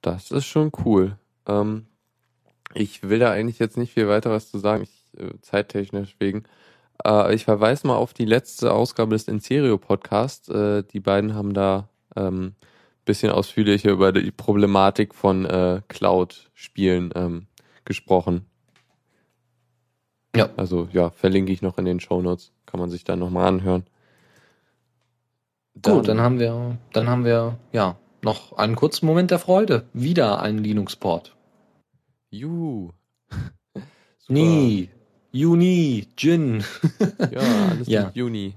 Das 0.00 0.30
ist 0.30 0.46
schon 0.46 0.72
cool. 0.84 1.16
Ähm, 1.46 1.86
ich 2.78 3.08
will 3.08 3.18
da 3.18 3.32
eigentlich 3.32 3.58
jetzt 3.58 3.76
nicht 3.76 3.92
viel 3.92 4.08
weiter 4.08 4.30
was 4.30 4.50
zu 4.50 4.58
sagen, 4.58 4.84
ich, 4.84 5.20
äh, 5.20 5.32
zeittechnisch 5.42 6.16
wegen. 6.18 6.44
Äh, 7.04 7.34
ich 7.34 7.44
verweise 7.44 7.86
mal 7.86 7.96
auf 7.96 8.14
die 8.14 8.24
letzte 8.24 8.72
Ausgabe 8.72 9.14
des 9.14 9.28
Inserio 9.28 9.78
Podcast. 9.78 10.48
Äh, 10.48 10.84
die 10.84 11.00
beiden 11.00 11.34
haben 11.34 11.54
da 11.54 11.88
ähm, 12.16 12.54
bisschen 13.04 13.32
ausführlicher 13.32 13.90
über 13.90 14.12
die 14.12 14.30
Problematik 14.30 15.14
von 15.14 15.44
äh, 15.44 15.80
Cloud-Spielen 15.88 17.10
ähm, 17.14 17.46
gesprochen. 17.84 18.46
Ja. 20.36 20.50
Also 20.56 20.88
ja, 20.92 21.10
verlinke 21.10 21.52
ich 21.52 21.62
noch 21.62 21.78
in 21.78 21.84
den 21.84 22.00
Show 22.00 22.22
Notes. 22.22 22.52
Kann 22.66 22.78
man 22.78 22.90
sich 22.90 23.02
dann 23.02 23.18
nochmal 23.18 23.48
anhören. 23.48 23.84
Dann, 25.74 25.94
Gut, 25.94 26.08
dann 26.08 26.20
haben 26.20 26.38
wir, 26.38 26.76
dann 26.92 27.08
haben 27.08 27.24
wir 27.24 27.58
ja 27.72 27.96
noch 28.22 28.52
einen 28.58 28.76
kurzen 28.76 29.06
Moment 29.06 29.30
der 29.30 29.38
Freude. 29.38 29.86
Wieder 29.94 30.42
ein 30.42 30.58
Linux-Port. 30.58 31.34
Juhu. 32.30 32.90
Nie. 34.28 34.90
Juni, 35.32 36.06
Jin. 36.16 36.64
ja, 37.30 37.40
alles 37.70 37.88
ja. 37.88 38.06
mit 38.06 38.16
Juni. 38.16 38.54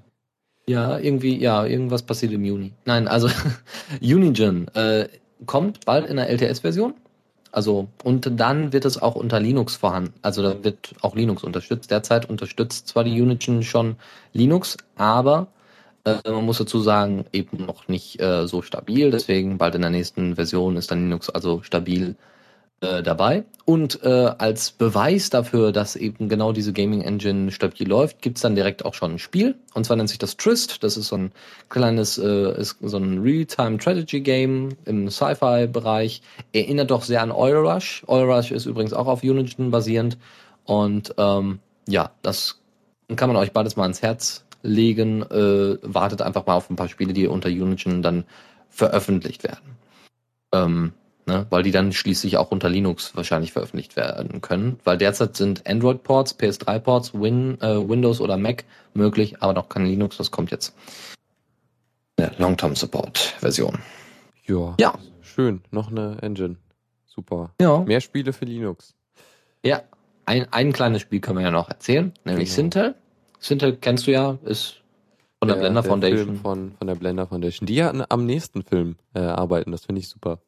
Ja, 0.67 0.99
irgendwie, 0.99 1.38
ja, 1.38 1.65
irgendwas 1.65 2.03
passiert 2.03 2.32
im 2.32 2.45
Juni. 2.45 2.74
Nein, 2.86 3.07
also 3.07 3.30
Unigen 4.01 4.67
äh, 4.69 5.07
kommt 5.45 5.86
bald 5.86 6.07
in 6.07 6.17
der 6.17 6.30
LTS-Version. 6.30 6.93
Also, 7.51 7.89
und 8.03 8.39
dann 8.39 8.72
wird 8.72 8.86
es 8.86 9.01
auch 9.01 9.15
unter 9.15 9.39
Linux 9.39 9.76
vorhanden. 9.76 10.13
Also 10.22 10.41
da 10.41 10.63
wird 10.63 10.93
auch 11.01 11.15
Linux 11.15 11.43
unterstützt. 11.43 11.91
Derzeit 11.91 12.30
unterstützt 12.30 12.88
zwar 12.88 13.03
die 13.03 13.22
Unigen 13.22 13.63
schon 13.63 13.97
Linux, 14.32 14.78
aber 14.95 15.47
äh, 16.05 16.15
man 16.24 16.45
muss 16.45 16.59
dazu 16.59 16.80
sagen, 16.80 17.26
eben 17.34 17.65
noch 17.65 17.89
nicht 17.89 18.22
äh, 18.22 18.47
so 18.47 18.61
stabil. 18.61 19.11
Deswegen 19.11 19.57
bald 19.57 19.76
in 19.76 19.82
der 19.82 19.89
nächsten 19.89 20.36
Version 20.36 20.78
ist 20.78 20.91
dann 20.91 21.03
Linux 21.03 21.30
also 21.30 21.61
stabil 21.63 22.15
äh, 22.82 23.03
dabei. 23.03 23.43
Und 23.63 24.03
äh, 24.03 24.34
als 24.38 24.71
Beweis 24.71 25.29
dafür, 25.29 25.71
dass 25.71 25.95
eben 25.95 26.27
genau 26.29 26.51
diese 26.51 26.73
Gaming 26.73 27.01
Engine 27.01 27.51
stabil 27.51 27.88
läuft, 27.88 28.21
gibt's 28.21 28.41
dann 28.41 28.55
direkt 28.55 28.84
auch 28.86 28.95
schon 28.95 29.13
ein 29.13 29.19
Spiel. 29.19 29.55
Und 29.73 29.86
zwar 29.86 29.97
nennt 29.97 30.09
sich 30.09 30.17
das 30.17 30.36
Trist. 30.36 30.84
Das 30.84 30.97
ist 30.97 31.07
so 31.07 31.15
ein 31.15 31.32
kleines, 31.69 32.17
äh, 32.17 32.59
ist 32.59 32.77
so 32.82 32.97
ein 32.97 33.19
Real-Time 33.19 33.79
Strategy 33.79 34.21
Game 34.21 34.69
im 34.86 35.09
Sci-Fi-Bereich. 35.09 36.21
Erinnert 36.53 36.91
doch 36.91 37.03
sehr 37.03 37.21
an 37.21 37.32
Oil 37.32 37.57
Rush. 37.57 38.03
Oil 38.07 38.29
Rush 38.29 38.51
ist 38.51 38.65
übrigens 38.65 38.93
auch 38.93 39.07
auf 39.07 39.23
Unity 39.23 39.55
basierend. 39.69 40.17
Und 40.65 41.13
ähm, 41.17 41.59
ja, 41.88 42.11
das 42.23 42.59
kann 43.15 43.29
man 43.29 43.38
euch 43.38 43.51
beides 43.51 43.75
mal 43.75 43.84
ans 43.84 44.01
Herz 44.01 44.43
legen. 44.63 45.21
Äh, 45.21 45.77
wartet 45.84 46.21
einfach 46.21 46.45
mal 46.45 46.55
auf 46.55 46.69
ein 46.69 46.75
paar 46.75 46.89
Spiele, 46.89 47.13
die 47.13 47.27
unter 47.27 47.49
Unity 47.49 48.01
dann 48.01 48.25
veröffentlicht 48.69 49.43
werden. 49.43 49.77
Ähm, 50.53 50.93
ne? 51.32 51.47
weil 51.49 51.63
die 51.63 51.71
dann 51.71 51.93
schließlich 51.93 52.38
auch 52.38 52.51
unter 52.51 52.69
Linux 52.69 53.15
wahrscheinlich 53.15 53.53
veröffentlicht 53.53 53.95
werden 53.95 54.41
können, 54.41 54.79
weil 54.84 54.97
derzeit 54.97 55.36
sind 55.36 55.67
Android-Ports, 55.67 56.38
PS3-Ports, 56.38 57.13
Win, 57.13 57.59
äh, 57.61 57.88
Windows 57.88 58.19
oder 58.19 58.38
Mac 58.38 58.65
möglich, 58.93 59.41
aber 59.41 59.53
noch 59.53 59.69
kein 59.69 59.86
Linux, 59.86 60.17
das 60.17 60.32
kommt 60.32 60.51
jetzt. 60.51 60.75
Ja, 62.19 62.32
Long-Term-Support-Version. 62.38 63.79
Ja, 64.45 64.75
ja, 64.79 64.93
schön, 65.21 65.61
noch 65.71 65.89
eine 65.89 66.17
Engine. 66.21 66.57
Super. 67.05 67.51
Ja. 67.59 67.79
Mehr 67.79 68.01
Spiele 68.01 68.34
für 68.34 68.45
Linux. 68.45 68.93
Ja, 69.63 69.82
ein, 70.25 70.51
ein 70.51 70.73
kleines 70.73 71.01
Spiel 71.01 71.21
können 71.21 71.39
wir 71.39 71.45
ja 71.45 71.51
noch 71.51 71.69
erzählen, 71.69 72.13
nämlich 72.25 72.49
genau. 72.49 72.55
Sintel. 72.55 72.95
Sintel 73.39 73.77
kennst 73.77 74.07
du 74.07 74.11
ja, 74.11 74.38
ist 74.43 74.82
von 75.39 75.47
der, 75.47 75.55
der 75.55 75.61
Blender 75.61 75.82
der 75.82 75.89
Foundation. 75.89 76.25
Film 76.25 76.38
von, 76.38 76.71
von 76.77 76.88
der 76.88 76.95
Blender 76.95 77.27
Foundation. 77.27 77.65
Die 77.65 77.75
ja 77.75 77.91
am 78.09 78.25
nächsten 78.25 78.61
Film 78.61 78.97
äh, 79.15 79.21
arbeiten, 79.21 79.71
das 79.71 79.86
finde 79.86 79.99
ich 79.99 80.09
super. 80.09 80.39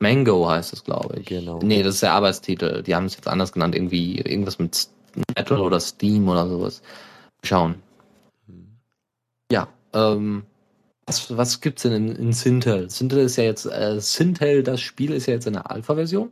Mango 0.00 0.48
heißt 0.48 0.72
es, 0.72 0.82
glaube 0.82 1.20
ich. 1.20 1.26
Genau. 1.26 1.60
Nee, 1.62 1.82
das 1.82 1.94
ist 1.96 2.02
der 2.02 2.14
Arbeitstitel. 2.14 2.82
Die 2.82 2.94
haben 2.94 3.04
es 3.04 3.16
jetzt 3.16 3.28
anders 3.28 3.52
genannt, 3.52 3.74
irgendwie 3.74 4.18
irgendwas 4.18 4.58
mit 4.58 4.88
Metal 5.36 5.60
oder 5.60 5.78
Steam 5.78 6.28
oder 6.28 6.48
sowas. 6.48 6.82
Schauen. 7.44 7.76
Hm. 8.46 8.78
Ja, 9.52 9.68
ähm, 9.92 10.44
was, 11.06 11.36
was 11.36 11.60
gibt's 11.60 11.82
denn 11.82 11.92
in, 11.92 12.16
in 12.16 12.32
Sintel? 12.32 12.88
Sintel 12.88 13.18
ist 13.18 13.36
ja 13.36 13.44
jetzt, 13.44 13.66
äh, 13.66 14.00
Sintel, 14.00 14.62
das 14.62 14.80
Spiel 14.80 15.12
ist 15.12 15.26
ja 15.26 15.34
jetzt 15.34 15.46
in 15.46 15.54
der 15.54 15.70
Alpha-Version. 15.70 16.30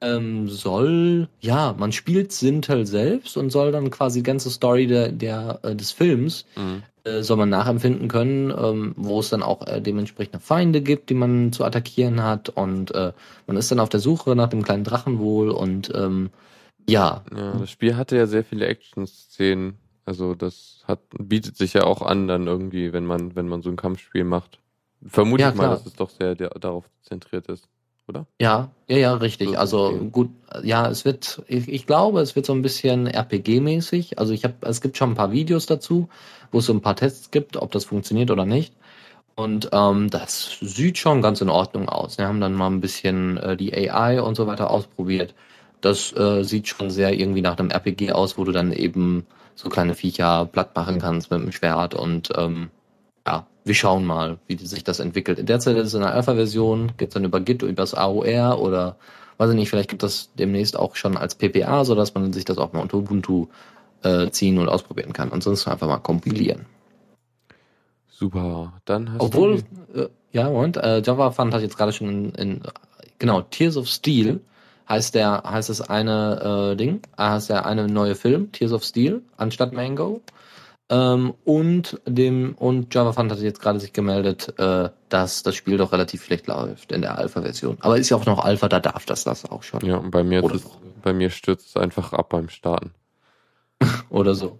Ähm, 0.00 0.48
soll, 0.48 1.28
ja, 1.40 1.74
man 1.78 1.92
spielt 1.92 2.32
Sintel 2.32 2.86
selbst 2.86 3.36
und 3.36 3.50
soll 3.50 3.72
dann 3.72 3.90
quasi 3.90 4.18
die 4.18 4.24
ganze 4.24 4.50
Story 4.50 4.86
der, 4.86 5.12
der 5.12 5.60
äh, 5.62 5.76
des 5.76 5.92
Films 5.92 6.44
mhm. 6.56 6.82
Äh, 7.04 7.22
soll 7.22 7.36
man 7.36 7.48
nachempfinden 7.48 8.06
können, 8.06 8.52
ähm, 8.56 8.94
wo 8.96 9.18
es 9.18 9.28
dann 9.28 9.42
auch 9.42 9.66
äh, 9.66 9.80
dementsprechende 9.80 10.38
Feinde 10.38 10.82
gibt, 10.82 11.10
die 11.10 11.14
man 11.14 11.52
zu 11.52 11.64
attackieren 11.64 12.22
hat 12.22 12.48
und 12.48 12.94
äh, 12.94 13.12
man 13.48 13.56
ist 13.56 13.72
dann 13.72 13.80
auf 13.80 13.88
der 13.88 13.98
Suche 13.98 14.36
nach 14.36 14.48
dem 14.48 14.62
kleinen 14.62 14.84
Drachen 14.84 15.18
wohl 15.18 15.50
und 15.50 15.90
ähm, 15.96 16.30
ja. 16.88 17.24
Ja, 17.36 17.54
das 17.58 17.70
Spiel 17.70 17.96
hatte 17.96 18.16
ja 18.16 18.28
sehr 18.28 18.44
viele 18.44 18.66
Action-Szenen. 18.66 19.78
Also 20.04 20.36
das 20.36 20.84
hat 20.86 21.00
bietet 21.18 21.56
sich 21.56 21.72
ja 21.72 21.82
auch 21.82 22.02
an 22.02 22.28
dann 22.28 22.46
irgendwie, 22.46 22.92
wenn 22.92 23.06
man 23.06 23.34
wenn 23.34 23.48
man 23.48 23.62
so 23.62 23.70
ein 23.70 23.76
Kampfspiel 23.76 24.22
macht. 24.22 24.60
Vermute 25.04 25.42
ja, 25.42 25.50
ich 25.50 25.56
mal, 25.56 25.70
dass 25.70 25.86
es 25.86 25.94
doch 25.94 26.10
sehr 26.10 26.36
der, 26.36 26.50
darauf 26.50 26.84
zentriert 27.02 27.48
ist 27.48 27.68
oder? 28.08 28.26
Ja, 28.40 28.70
ja, 28.88 28.96
ja, 28.96 29.14
richtig. 29.14 29.58
Also 29.58 29.86
okay. 29.86 30.08
gut, 30.10 30.30
ja, 30.62 30.88
es 30.88 31.04
wird, 31.04 31.42
ich, 31.46 31.68
ich, 31.68 31.86
glaube, 31.86 32.20
es 32.20 32.36
wird 32.36 32.46
so 32.46 32.52
ein 32.52 32.62
bisschen 32.62 33.06
RPG-mäßig. 33.06 34.18
Also 34.18 34.32
ich 34.32 34.44
habe, 34.44 34.54
es 34.62 34.80
gibt 34.80 34.96
schon 34.96 35.10
ein 35.10 35.16
paar 35.16 35.32
Videos 35.32 35.66
dazu, 35.66 36.08
wo 36.52 36.58
es 36.58 36.66
so 36.66 36.72
ein 36.72 36.82
paar 36.82 36.96
Tests 36.96 37.30
gibt, 37.30 37.56
ob 37.56 37.72
das 37.72 37.84
funktioniert 37.84 38.30
oder 38.30 38.44
nicht. 38.44 38.74
Und 39.34 39.70
ähm, 39.72 40.10
das 40.10 40.58
sieht 40.60 40.98
schon 40.98 41.22
ganz 41.22 41.40
in 41.40 41.48
Ordnung 41.48 41.88
aus. 41.88 42.18
Wir 42.18 42.28
haben 42.28 42.40
dann 42.40 42.54
mal 42.54 42.68
ein 42.68 42.80
bisschen 42.80 43.38
äh, 43.38 43.56
die 43.56 43.72
AI 43.74 44.20
und 44.20 44.36
so 44.36 44.46
weiter 44.46 44.70
ausprobiert. 44.70 45.34
Das 45.80 46.14
äh, 46.16 46.44
sieht 46.44 46.68
schon 46.68 46.90
sehr 46.90 47.18
irgendwie 47.18 47.42
nach 47.42 47.58
einem 47.58 47.70
RPG 47.70 48.12
aus, 48.12 48.38
wo 48.38 48.44
du 48.44 48.52
dann 48.52 48.72
eben 48.72 49.26
so 49.54 49.68
kleine 49.68 49.94
Viecher 49.94 50.46
platt 50.46 50.76
machen 50.76 51.00
kannst 51.00 51.30
mit 51.30 51.40
dem 51.40 51.52
Schwert 51.52 51.94
und 51.94 52.30
ähm, 52.36 52.70
ja, 53.26 53.46
wir 53.64 53.74
schauen 53.74 54.04
mal, 54.04 54.38
wie 54.46 54.56
sich 54.56 54.84
das 54.84 55.00
entwickelt. 55.00 55.38
In 55.38 55.46
der 55.46 55.60
Zeit 55.60 55.76
ist 55.76 55.88
es 55.88 55.94
in 55.94 56.00
der 56.00 56.14
Alpha-Version, 56.14 56.92
geht 56.96 57.14
dann 57.14 57.24
über 57.24 57.40
Git, 57.40 57.62
über 57.62 57.72
das 57.74 57.94
AOR 57.94 58.60
oder 58.60 58.96
weiß 59.38 59.50
ich 59.50 59.56
nicht, 59.56 59.70
vielleicht 59.70 59.90
gibt 59.90 60.02
das 60.02 60.30
demnächst 60.34 60.76
auch 60.76 60.96
schon 60.96 61.16
als 61.16 61.34
PPA, 61.34 61.84
sodass 61.84 62.14
man 62.14 62.32
sich 62.32 62.44
das 62.44 62.58
auch 62.58 62.72
mal 62.72 62.80
unter 62.80 62.98
Ubuntu 62.98 63.48
äh, 64.02 64.30
ziehen 64.30 64.58
und 64.58 64.68
ausprobieren 64.68 65.12
kann. 65.12 65.32
Ansonsten 65.32 65.70
einfach 65.70 65.88
mal 65.88 65.98
kompilieren. 65.98 66.66
Super, 68.08 68.74
dann 68.84 69.12
hast 69.12 69.20
Obwohl, 69.20 69.62
du... 69.92 70.02
Äh, 70.02 70.08
ja, 70.32 70.48
Moment, 70.48 70.76
äh, 70.76 71.02
Java 71.02 71.30
Fund 71.30 71.52
hat 71.52 71.60
jetzt 71.60 71.76
gerade 71.76 71.92
schon 71.92 72.08
in, 72.08 72.30
in, 72.34 72.62
genau, 73.18 73.42
Tears 73.42 73.76
of 73.76 73.88
Steel 73.88 74.40
heißt 74.88 75.14
der, 75.14 75.42
heißt 75.44 75.68
das 75.68 75.80
eine 75.80 76.72
äh, 76.72 76.76
Ding, 76.76 77.00
heißt 77.18 77.50
der 77.50 77.66
eine 77.66 77.88
neue 77.88 78.14
Film, 78.14 78.52
Tears 78.52 78.72
of 78.72 78.84
Steel, 78.84 79.22
anstatt 79.36 79.72
Mango. 79.72 80.20
Ähm, 80.90 81.32
und 81.44 82.00
dem 82.06 82.54
und 82.54 82.94
Java 82.94 83.12
Fund 83.12 83.32
hat 83.32 83.38
jetzt 83.38 83.60
gerade 83.60 83.80
sich 83.80 83.92
gemeldet, 83.92 84.52
äh, 84.58 84.90
dass 85.08 85.42
das 85.42 85.54
Spiel 85.54 85.78
doch 85.78 85.92
relativ 85.92 86.24
schlecht 86.24 86.46
läuft 86.46 86.92
in 86.92 87.00
der 87.00 87.16
Alpha-Version. 87.16 87.78
Aber 87.80 87.96
ist 87.96 88.10
ja 88.10 88.16
auch 88.16 88.26
noch 88.26 88.44
Alpha, 88.44 88.68
da 88.68 88.80
darf 88.80 89.06
das 89.06 89.24
das 89.24 89.50
auch 89.50 89.62
schon. 89.62 89.80
Ja, 89.86 89.96
und 89.96 90.10
bei 90.10 90.22
mir, 90.22 90.42
bei 91.02 91.12
mir 91.12 91.30
stürzt 91.30 91.68
es 91.68 91.76
einfach 91.76 92.12
ab 92.12 92.28
beim 92.30 92.48
Starten. 92.48 92.92
Oder 94.10 94.34
so. 94.34 94.58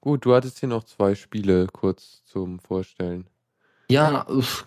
Gut, 0.00 0.24
du 0.24 0.34
hattest 0.34 0.60
hier 0.60 0.68
noch 0.68 0.84
zwei 0.84 1.14
Spiele 1.14 1.66
kurz 1.66 2.22
zum 2.24 2.58
Vorstellen. 2.58 3.26
Ja, 3.90 4.24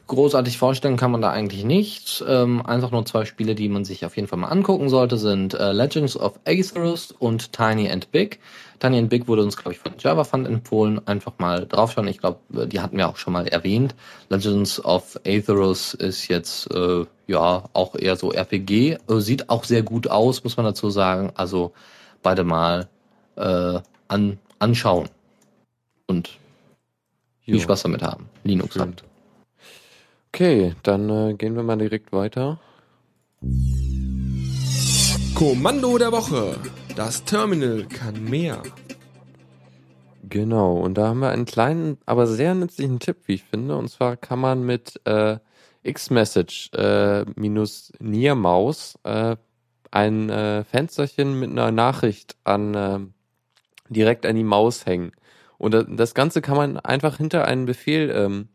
großartig 0.08 0.58
vorstellen 0.58 0.98
kann 0.98 1.10
man 1.10 1.22
da 1.22 1.32
eigentlich 1.32 1.64
nichts. 1.64 2.22
Ähm, 2.28 2.64
einfach 2.66 2.92
nur 2.92 3.06
zwei 3.06 3.24
Spiele, 3.24 3.56
die 3.56 3.70
man 3.70 3.86
sich 3.86 4.06
auf 4.06 4.18
jeden 4.18 4.28
Fall 4.28 4.38
mal 4.38 4.50
angucken 4.50 4.90
sollte, 4.90 5.18
sind 5.18 5.54
äh, 5.54 5.72
Legends 5.72 6.18
of 6.18 6.42
Aetherus 6.44 7.14
und 7.14 7.54
Tiny 7.54 7.90
and 7.90 8.12
Big. 8.12 8.42
Tiny 8.80 8.98
and 8.98 9.10
Big 9.10 9.30
wurde 9.30 9.44
uns, 9.44 9.56
glaube 9.56 9.72
ich, 9.72 9.80
von 9.80 9.94
Java 9.98 10.26
Fund 10.26 10.46
empfohlen. 10.46 11.08
Einfach 11.08 11.32
mal 11.38 11.66
draufschauen. 11.66 12.10
Ich 12.10 12.18
glaube, 12.18 12.68
die 12.68 12.82
hatten 12.82 12.98
wir 12.98 13.08
auch 13.08 13.16
schon 13.16 13.32
mal 13.32 13.48
erwähnt. 13.48 13.96
Legends 14.28 14.84
of 14.84 15.18
Aetherus 15.24 15.94
ist 15.94 16.28
jetzt 16.28 16.70
äh, 16.76 17.06
ja 17.26 17.70
auch 17.72 17.96
eher 17.96 18.18
so 18.18 18.34
RPG. 18.34 18.98
Äh, 19.08 19.20
sieht 19.20 19.50
auch 19.50 19.64
sehr 19.64 19.84
gut 19.84 20.10
aus, 20.10 20.44
muss 20.44 20.58
man 20.58 20.66
dazu 20.66 20.90
sagen. 20.90 21.32
Also 21.36 21.72
beide 22.24 22.44
mal 22.44 22.90
äh, 23.36 23.80
an, 24.08 24.40
anschauen. 24.60 25.10
Und 26.08 26.38
viel 27.42 27.60
Spaß 27.60 27.84
damit 27.84 28.02
haben. 28.02 28.30
Linux 28.44 28.78
hat. 28.78 29.04
Okay, 30.30 30.76
dann 30.84 31.10
äh, 31.10 31.34
gehen 31.36 31.56
wir 31.56 31.64
mal 31.64 31.78
direkt 31.78 32.12
weiter. 32.12 32.60
Kommando 35.36 35.98
der 35.98 36.12
Woche. 36.12 36.56
Das 36.96 37.24
Terminal 37.24 37.86
kann 37.86 38.24
mehr. 38.26 38.62
Genau, 40.30 40.78
und 40.78 40.96
da 40.96 41.10
haben 41.10 41.20
wir 41.20 41.30
einen 41.30 41.46
kleinen, 41.46 41.98
aber 42.06 42.28
sehr 42.28 42.56
nützlichen 42.56 43.00
Tipp, 43.00 43.18
wie 43.26 43.34
ich 43.34 43.44
finde. 43.44 43.76
Und 43.76 43.90
zwar 43.90 44.16
kann 44.16 44.40
man 44.40 44.64
mit 44.64 45.00
äh, 45.06 45.38
Xmessage 45.84 46.72
äh, 46.74 47.26
minus 47.36 47.92
Niermaus 48.00 48.98
äh, 49.04 49.36
ein 49.94 50.30
äh, 50.32 50.64
Fensterchen 50.64 51.40
mit 51.40 51.52
einer 51.52 51.72
Nachricht 51.72 52.36
an 52.44 52.74
äh, 52.74 53.00
direkt 53.90 54.26
an 54.26 54.36
die 54.36 54.44
Maus 54.44 54.88
hängen. 54.88 55.12
Und 55.60 55.74
das 55.88 56.16
Ganze 56.16 56.42
kann 56.42 56.58
man 56.58 56.80
einfach 56.80 57.18
hinter 57.18 57.46
einen 57.46 57.66
Befehl 57.66 58.10
ähm, 58.10 58.50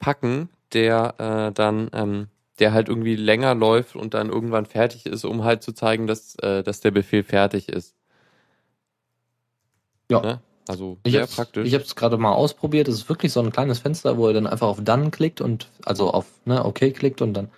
packen, 0.00 0.48
der 0.72 1.14
äh, 1.18 1.52
dann, 1.52 1.88
ähm, 1.92 2.26
der 2.58 2.72
halt 2.72 2.88
irgendwie 2.88 3.14
länger 3.14 3.54
läuft 3.54 3.94
und 3.94 4.12
dann 4.12 4.28
irgendwann 4.28 4.66
fertig 4.66 5.06
ist, 5.06 5.24
um 5.24 5.44
halt 5.44 5.62
zu 5.62 5.72
zeigen, 5.72 6.08
dass, 6.08 6.34
äh, 6.40 6.64
dass 6.64 6.80
der 6.80 6.90
Befehl 6.90 7.22
fertig 7.22 7.68
ist. 7.68 7.94
Ja. 10.10 10.20
Ne? 10.20 10.40
Also 10.68 10.98
ich 11.04 11.12
sehr 11.12 11.28
praktisch. 11.28 11.66
Ich 11.68 11.74
habe 11.74 11.84
es 11.84 11.94
gerade 11.94 12.18
mal 12.18 12.32
ausprobiert. 12.32 12.88
Es 12.88 12.96
ist 12.96 13.08
wirklich 13.08 13.32
so 13.32 13.40
ein 13.40 13.52
kleines 13.52 13.78
Fenster, 13.78 14.16
wo 14.18 14.26
er 14.26 14.34
dann 14.34 14.48
einfach 14.48 14.66
auf 14.66 14.82
Done 14.82 15.10
klickt 15.10 15.40
und 15.40 15.68
also 15.84 16.10
auf 16.10 16.26
ne, 16.44 16.64
OK 16.64 16.92
klickt 16.92 17.22
und 17.22 17.34
dann 17.34 17.50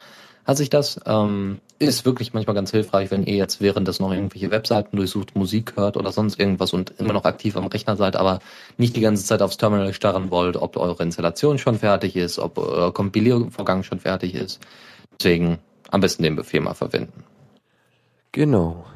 hat 0.49 0.57
sich 0.57 0.71
das. 0.71 0.99
Ähm, 1.05 1.61
ist 1.79 2.07
wirklich 2.07 2.33
manchmal 2.33 2.57
ganz 2.57 2.73
hilfreich, 2.73 3.11
wenn 3.13 3.25
ihr 3.25 3.37
jetzt 3.37 3.61
während 3.61 3.87
des 3.87 4.01
noch 4.01 4.11
irgendwelche 4.13 4.51
Webseiten 4.51 4.97
durchsucht, 4.97 5.37
Musik 5.37 5.77
hört 5.77 5.97
oder 5.97 6.11
sonst 6.11 6.41
irgendwas 6.41 6.73
und 6.73 6.95
immer 6.99 7.13
noch 7.13 7.25
aktiv 7.25 7.57
am 7.57 7.67
Rechner 7.67 7.95
seid, 7.97 8.17
aber 8.17 8.41
nicht 8.79 8.97
die 8.97 9.03
ganze 9.03 9.25
Zeit 9.25 9.43
aufs 9.43 9.59
Terminal 9.59 9.93
starren 9.93 10.31
wollt, 10.33 10.57
ob 10.57 10.77
eure 10.77 11.03
Installation 11.05 11.59
schon 11.59 11.79
fertig 11.79 12.17
ist, 12.17 12.39
ob 12.41 12.59
euer 12.59 12.93
Kompiliervorgang 12.93 13.85
schon 13.85 14.01
fertig 14.01 14.35
ist. 14.35 14.61
Deswegen 15.21 15.59
am 15.91 16.01
besten 16.01 16.25
den 16.25 16.35
Befehl 16.35 16.61
mal 16.61 16.75
verwenden. 16.75 17.25
Genau. 18.33 18.87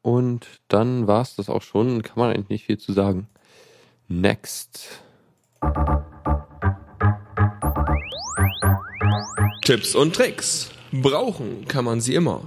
Und 0.00 0.46
dann 0.68 1.06
war 1.06 1.22
es 1.22 1.34
das 1.36 1.50
auch 1.50 1.62
schon, 1.62 2.02
kann 2.02 2.18
man 2.18 2.30
eigentlich 2.30 2.48
nicht 2.48 2.64
viel 2.64 2.78
zu 2.78 2.92
sagen. 2.92 3.28
Next. 4.08 5.02
Tipps 9.64 9.94
und 9.94 10.14
Tricks. 10.14 10.70
Brauchen 10.92 11.66
kann 11.66 11.84
man 11.84 12.00
sie 12.00 12.14
immer. 12.14 12.42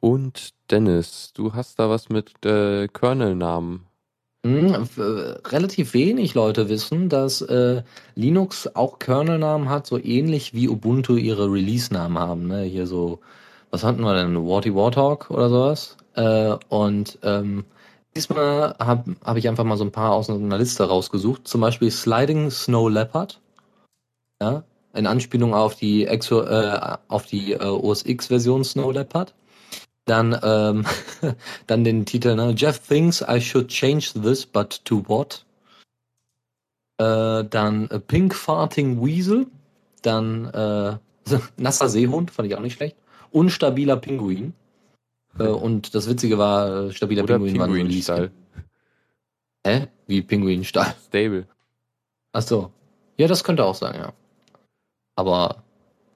Und 0.00 0.50
Dennis, 0.70 1.32
du 1.34 1.54
hast 1.54 1.78
da 1.78 1.88
was 1.90 2.08
mit 2.08 2.44
äh, 2.44 2.88
Kernel-Namen. 2.88 3.86
Hm, 4.44 4.88
relativ 5.46 5.94
wenig 5.94 6.34
Leute 6.34 6.68
wissen, 6.68 7.08
dass 7.08 7.42
äh, 7.42 7.82
Linux 8.16 8.74
auch 8.74 8.98
Kernel-Namen 8.98 9.68
hat, 9.68 9.86
so 9.86 9.98
ähnlich 9.98 10.54
wie 10.54 10.68
Ubuntu 10.68 11.14
ihre 11.14 11.52
Release-Namen 11.52 12.18
haben. 12.18 12.48
Ne? 12.48 12.62
Hier 12.62 12.88
so, 12.88 13.20
was 13.70 13.84
hatten 13.84 14.02
wir 14.02 14.14
denn? 14.14 14.34
Warty 14.36 14.74
Warthog 14.74 15.30
oder 15.30 15.48
sowas? 15.48 15.96
Äh, 16.14 16.56
und 16.68 17.18
ähm, 17.22 17.64
diesmal 18.16 18.74
habe 18.80 19.14
hab 19.24 19.36
ich 19.36 19.48
einfach 19.48 19.64
mal 19.64 19.76
so 19.76 19.84
ein 19.84 19.92
paar 19.92 20.12
aus 20.12 20.28
einer 20.28 20.58
Liste 20.58 20.88
rausgesucht. 20.88 21.46
Zum 21.46 21.60
Beispiel 21.60 21.90
Sliding 21.92 22.50
Snow 22.50 22.90
Leopard. 22.90 23.40
Ja, 24.40 24.64
in 24.94 25.06
Anspielung 25.06 25.54
auf 25.54 25.74
die 25.74 26.06
Exo, 26.06 26.42
äh, 26.42 26.96
auf 27.08 27.26
die 27.26 27.52
äh, 27.52 27.64
OS 27.64 28.04
X-Version 28.04 28.64
Snow 28.64 28.92
Leopard. 28.92 29.34
Dann, 30.04 30.38
ähm, 30.42 30.84
dann 31.66 31.84
den 31.84 32.04
Titel, 32.04 32.34
ne? 32.34 32.54
Jeff 32.56 32.78
thinks 32.80 33.22
I 33.26 33.40
should 33.40 33.68
change 33.68 34.12
this, 34.20 34.44
but 34.44 34.84
to 34.84 35.04
what? 35.06 35.44
Äh, 36.98 37.44
dann 37.44 37.88
äh, 37.90 38.00
Pink 38.00 38.34
Farting 38.34 39.04
Weasel. 39.04 39.46
Dann 40.02 40.46
äh, 40.46 40.96
nasser 41.56 41.88
Seehund, 41.88 42.30
fand 42.30 42.48
ich 42.48 42.56
auch 42.56 42.60
nicht 42.60 42.74
schlecht. 42.74 42.96
Unstabiler 43.30 43.96
Pinguin. 43.96 44.54
Äh, 45.38 45.44
und 45.44 45.94
das 45.94 46.08
Witzige 46.08 46.38
war, 46.38 46.86
äh, 46.86 46.92
stabiler 46.92 47.22
Oder 47.22 47.34
Pinguin, 47.34 47.54
Pinguin 47.54 48.08
war 48.08 48.16
ein 48.16 48.30
Hä? 49.64 49.88
Wie 50.06 50.22
Pinguinstall? 50.22 50.94
Stable. 51.06 51.46
Ach 52.32 52.42
so. 52.42 52.72
Ja, 53.16 53.28
das 53.28 53.44
könnte 53.44 53.64
auch 53.64 53.74
sein, 53.74 53.94
ja. 53.94 54.12
Aber 55.16 55.62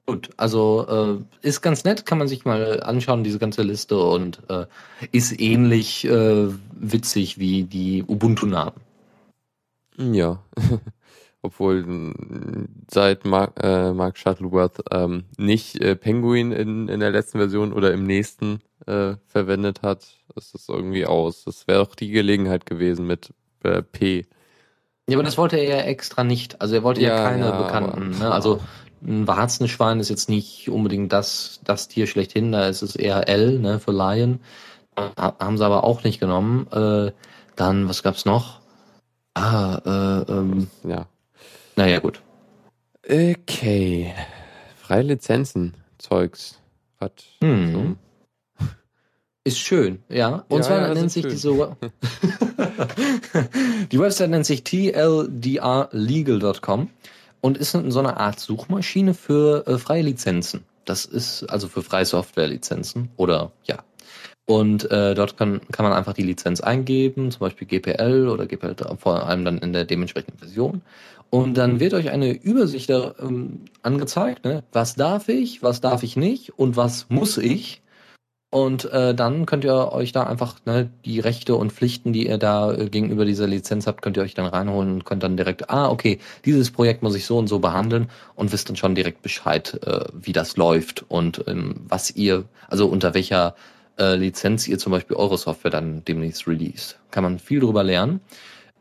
gut, 0.05 0.29
also 0.37 1.25
äh, 1.41 1.47
ist 1.47 1.61
ganz 1.61 1.83
nett, 1.83 2.05
kann 2.05 2.17
man 2.17 2.27
sich 2.27 2.45
mal 2.45 2.81
anschauen, 2.81 3.23
diese 3.23 3.39
ganze 3.39 3.61
Liste 3.61 3.97
und 3.97 4.41
äh, 4.49 4.65
ist 5.11 5.39
ähnlich 5.39 6.05
äh, 6.05 6.47
witzig 6.71 7.37
wie 7.37 7.63
die 7.63 8.03
Ubuntu-Namen. 8.03 8.81
Ja, 9.97 10.43
obwohl 11.41 12.13
seit 12.89 13.25
Mark, 13.25 13.53
äh, 13.61 13.93
Mark 13.93 14.17
Shuttleworth 14.17 14.83
ähm, 14.91 15.25
nicht 15.37 15.81
äh, 15.81 15.95
Penguin 15.95 16.51
in, 16.51 16.87
in 16.87 16.99
der 16.99 17.11
letzten 17.11 17.39
Version 17.39 17.73
oder 17.73 17.93
im 17.93 18.03
nächsten 18.03 18.59
äh, 18.85 19.15
verwendet 19.27 19.81
hat, 19.81 20.05
ist 20.35 20.53
das 20.53 20.69
irgendwie 20.69 21.05
aus. 21.05 21.43
Das 21.43 21.67
wäre 21.67 21.81
auch 21.81 21.95
die 21.95 22.09
Gelegenheit 22.09 22.65
gewesen 22.65 23.07
mit 23.07 23.33
äh, 23.63 23.81
P. 23.81 24.25
Ja, 25.09 25.15
aber 25.15 25.23
das 25.23 25.37
wollte 25.37 25.57
er 25.57 25.63
ja 25.63 25.83
extra 25.83 26.23
nicht. 26.23 26.61
Also 26.61 26.75
er 26.75 26.83
wollte 26.83 27.01
ja, 27.01 27.15
ja 27.15 27.29
keine 27.29 27.45
ja, 27.45 27.61
Bekannten. 27.61 28.19
Ne? 28.19 28.31
Also 28.31 28.59
ein 29.07 29.27
Warzenschwein 29.27 29.99
ist 29.99 30.09
jetzt 30.09 30.29
nicht 30.29 30.69
unbedingt 30.69 31.11
das, 31.13 31.59
das 31.63 31.87
Tier 31.87 32.07
schlechthin, 32.07 32.51
da 32.51 32.67
ist 32.67 32.81
es 32.81 32.95
eher 32.95 33.29
L, 33.29 33.59
ne, 33.59 33.79
für 33.79 33.91
Lion. 33.91 34.39
Haben 34.95 35.57
sie 35.57 35.65
aber 35.65 35.83
auch 35.83 36.03
nicht 36.03 36.19
genommen. 36.19 36.67
Äh, 36.71 37.11
dann, 37.55 37.87
was 37.87 38.01
gab's 38.03 38.25
noch? 38.25 38.59
Ah, 39.33 39.79
äh, 39.85 40.31
ähm, 40.31 40.67
ja. 40.83 41.07
Naja, 41.75 41.99
gut. 41.99 42.21
Okay. 43.07 44.13
Freie 44.75 45.03
Lizenzen, 45.03 45.75
Zeugs. 45.99 46.59
Was? 46.99 47.11
Hm. 47.41 47.71
So. 47.71 47.95
Ist 49.43 49.59
schön, 49.59 50.03
ja. 50.09 50.43
Und 50.49 50.57
ja, 50.57 50.63
zwar 50.63 50.81
ja, 50.81 50.91
nennt 50.93 51.11
sich 51.11 51.21
schön. 51.21 51.31
diese 51.31 51.49
die 53.91 53.99
Website 53.99 54.31
nennt 54.31 54.45
sich 54.45 54.65
tldrlegal.com 54.65 56.89
und 57.41 57.57
ist 57.57 57.71
so 57.71 57.99
eine 57.99 58.17
Art 58.17 58.39
Suchmaschine 58.39 59.13
für 59.13 59.67
äh, 59.67 59.77
freie 59.77 60.01
Lizenzen. 60.01 60.65
Das 60.85 61.05
ist 61.05 61.43
also 61.43 61.67
für 61.67 61.83
freie 61.83 62.05
Software-Lizenzen 62.05 63.09
oder 63.17 63.51
ja. 63.65 63.83
Und 64.45 64.89
äh, 64.89 65.13
dort 65.13 65.35
kann, 65.35 65.59
kann 65.73 65.83
man 65.85 65.91
einfach 65.91 66.13
die 66.13 66.23
Lizenz 66.23 66.61
eingeben, 66.61 67.31
zum 67.31 67.41
Beispiel 67.41 67.67
GPL 67.67 68.29
oder 68.29 68.45
GPL 68.45 68.75
vor 68.97 69.27
allem 69.27 69.43
dann 69.43 69.57
in 69.57 69.73
der 69.73 69.83
dementsprechenden 69.83 70.39
Version. 70.39 70.81
Und 71.29 71.55
dann 71.55 71.81
wird 71.81 71.93
euch 71.93 72.09
eine 72.09 72.31
Übersicht 72.31 72.89
ähm, 72.89 73.65
angezeigt, 73.81 74.45
ne? 74.45 74.63
was 74.71 74.95
darf 74.95 75.27
ich, 75.27 75.61
was 75.61 75.81
darf 75.81 76.03
ich 76.03 76.15
nicht 76.15 76.57
und 76.57 76.77
was 76.77 77.07
muss 77.09 77.37
ich. 77.37 77.81
Und 78.57 78.91
äh, 78.91 79.13
dann 79.13 79.45
könnt 79.45 79.65
ihr 79.65 79.91
euch 79.91 80.13
da 80.13 80.23
einfach 80.23 80.55
ne, 80.65 80.89
die 81.05 81.19
Rechte 81.19 81.53
und 81.55 81.71
Pflichten, 81.71 82.11
die 82.11 82.27
ihr 82.27 82.39
da 82.39 82.73
äh, 82.73 82.89
gegenüber 82.89 83.23
dieser 83.23 83.45
Lizenz 83.45 83.85
habt, 83.85 84.01
könnt 84.01 84.17
ihr 84.17 84.23
euch 84.23 84.33
dann 84.33 84.47
reinholen 84.47 84.93
und 84.93 85.05
könnt 85.05 85.21
dann 85.21 85.37
direkt, 85.37 85.69
ah, 85.69 85.91
okay, 85.91 86.17
dieses 86.43 86.71
Projekt 86.71 87.03
muss 87.03 87.13
ich 87.13 87.27
so 87.27 87.37
und 87.37 87.45
so 87.45 87.59
behandeln 87.59 88.09
und 88.33 88.51
wisst 88.51 88.67
dann 88.67 88.75
schon 88.75 88.95
direkt 88.95 89.21
Bescheid, 89.21 89.79
äh, 89.85 90.05
wie 90.11 90.33
das 90.33 90.57
läuft 90.57 91.05
und 91.07 91.43
ähm, 91.45 91.75
was 91.87 92.15
ihr, 92.15 92.45
also 92.67 92.87
unter 92.87 93.13
welcher 93.13 93.53
äh, 93.99 94.15
Lizenz 94.15 94.67
ihr 94.67 94.79
zum 94.79 94.91
Beispiel 94.91 95.17
eure 95.17 95.37
Software 95.37 95.69
dann 95.69 96.03
demnächst 96.05 96.47
release. 96.47 96.95
Kann 97.11 97.23
man 97.23 97.37
viel 97.37 97.59
drüber 97.59 97.83
lernen. 97.83 98.21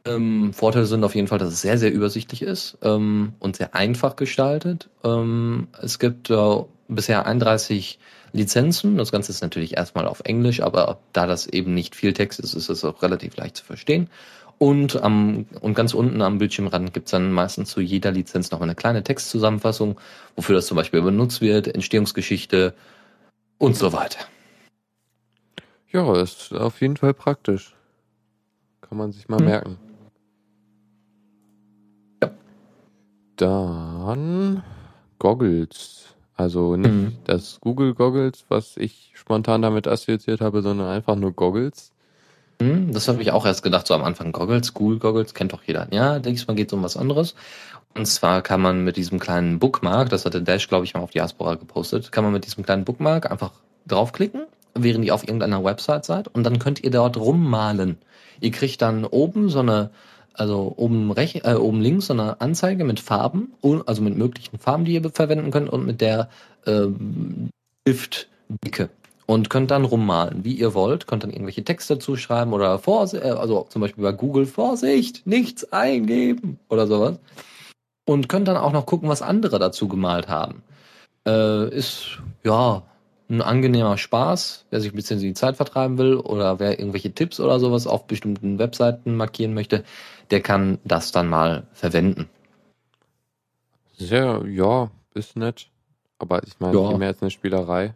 Ähm, 0.07 0.55
Vorteile 0.55 0.87
sind 0.87 1.05
auf 1.05 1.14
jeden 1.14 1.29
Fall, 1.29 1.39
dass 1.39 1.53
es 1.53 1.61
sehr, 1.61 1.77
sehr 1.77 1.93
übersichtlich 1.93 2.41
ist 2.41 2.79
ähm, 2.81 3.35
und 3.41 3.57
sehr 3.57 3.74
einfach 3.74 4.16
gestaltet. 4.16 4.89
Ähm, 5.05 5.68
es 5.83 5.99
gibt 5.99 6.31
äh, 6.31 6.64
bisher 6.89 7.27
31 7.27 7.99
Lizenzen. 8.37 8.97
Das 8.97 9.12
Ganze 9.12 9.32
ist 9.32 9.43
natürlich 9.43 9.76
erstmal 9.76 10.07
auf 10.07 10.20
Englisch, 10.24 10.61
aber 10.62 10.99
da 11.12 11.26
das 11.26 11.47
eben 11.47 11.74
nicht 11.74 11.97
viel 11.97 12.12
Text 12.12 12.39
ist, 12.41 12.55
ist 12.55 12.68
es 12.68 12.84
auch 12.84 13.03
relativ 13.03 13.37
leicht 13.37 13.57
zu 13.57 13.64
verstehen. 13.64 14.09
Und, 14.59 15.03
am, 15.03 15.47
und 15.61 15.74
ganz 15.74 15.93
unten 15.93 16.22
am 16.22 16.39
Bildschirmrand 16.39 16.95
gibt's 16.95 17.11
dann 17.11 17.30
meistens 17.30 17.70
zu 17.70 17.80
jeder 17.80 18.11
Lizenz 18.11 18.51
noch 18.51 18.62
eine 18.62 18.74
kleine 18.74 19.03
Textzusammenfassung, 19.03 20.01
wofür 20.34 20.55
das 20.55 20.66
zum 20.66 20.76
Beispiel 20.76 21.03
benutzt 21.03 21.43
wird, 21.43 21.68
Entstehungsgeschichte 21.68 22.74
und 23.59 23.76
so 23.76 23.93
weiter. 23.93 24.20
Ja, 25.93 26.20
ist 26.20 26.53
auf 26.53 26.80
jeden 26.80 26.97
Fall 26.97 27.12
praktisch. 27.12 27.74
Kann 28.80 28.99
man 28.99 29.12
sich 29.12 29.28
mal 29.28 29.39
hm. 29.39 29.47
merken. 29.47 29.78
Ja. 32.22 32.30
Da 33.37 34.14
Dann 34.14 34.62
Goggles. 35.18 36.16
Also 36.37 36.76
nicht 36.76 36.93
mhm. 36.93 37.12
das 37.24 37.59
Google 37.61 37.95
Goggles, 37.95 38.45
was 38.49 38.76
ich 38.76 39.12
spontan 39.14 39.62
damit 39.62 39.89
assoziiert 39.89 40.41
habe, 40.41 40.62
sondern 40.62 40.89
einfach 40.89 41.16
nur 41.16 41.32
Goggles. 41.32 41.93
Mhm, 42.61 42.93
das 42.93 43.09
habe 43.09 43.22
ich 43.22 43.32
auch 43.32 43.47
erst 43.47 43.62
gedacht, 43.62 43.87
so 43.87 43.95
am 43.95 44.05
Anfang 44.05 44.32
Goggles, 44.32 44.74
Google 44.74 44.99
Goggles, 44.99 45.34
kennt 45.34 45.53
doch 45.53 45.62
jeder. 45.64 45.89
Ja, 45.93 46.18
diesmal 46.18 46.57
geht 46.57 46.68
es 46.68 46.72
um 46.72 46.82
was 46.82 46.97
anderes. 46.97 47.34
Und 47.95 48.07
zwar 48.07 48.43
kann 48.43 48.61
man 48.61 48.84
mit 48.84 48.97
diesem 48.97 49.18
kleinen 49.18 49.59
Bookmark, 49.59 50.11
das 50.11 50.26
hat 50.26 50.34
der 50.34 50.43
Dash, 50.43 50.68
glaube 50.68 50.84
ich, 50.84 50.93
mal 50.93 51.01
auf 51.01 51.11
Diaspora 51.11 51.55
gepostet, 51.55 52.12
kann 52.12 52.24
man 52.24 52.32
mit 52.32 52.45
diesem 52.45 52.64
kleinen 52.64 52.84
Bookmark 52.84 53.30
einfach 53.30 53.53
draufklicken, 53.87 54.45
während 54.74 55.05
ihr 55.07 55.14
auf 55.14 55.22
irgendeiner 55.22 55.64
Website 55.64 56.05
seid 56.05 56.28
und 56.28 56.45
dann 56.45 56.59
könnt 56.59 56.84
ihr 56.84 56.91
dort 56.91 57.16
rummalen. 57.16 57.97
Ihr 58.41 58.51
kriegt 58.51 58.82
dann 58.82 59.07
oben 59.07 59.49
so 59.49 59.61
eine 59.61 59.91
also 60.39 60.74
oben, 60.76 61.11
rech, 61.11 61.43
äh, 61.45 61.55
oben 61.55 61.80
links 61.80 62.07
so 62.07 62.12
eine 62.12 62.41
Anzeige 62.41 62.84
mit 62.84 63.01
Farben, 63.01 63.53
also 63.87 64.03
mit 64.03 64.16
möglichen 64.16 64.59
Farben, 64.59 64.84
die 64.84 64.95
ihr 64.95 65.11
verwenden 65.11 65.51
könnt 65.51 65.68
und 65.70 65.87
mit 65.87 66.01
der 66.01 66.28
äh, 66.64 66.87
Stiftdicke. 67.82 68.91
Und 69.26 69.51
könnt 69.51 69.72
dann 69.72 69.84
rummalen, 69.84 70.45
wie 70.45 70.55
ihr 70.55 70.72
wollt, 70.74 71.09
könnt 71.09 71.24
dann 71.24 71.30
irgendwelche 71.30 71.64
Texte 71.64 71.99
zuschreiben 71.99 72.53
oder 72.53 72.78
Vorsicht, 72.78 73.24
äh, 73.24 73.30
also 73.30 73.66
zum 73.68 73.82
Beispiel 73.82 74.05
bei 74.05 74.12
Google 74.12 74.47
Vorsicht, 74.47 75.26
nichts 75.26 75.72
eingeben 75.72 76.59
oder 76.68 76.87
sowas. 76.87 77.18
Und 78.05 78.28
könnt 78.28 78.47
dann 78.47 78.57
auch 78.57 78.72
noch 78.72 78.87
gucken, 78.87 79.09
was 79.09 79.22
andere 79.22 79.59
dazu 79.59 79.89
gemalt 79.89 80.28
haben. 80.28 80.62
Äh, 81.26 81.70
ist, 81.70 82.18
ja, 82.45 82.84
ein 83.28 83.43
angenehmer 83.43 83.99
Spaß, 83.99 84.66
wer 84.70 84.80
sich 84.80 84.93
ein 84.93 84.97
bisschen 84.97 85.18
die 85.18 85.34
Zeit 85.34 85.57
vertreiben 85.57 85.99
will 85.99 86.14
oder 86.14 86.61
wer 86.61 86.78
irgendwelche 86.78 87.12
Tipps 87.12 87.41
oder 87.41 87.59
sowas 87.59 87.87
auf 87.87 88.07
bestimmten 88.07 88.59
Webseiten 88.59 89.16
markieren 89.16 89.55
möchte, 89.55 89.84
der 90.31 90.41
kann 90.41 90.79
das 90.85 91.12
dann 91.12 91.29
mal 91.29 91.66
verwenden. 91.72 92.29
Sehr, 93.97 94.45
ja, 94.49 94.91
ist 95.14 95.37
nett. 95.37 95.68
Aber 96.18 96.43
ich 96.45 96.59
meine, 96.59 96.77
ja. 96.79 96.89
viel 96.89 96.99
mehr 96.99 97.09
als 97.09 97.22
eine 97.22 97.31
Spielerei. 97.31 97.95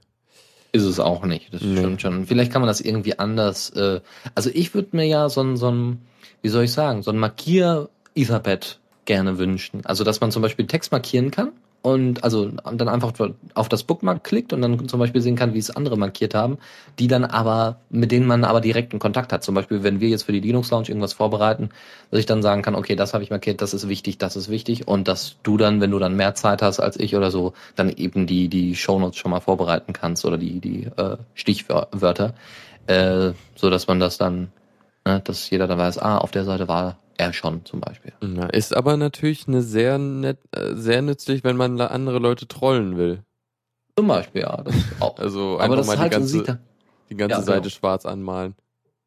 Ist 0.73 0.85
es 0.85 1.01
auch 1.01 1.25
nicht, 1.25 1.53
das 1.53 1.63
nee. 1.63 1.79
stimmt 1.79 2.01
schon. 2.01 2.27
Vielleicht 2.27 2.53
kann 2.53 2.63
man 2.63 2.69
das 2.69 2.81
irgendwie 2.81 3.19
anders. 3.19 3.71
Äh, 3.71 4.01
also 4.35 4.51
ich 4.53 4.73
würde 4.75 4.97
mir 4.97 5.07
ja 5.07 5.29
so 5.29 5.43
ein, 5.43 5.57
so 5.57 5.71
ein, 5.71 6.01
wie 6.43 6.49
soll 6.49 6.65
ich 6.65 6.73
sagen, 6.73 7.03
so 7.03 7.11
ein 7.11 7.19
Markier-Etherpad 7.19 8.79
gerne 9.05 9.39
wünschen. 9.39 9.85
Also 9.85 10.05
dass 10.05 10.21
man 10.21 10.31
zum 10.31 10.43
Beispiel 10.43 10.67
Text 10.67 10.93
markieren 10.93 11.31
kann 11.31 11.53
und 11.83 12.25
also 12.25 12.47
dann 12.49 12.89
einfach 12.89 13.13
auf 13.55 13.69
das 13.69 13.85
Bookmark 13.85 14.23
klickt 14.23 14.53
und 14.53 14.61
dann 14.61 14.87
zum 14.89 15.01
Beispiel 15.01 15.23
sehen 15.23 15.37
kann, 15.37 15.55
wie 15.55 15.59
es 15.59 15.75
andere 15.75 15.97
markiert 15.97 16.35
haben, 16.35 16.59
die 16.99 17.09
dann 17.09 17.25
aber, 17.25 17.81
mit 17.89 18.13
denen 18.13 18.27
man 18.27 18.45
aber 18.45 18.61
direkten 18.61 18.99
Kontakt 18.99 19.33
hat. 19.33 19.43
Zum 19.43 19.55
Beispiel, 19.55 19.83
wenn 19.83 20.01
wir 20.01 20.09
jetzt 20.11 20.25
für 20.25 20.33
die 20.33 20.41
Linux 20.41 20.71
Lounge 20.71 20.89
irgendwas 20.89 21.15
vorbereiten, 21.15 21.71
dass 22.11 22.21
ich 22.21 22.27
dann 22.27 22.43
sagen 22.43 22.61
kann, 22.63 22.75
okay, 22.75 22.97
das 22.97 23.15
habe 23.15 23.25
ich 23.25 23.31
markiert, 23.31 23.63
das 23.63 23.73
ist 23.73 23.89
wichtig, 23.89 24.19
das 24.19 24.37
ist 24.37 24.51
wichtig 24.51 24.89
und 24.89 25.09
dass 25.09 25.37
du 25.43 25.57
dann, 25.57 25.81
wenn 25.81 25.91
du 25.91 25.99
dann 25.99 26.17
mehr 26.17 26.35
Zeit 26.35 26.61
hast 26.61 26.81
als 26.81 26.99
ich 26.99 27.17
oder 27.17 27.31
so, 27.31 27.55
dann 27.77 27.89
eben 27.89 28.27
die, 28.27 28.49
die 28.49 28.77
Shownotes 28.77 29.17
schon 29.17 29.31
mal 29.31 29.41
vorbereiten 29.41 29.95
kannst 29.95 30.25
oder 30.27 30.37
die, 30.37 30.61
die 30.61 30.85
äh, 30.97 31.17
Stichwörter, 31.35 32.35
äh, 32.87 33.33
so 33.57 33.71
dass 33.71 33.87
man 33.87 34.01
das 34.01 34.19
dann, 34.19 34.53
ne, 35.07 35.21
dass 35.25 35.49
jeder 35.49 35.67
dann 35.67 35.79
weiß, 35.79 35.99
ah, 35.99 36.19
auf 36.19 36.31
der 36.31 36.45
Seite 36.45 36.69
war 36.69 37.00
er 37.21 37.33
schon 37.33 37.65
zum 37.65 37.81
Beispiel. 37.81 38.13
Na, 38.21 38.47
ist 38.47 38.75
aber 38.75 38.97
natürlich 38.97 39.47
eine 39.47 39.63
sehr 39.63 39.99
nett, 39.99 40.39
äh, 40.53 40.75
sehr 40.75 41.03
nützlich, 41.03 41.45
wenn 41.45 41.57
man 41.57 41.81
andere 41.81 42.19
Leute 42.19 42.49
trollen 42.49 42.97
will. 42.97 43.23
Zum 43.97 44.09
Beispiel, 44.09 44.43
ja. 44.43 44.63
Das 44.63 44.75
auch. 45.01 45.19
Also 45.19 45.59
einfach 45.59 45.85
mal 45.87 45.97
die 45.97 46.01
halt 46.01 46.13
ganze, 46.13 46.59
die 47.11 47.17
ganze 47.17 47.37
ja, 47.37 47.43
Seite 47.43 47.61
genau. 47.63 47.71
schwarz 47.71 48.07
anmalen. 48.07 48.55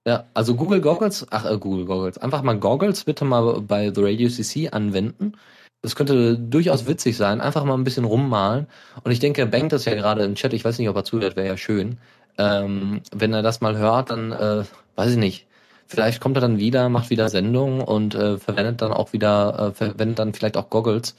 Ja, 0.06 0.26
also 0.34 0.56
Google 0.56 0.82
Goggles, 0.82 1.26
ach 1.32 1.50
äh, 1.50 1.58
Google 1.58 1.86
Goggles, 1.86 2.18
einfach 2.18 2.44
mal 2.44 2.60
Goggles 2.60 3.04
bitte 3.04 3.26
mal 3.26 3.62
bei 3.62 3.92
The 3.94 4.04
Radio 4.04 4.30
CC 4.30 4.70
anwenden. 4.70 5.34
Das 5.82 5.96
könnte 5.96 6.38
durchaus 6.38 6.88
witzig 6.88 7.18
sein, 7.18 7.42
einfach 7.42 7.66
mal 7.66 7.74
ein 7.74 7.84
bisschen 7.84 8.06
rummalen. 8.06 8.68
Und 9.04 9.12
ich 9.12 9.20
denke, 9.20 9.46
Bank 9.46 9.70
das 9.70 9.86
ja 9.86 9.96
gerade 9.96 10.24
im 10.24 10.36
Chat, 10.36 10.54
ich 10.54 10.64
weiß 10.64 10.78
nicht, 10.78 10.90
ob 10.90 10.96
er 10.96 11.04
zuhört, 11.04 11.36
wäre 11.36 11.48
ja 11.48 11.58
schön. 11.58 11.98
Ähm, 12.38 13.02
wenn 13.14 13.34
er 13.34 13.42
das 13.42 13.62
mal 13.62 13.78
hört, 13.78 14.12
dann 14.12 14.32
äh, 14.32 14.64
weiß 14.96 15.12
ich 15.12 15.18
nicht 15.18 15.48
Vielleicht 15.94 16.22
kommt 16.22 16.36
er 16.38 16.42
dann 16.42 16.58
wieder, 16.58 16.90
macht 16.90 17.12
wieder 17.12 17.30
Sendungen 17.30 17.80
und 17.80 18.16
äh, 18.16 18.40
verwendet 18.40 18.82
dann 18.82 18.92
auch 18.92 19.14
wieder, 19.14 19.60
äh, 19.60 19.74
verwendet 19.76 20.18
dann 20.18 20.34
vielleicht 20.34 20.58
auch 20.58 20.72
Goggles 20.72 21.16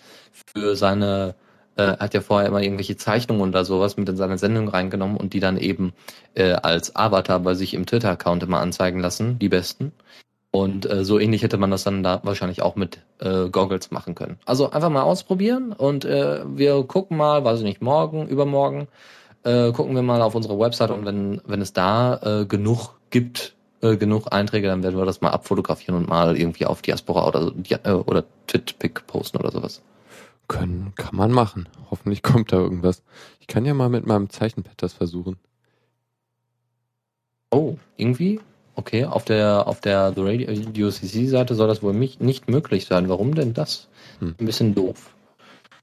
für 0.53 0.75
seine, 0.75 1.37
äh, 1.77 1.97
hat 1.97 2.13
ja 2.13 2.21
vorher 2.21 2.49
immer 2.49 2.61
irgendwelche 2.61 2.97
Zeichnungen 2.97 3.51
oder 3.51 3.65
sowas 3.65 3.97
mit 3.97 4.09
in 4.09 4.17
seine 4.17 4.37
Sendung 4.37 4.67
reingenommen 4.67 5.17
und 5.17 5.33
die 5.33 5.39
dann 5.39 5.59
eben 5.59 5.93
äh, 6.35 6.55
als 6.55 6.97
Avatar 6.97 7.39
bei 7.39 7.55
sich 7.55 7.75
im 7.75 7.87
Twitter-Account 7.87 8.43
immer 8.43 8.59
anzeigen 8.59 8.99
lassen, 8.99 9.39
die 9.39 9.49
besten. 9.49 9.93
Und 10.51 10.91
äh, 10.91 11.05
so 11.05 11.21
ähnlich 11.21 11.45
hätte 11.45 11.57
man 11.57 11.71
das 11.71 11.85
dann 11.85 12.03
da 12.03 12.19
wahrscheinlich 12.25 12.61
auch 12.61 12.75
mit 12.75 12.99
äh, 13.21 13.49
Goggles 13.51 13.93
machen 13.93 14.17
können. 14.17 14.41
Also 14.45 14.73
einfach 14.73 14.91
mal 14.91 15.03
ausprobieren 15.03 15.73
und 15.73 16.05
äh, 16.05 16.41
wir 16.47 16.83
gucken 16.83 17.17
mal, 17.17 17.45
weiß 17.45 17.61
ich 17.61 17.65
nicht, 17.65 17.81
morgen, 17.81 18.27
übermorgen, 18.27 18.89
äh, 19.45 19.71
gucken 19.71 19.95
wir 19.95 20.03
mal 20.03 20.21
auf 20.21 20.35
unsere 20.35 20.59
Website 20.59 20.91
und 20.91 21.05
wenn, 21.05 21.41
wenn 21.47 21.61
es 21.61 21.73
da 21.73 22.41
äh, 22.41 22.45
genug 22.45 22.99
gibt, 23.11 23.54
äh, 23.85 23.97
genug 23.97 24.33
Einträge, 24.33 24.69
dann 24.69 24.83
werden 24.83 24.97
wir 24.97 25.05
das 25.05 25.21
mal 25.21 25.31
abfotografieren 25.31 25.97
und 25.97 26.09
mal 26.09 26.39
irgendwie 26.39 26.67
auf 26.67 26.83
Diaspora 26.83 27.29
oder, 27.29 27.53
äh, 27.69 27.91
oder 27.93 28.25
Twitpic 28.47 29.03
posten 29.07 29.37
oder 29.37 29.51
sowas. 29.51 29.83
Können, 30.49 30.93
kann 30.97 31.17
man 31.17 31.31
machen. 31.31 31.69
Hoffentlich 31.91 32.23
kommt 32.23 32.53
da 32.53 32.57
irgendwas. 32.57 33.03
Ich 33.41 33.47
kann 33.47 33.65
ja 33.65 33.75
mal 33.75 33.89
mit 33.89 34.07
meinem 34.07 34.31
Zeichenpad 34.31 34.75
das 34.83 34.93
versuchen. 34.93 35.37
Oh, 37.51 37.77
irgendwie? 37.97 38.41
Okay, 38.75 39.05
auf 39.05 39.25
der 39.25 39.69
auf 39.69 39.81
der 39.81 40.13
The 40.15 40.23
Radio 40.23 40.91
CC 40.91 41.27
Seite 41.27 41.55
soll 41.55 41.69
das 41.69 41.83
wohl 41.83 41.95
nicht, 41.95 42.21
nicht 42.21 42.49
möglich 42.49 42.87
sein. 42.87 43.09
Warum 43.09 43.35
denn 43.35 43.55
das? 43.55 43.89
Hm. 44.19 44.35
Ein 44.39 44.47
bisschen 44.47 44.75
doof. 44.75 45.15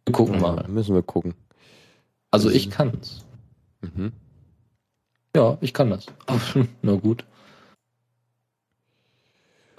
Wir 0.06 0.14
gucken 0.14 0.36
ja, 0.36 0.42
mal. 0.42 0.66
Müssen 0.68 0.94
wir 0.94 1.04
gucken. 1.04 1.34
Also 2.32 2.50
ich 2.50 2.70
kann's. 2.70 3.26
Mhm. 3.82 4.12
Ja, 5.36 5.58
ich 5.62 5.74
kann 5.74 5.90
das. 5.90 6.08
Na 6.82 6.96
gut. 6.96 7.26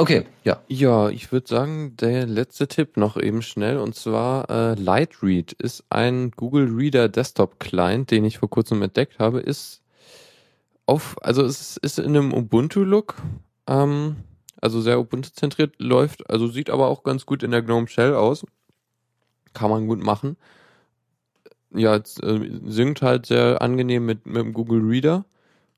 Okay, 0.02 0.26
ja. 0.42 0.60
Ja, 0.66 1.10
ich 1.10 1.30
würde 1.30 1.46
sagen, 1.46 1.96
der 1.96 2.26
letzte 2.26 2.66
Tipp 2.66 2.96
noch 2.96 3.16
eben 3.16 3.40
schnell 3.40 3.78
und 3.78 3.94
zwar 3.94 4.50
äh, 4.50 4.74
Lightread 4.74 5.52
ist 5.52 5.84
ein 5.90 6.32
Google 6.32 6.68
Reader 6.74 7.08
Desktop 7.08 7.60
Client, 7.60 8.10
den 8.10 8.24
ich 8.24 8.38
vor 8.38 8.50
kurzem 8.50 8.82
entdeckt 8.82 9.20
habe, 9.20 9.38
ist 9.38 9.80
auf, 10.86 11.14
also 11.22 11.44
es 11.44 11.76
ist 11.76 12.00
in 12.00 12.16
einem 12.16 12.34
Ubuntu-Look, 12.34 13.14
ähm, 13.68 14.16
also 14.60 14.80
sehr 14.80 14.98
Ubuntu-zentriert 14.98 15.74
läuft, 15.78 16.28
also 16.28 16.48
sieht 16.48 16.68
aber 16.68 16.88
auch 16.88 17.04
ganz 17.04 17.24
gut 17.24 17.44
in 17.44 17.52
der 17.52 17.62
GNOME 17.62 17.86
Shell 17.86 18.16
aus. 18.16 18.44
Kann 19.52 19.70
man 19.70 19.86
gut 19.86 20.02
machen. 20.02 20.36
Ja, 21.72 21.94
es, 21.94 22.18
äh, 22.18 22.50
synkt 22.64 23.02
halt 23.02 23.26
sehr 23.26 23.62
angenehm 23.62 24.04
mit, 24.04 24.26
mit 24.26 24.42
dem 24.42 24.52
Google 24.52 24.82
Reader 24.82 25.24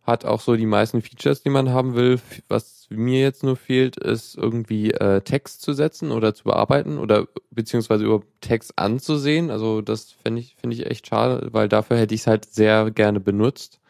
hat 0.04 0.24
auch 0.24 0.40
so 0.40 0.54
die 0.54 0.66
meisten 0.66 1.00
Features, 1.00 1.42
die 1.42 1.50
man 1.50 1.70
haben 1.70 1.94
will. 1.94 2.20
Was 2.48 2.86
mir 2.90 3.20
jetzt 3.20 3.42
nur 3.42 3.56
fehlt, 3.56 3.96
ist 3.96 4.36
irgendwie 4.36 4.92
äh, 4.92 5.22
Text 5.22 5.62
zu 5.62 5.72
setzen 5.72 6.12
oder 6.12 6.34
zu 6.34 6.44
bearbeiten 6.44 6.98
oder 6.98 7.26
beziehungsweise 7.50 8.04
über 8.04 8.22
Text 8.40 8.78
anzusehen. 8.78 9.50
Also 9.50 9.80
das 9.80 10.12
finde 10.12 10.40
ich, 10.40 10.56
finde 10.56 10.76
ich 10.76 10.86
echt 10.86 11.06
schade, 11.06 11.48
weil 11.52 11.68
dafür 11.68 11.96
hätte 11.96 12.14
ich 12.14 12.22
es 12.22 12.26
halt 12.26 12.44
sehr 12.44 12.90
gerne 12.90 13.18
benutzt. 13.18 13.80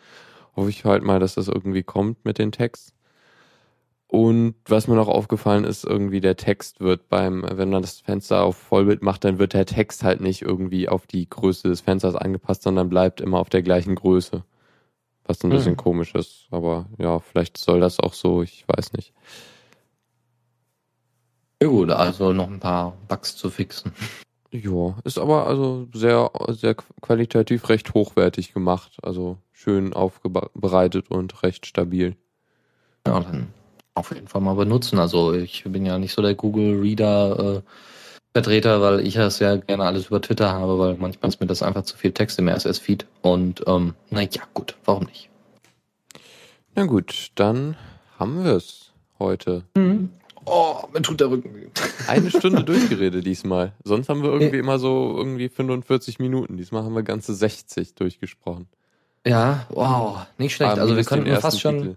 Hoffe 0.54 0.70
ich 0.70 0.84
halt 0.84 1.02
mal, 1.02 1.18
dass 1.18 1.34
das 1.34 1.48
irgendwie 1.48 1.82
kommt 1.82 2.24
mit 2.24 2.38
den 2.38 2.52
Text. 2.52 2.94
Und 4.06 4.54
was 4.66 4.86
mir 4.86 4.94
noch 4.94 5.08
aufgefallen 5.08 5.64
ist, 5.64 5.82
irgendwie 5.84 6.20
der 6.20 6.36
Text 6.36 6.78
wird 6.78 7.08
beim, 7.08 7.44
wenn 7.50 7.70
man 7.70 7.82
das 7.82 7.98
Fenster 7.98 8.44
auf 8.44 8.56
Vollbild 8.56 9.02
macht, 9.02 9.24
dann 9.24 9.40
wird 9.40 9.54
der 9.54 9.66
Text 9.66 10.04
halt 10.04 10.20
nicht 10.20 10.42
irgendwie 10.42 10.88
auf 10.88 11.08
die 11.08 11.28
Größe 11.28 11.66
des 11.66 11.80
Fensters 11.80 12.14
angepasst, 12.14 12.62
sondern 12.62 12.88
bleibt 12.88 13.20
immer 13.20 13.40
auf 13.40 13.48
der 13.48 13.62
gleichen 13.62 13.96
Größe. 13.96 14.44
Was 15.26 15.42
ein 15.42 15.50
bisschen 15.50 15.72
hm. 15.72 15.76
komisch 15.78 16.14
ist. 16.14 16.46
Aber 16.50 16.86
ja, 16.98 17.20
vielleicht 17.20 17.56
soll 17.56 17.80
das 17.80 18.00
auch 18.00 18.12
so, 18.12 18.42
ich 18.42 18.64
weiß 18.66 18.92
nicht. 18.92 19.12
Ja 21.62 21.68
gut, 21.68 21.90
also 21.90 22.32
noch 22.32 22.48
ein 22.48 22.60
paar 22.60 22.94
Bugs 23.08 23.36
zu 23.36 23.48
fixen. 23.48 23.92
Ja, 24.50 24.96
ist 25.02 25.18
aber 25.18 25.46
also 25.46 25.88
sehr, 25.92 26.30
sehr 26.50 26.74
qualitativ 26.74 27.68
recht 27.68 27.94
hochwertig 27.94 28.52
gemacht. 28.52 28.98
Also 29.02 29.38
schön 29.52 29.92
aufbereitet 29.92 31.10
und 31.10 31.42
recht 31.42 31.66
stabil. 31.66 32.16
Ja, 33.06 33.18
dann 33.20 33.48
auf 33.94 34.12
jeden 34.14 34.28
Fall 34.28 34.42
mal 34.42 34.54
benutzen. 34.54 34.98
Also 34.98 35.32
ich 35.32 35.64
bin 35.64 35.86
ja 35.86 35.98
nicht 35.98 36.12
so 36.12 36.22
der 36.22 36.34
Google 36.34 36.80
Reader 36.80 37.56
äh, 37.56 37.62
Vertreter, 38.34 38.80
weil 38.80 39.06
ich 39.06 39.14
das 39.14 39.38
ja 39.38 39.54
gerne 39.54 39.84
alles 39.84 40.08
über 40.08 40.20
Twitter 40.20 40.50
habe, 40.50 40.76
weil 40.76 40.96
manchmal 40.96 41.28
ist 41.28 41.40
mir 41.40 41.46
das 41.46 41.62
einfach 41.62 41.82
zu 41.82 41.96
viel 41.96 42.10
Text 42.10 42.36
im 42.40 42.48
RSS-Feed. 42.48 43.06
Und 43.22 43.62
ähm, 43.68 43.94
naja, 44.10 44.42
gut, 44.52 44.74
warum 44.84 45.04
nicht? 45.04 45.30
Na 46.74 46.84
gut, 46.84 47.28
dann 47.36 47.76
haben 48.18 48.44
wir 48.44 48.56
es 48.56 48.90
heute. 49.20 49.62
Mhm. 49.76 50.10
Oh, 50.46 50.82
mir 50.92 51.00
tut 51.00 51.20
der 51.20 51.30
Rücken 51.30 51.54
weh. 51.54 51.68
Eine 52.08 52.28
Stunde 52.28 52.64
durchgeredet 52.64 53.24
diesmal. 53.24 53.72
Sonst 53.84 54.08
haben 54.08 54.24
wir 54.24 54.32
irgendwie 54.32 54.58
immer 54.58 54.80
so 54.80 55.14
irgendwie 55.16 55.48
45 55.48 56.18
Minuten. 56.18 56.56
Diesmal 56.56 56.82
haben 56.82 56.94
wir 56.94 57.04
ganze 57.04 57.34
60 57.34 57.94
durchgesprochen. 57.94 58.66
Ja, 59.24 59.66
wow, 59.70 60.26
nicht 60.38 60.56
schlecht. 60.56 60.72
Aber 60.72 60.82
also 60.82 60.96
wir 60.96 61.04
könnten 61.04 61.34
fast 61.36 61.60
schon. 61.60 61.78
Titel. 61.78 61.96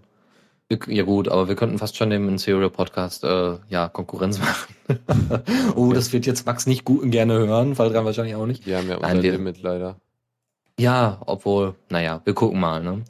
Ja 0.70 1.04
gut, 1.04 1.28
aber 1.28 1.48
wir 1.48 1.56
könnten 1.56 1.78
fast 1.78 1.96
schon 1.96 2.10
dem 2.10 2.36
Serial 2.36 2.68
Podcast 2.68 3.24
äh, 3.24 3.54
ja 3.68 3.88
Konkurrenz 3.88 4.38
machen. 4.38 4.74
oh, 5.76 5.92
das 5.94 6.12
wird 6.12 6.26
jetzt 6.26 6.44
Max 6.44 6.66
nicht 6.66 6.84
gut 6.84 7.10
gerne 7.10 7.34
hören, 7.34 7.78
weil 7.78 7.90
dran 7.90 8.04
wahrscheinlich 8.04 8.34
auch 8.34 8.44
nicht. 8.44 8.66
Wir 8.66 8.76
haben 8.76 8.88
ja 8.88 8.96
unser 8.96 9.08
Nein, 9.08 9.22
wir, 9.22 9.32
Limit 9.32 9.62
leider. 9.62 9.96
Ja, 10.78 11.22
obwohl, 11.24 11.74
naja, 11.88 12.20
wir 12.24 12.34
gucken 12.34 12.60
mal. 12.60 12.82
Ne? 12.82 13.02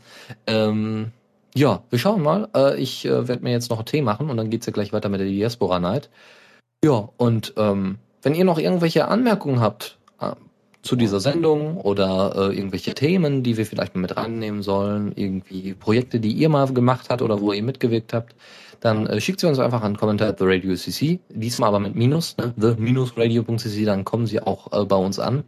Ähm, 0.47 1.11
ja, 1.55 1.83
wir 1.91 1.99
schauen 1.99 2.23
mal. 2.23 2.49
Äh, 2.55 2.81
ich 2.81 3.05
äh, 3.05 3.27
werde 3.27 3.43
mir 3.43 3.51
jetzt 3.51 3.71
noch 3.71 3.79
einen 3.79 3.87
Tee 3.87 4.03
machen 4.03 4.31
und 4.31 4.37
dann 4.37 4.51
geht's 4.51 4.67
ja 4.67 4.73
gleich 4.73 4.93
weiter 4.93 5.09
mit 5.09 5.19
der 5.19 5.27
Diaspora 5.27 5.81
Night. 5.81 6.11
Ja, 6.85 7.09
und 7.17 7.55
ähm, 7.57 7.99
wenn 8.23 8.35
ihr 8.35 8.45
noch 8.45 8.59
irgendwelche 8.59 9.09
Anmerkungen 9.09 9.61
habt 9.61 9.99
äh, 10.21 10.33
zu 10.83 10.97
dieser 10.97 11.21
Sendung 11.21 11.77
oder 11.77 12.35
äh, 12.37 12.57
irgendwelche 12.57 12.95
Themen, 12.95 13.43
die 13.43 13.57
wir 13.57 13.67
vielleicht 13.67 13.95
mal 13.95 14.01
mit 14.01 14.17
reinnehmen 14.17 14.63
sollen, 14.63 15.13
irgendwie 15.17 15.75
Projekte, 15.75 16.21
die 16.21 16.33
ihr 16.33 16.49
mal 16.49 16.73
gemacht 16.73 17.11
habt 17.11 17.23
oder 17.23 17.41
wo 17.41 17.53
ihr 17.53 17.63
mitgewirkt 17.63 18.13
habt, 18.13 18.35
dann 18.81 19.07
äh, 19.07 19.21
schickt 19.21 19.41
sie 19.41 19.47
uns 19.47 19.59
einfach 19.59 19.83
an 19.83 19.97
Kommentar 19.97 20.29
at 20.29 20.39
the 20.39 20.45
Radio 20.47 20.75
CC, 20.75 21.21
diesmal 21.29 21.69
aber 21.69 21.81
mit 21.81 21.95
Minus, 21.95 22.37
ne? 22.37 22.55
the-radio.cc, 22.57 23.85
dann 23.85 24.05
kommen 24.05 24.27
sie 24.27 24.41
auch 24.41 24.73
äh, 24.73 24.85
bei 24.85 24.97
uns 24.97 25.19
an. 25.19 25.45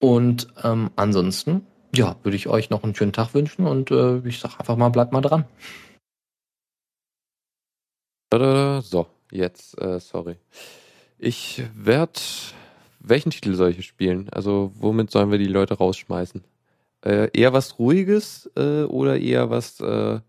Und 0.00 0.48
ähm, 0.62 0.90
ansonsten, 0.96 1.66
ja, 1.94 2.16
würde 2.22 2.36
ich 2.36 2.48
euch 2.48 2.68
noch 2.68 2.84
einen 2.84 2.94
schönen 2.94 3.12
Tag 3.12 3.32
wünschen 3.32 3.66
und 3.66 3.90
äh, 3.90 4.18
ich 4.26 4.40
sag 4.40 4.58
einfach 4.60 4.76
mal, 4.76 4.90
bleibt 4.90 5.12
mal 5.12 5.22
dran. 5.22 5.46
So, 8.82 9.06
jetzt, 9.30 9.80
äh, 9.80 10.00
sorry. 10.00 10.36
Ich 11.18 11.62
werde 11.76 12.20
welchen 13.06 13.30
Titel 13.30 13.54
soll 13.54 13.70
ich 13.70 13.86
spielen? 13.86 14.28
Also, 14.30 14.72
womit 14.78 15.10
sollen 15.10 15.30
wir 15.30 15.38
die 15.38 15.46
Leute 15.46 15.74
rausschmeißen? 15.74 16.42
Äh, 17.04 17.28
eher 17.32 17.52
was 17.52 17.78
Ruhiges 17.78 18.50
äh, 18.56 18.84
oder 18.84 19.18
eher 19.18 19.50
was 19.50 19.80
äh, 19.80 20.20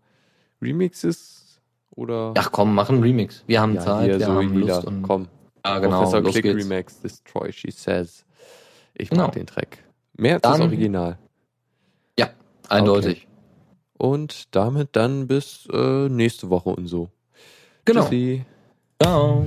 Remixes? 0.60 1.60
Oder? 1.90 2.34
Ach 2.36 2.52
komm, 2.52 2.74
mach 2.74 2.90
einen 2.90 3.02
Remix. 3.02 3.42
Wir 3.46 3.62
haben 3.62 3.74
ja, 3.74 3.80
Zeit, 3.80 4.08
wir 4.08 4.20
so 4.20 4.34
haben 4.34 4.54
Lust. 4.54 4.84
Und 4.84 5.02
komm. 5.02 5.28
Ja, 5.64 5.78
genau. 5.78 6.02
Professor 6.02 6.30
Click 6.30 6.42
geht's. 6.42 6.64
Remix, 6.64 7.00
Destroy, 7.00 7.50
She 7.50 7.70
Says. 7.70 8.24
Ich 8.94 9.10
mag 9.10 9.18
genau. 9.18 9.30
den 9.30 9.46
Track. 9.46 9.78
Mehr 10.14 10.34
als 10.34 10.42
das 10.42 10.60
Original. 10.60 11.18
Ja, 12.18 12.30
eindeutig. 12.68 13.26
Okay. 13.26 14.06
Und 14.06 14.54
damit 14.54 14.90
dann 14.92 15.26
bis 15.26 15.66
äh, 15.72 16.08
nächste 16.08 16.50
Woche 16.50 16.70
und 16.70 16.86
so. 16.86 17.08
Genau. 17.86 18.02
Tschüssi. 18.02 18.44
Ciao. 19.00 19.46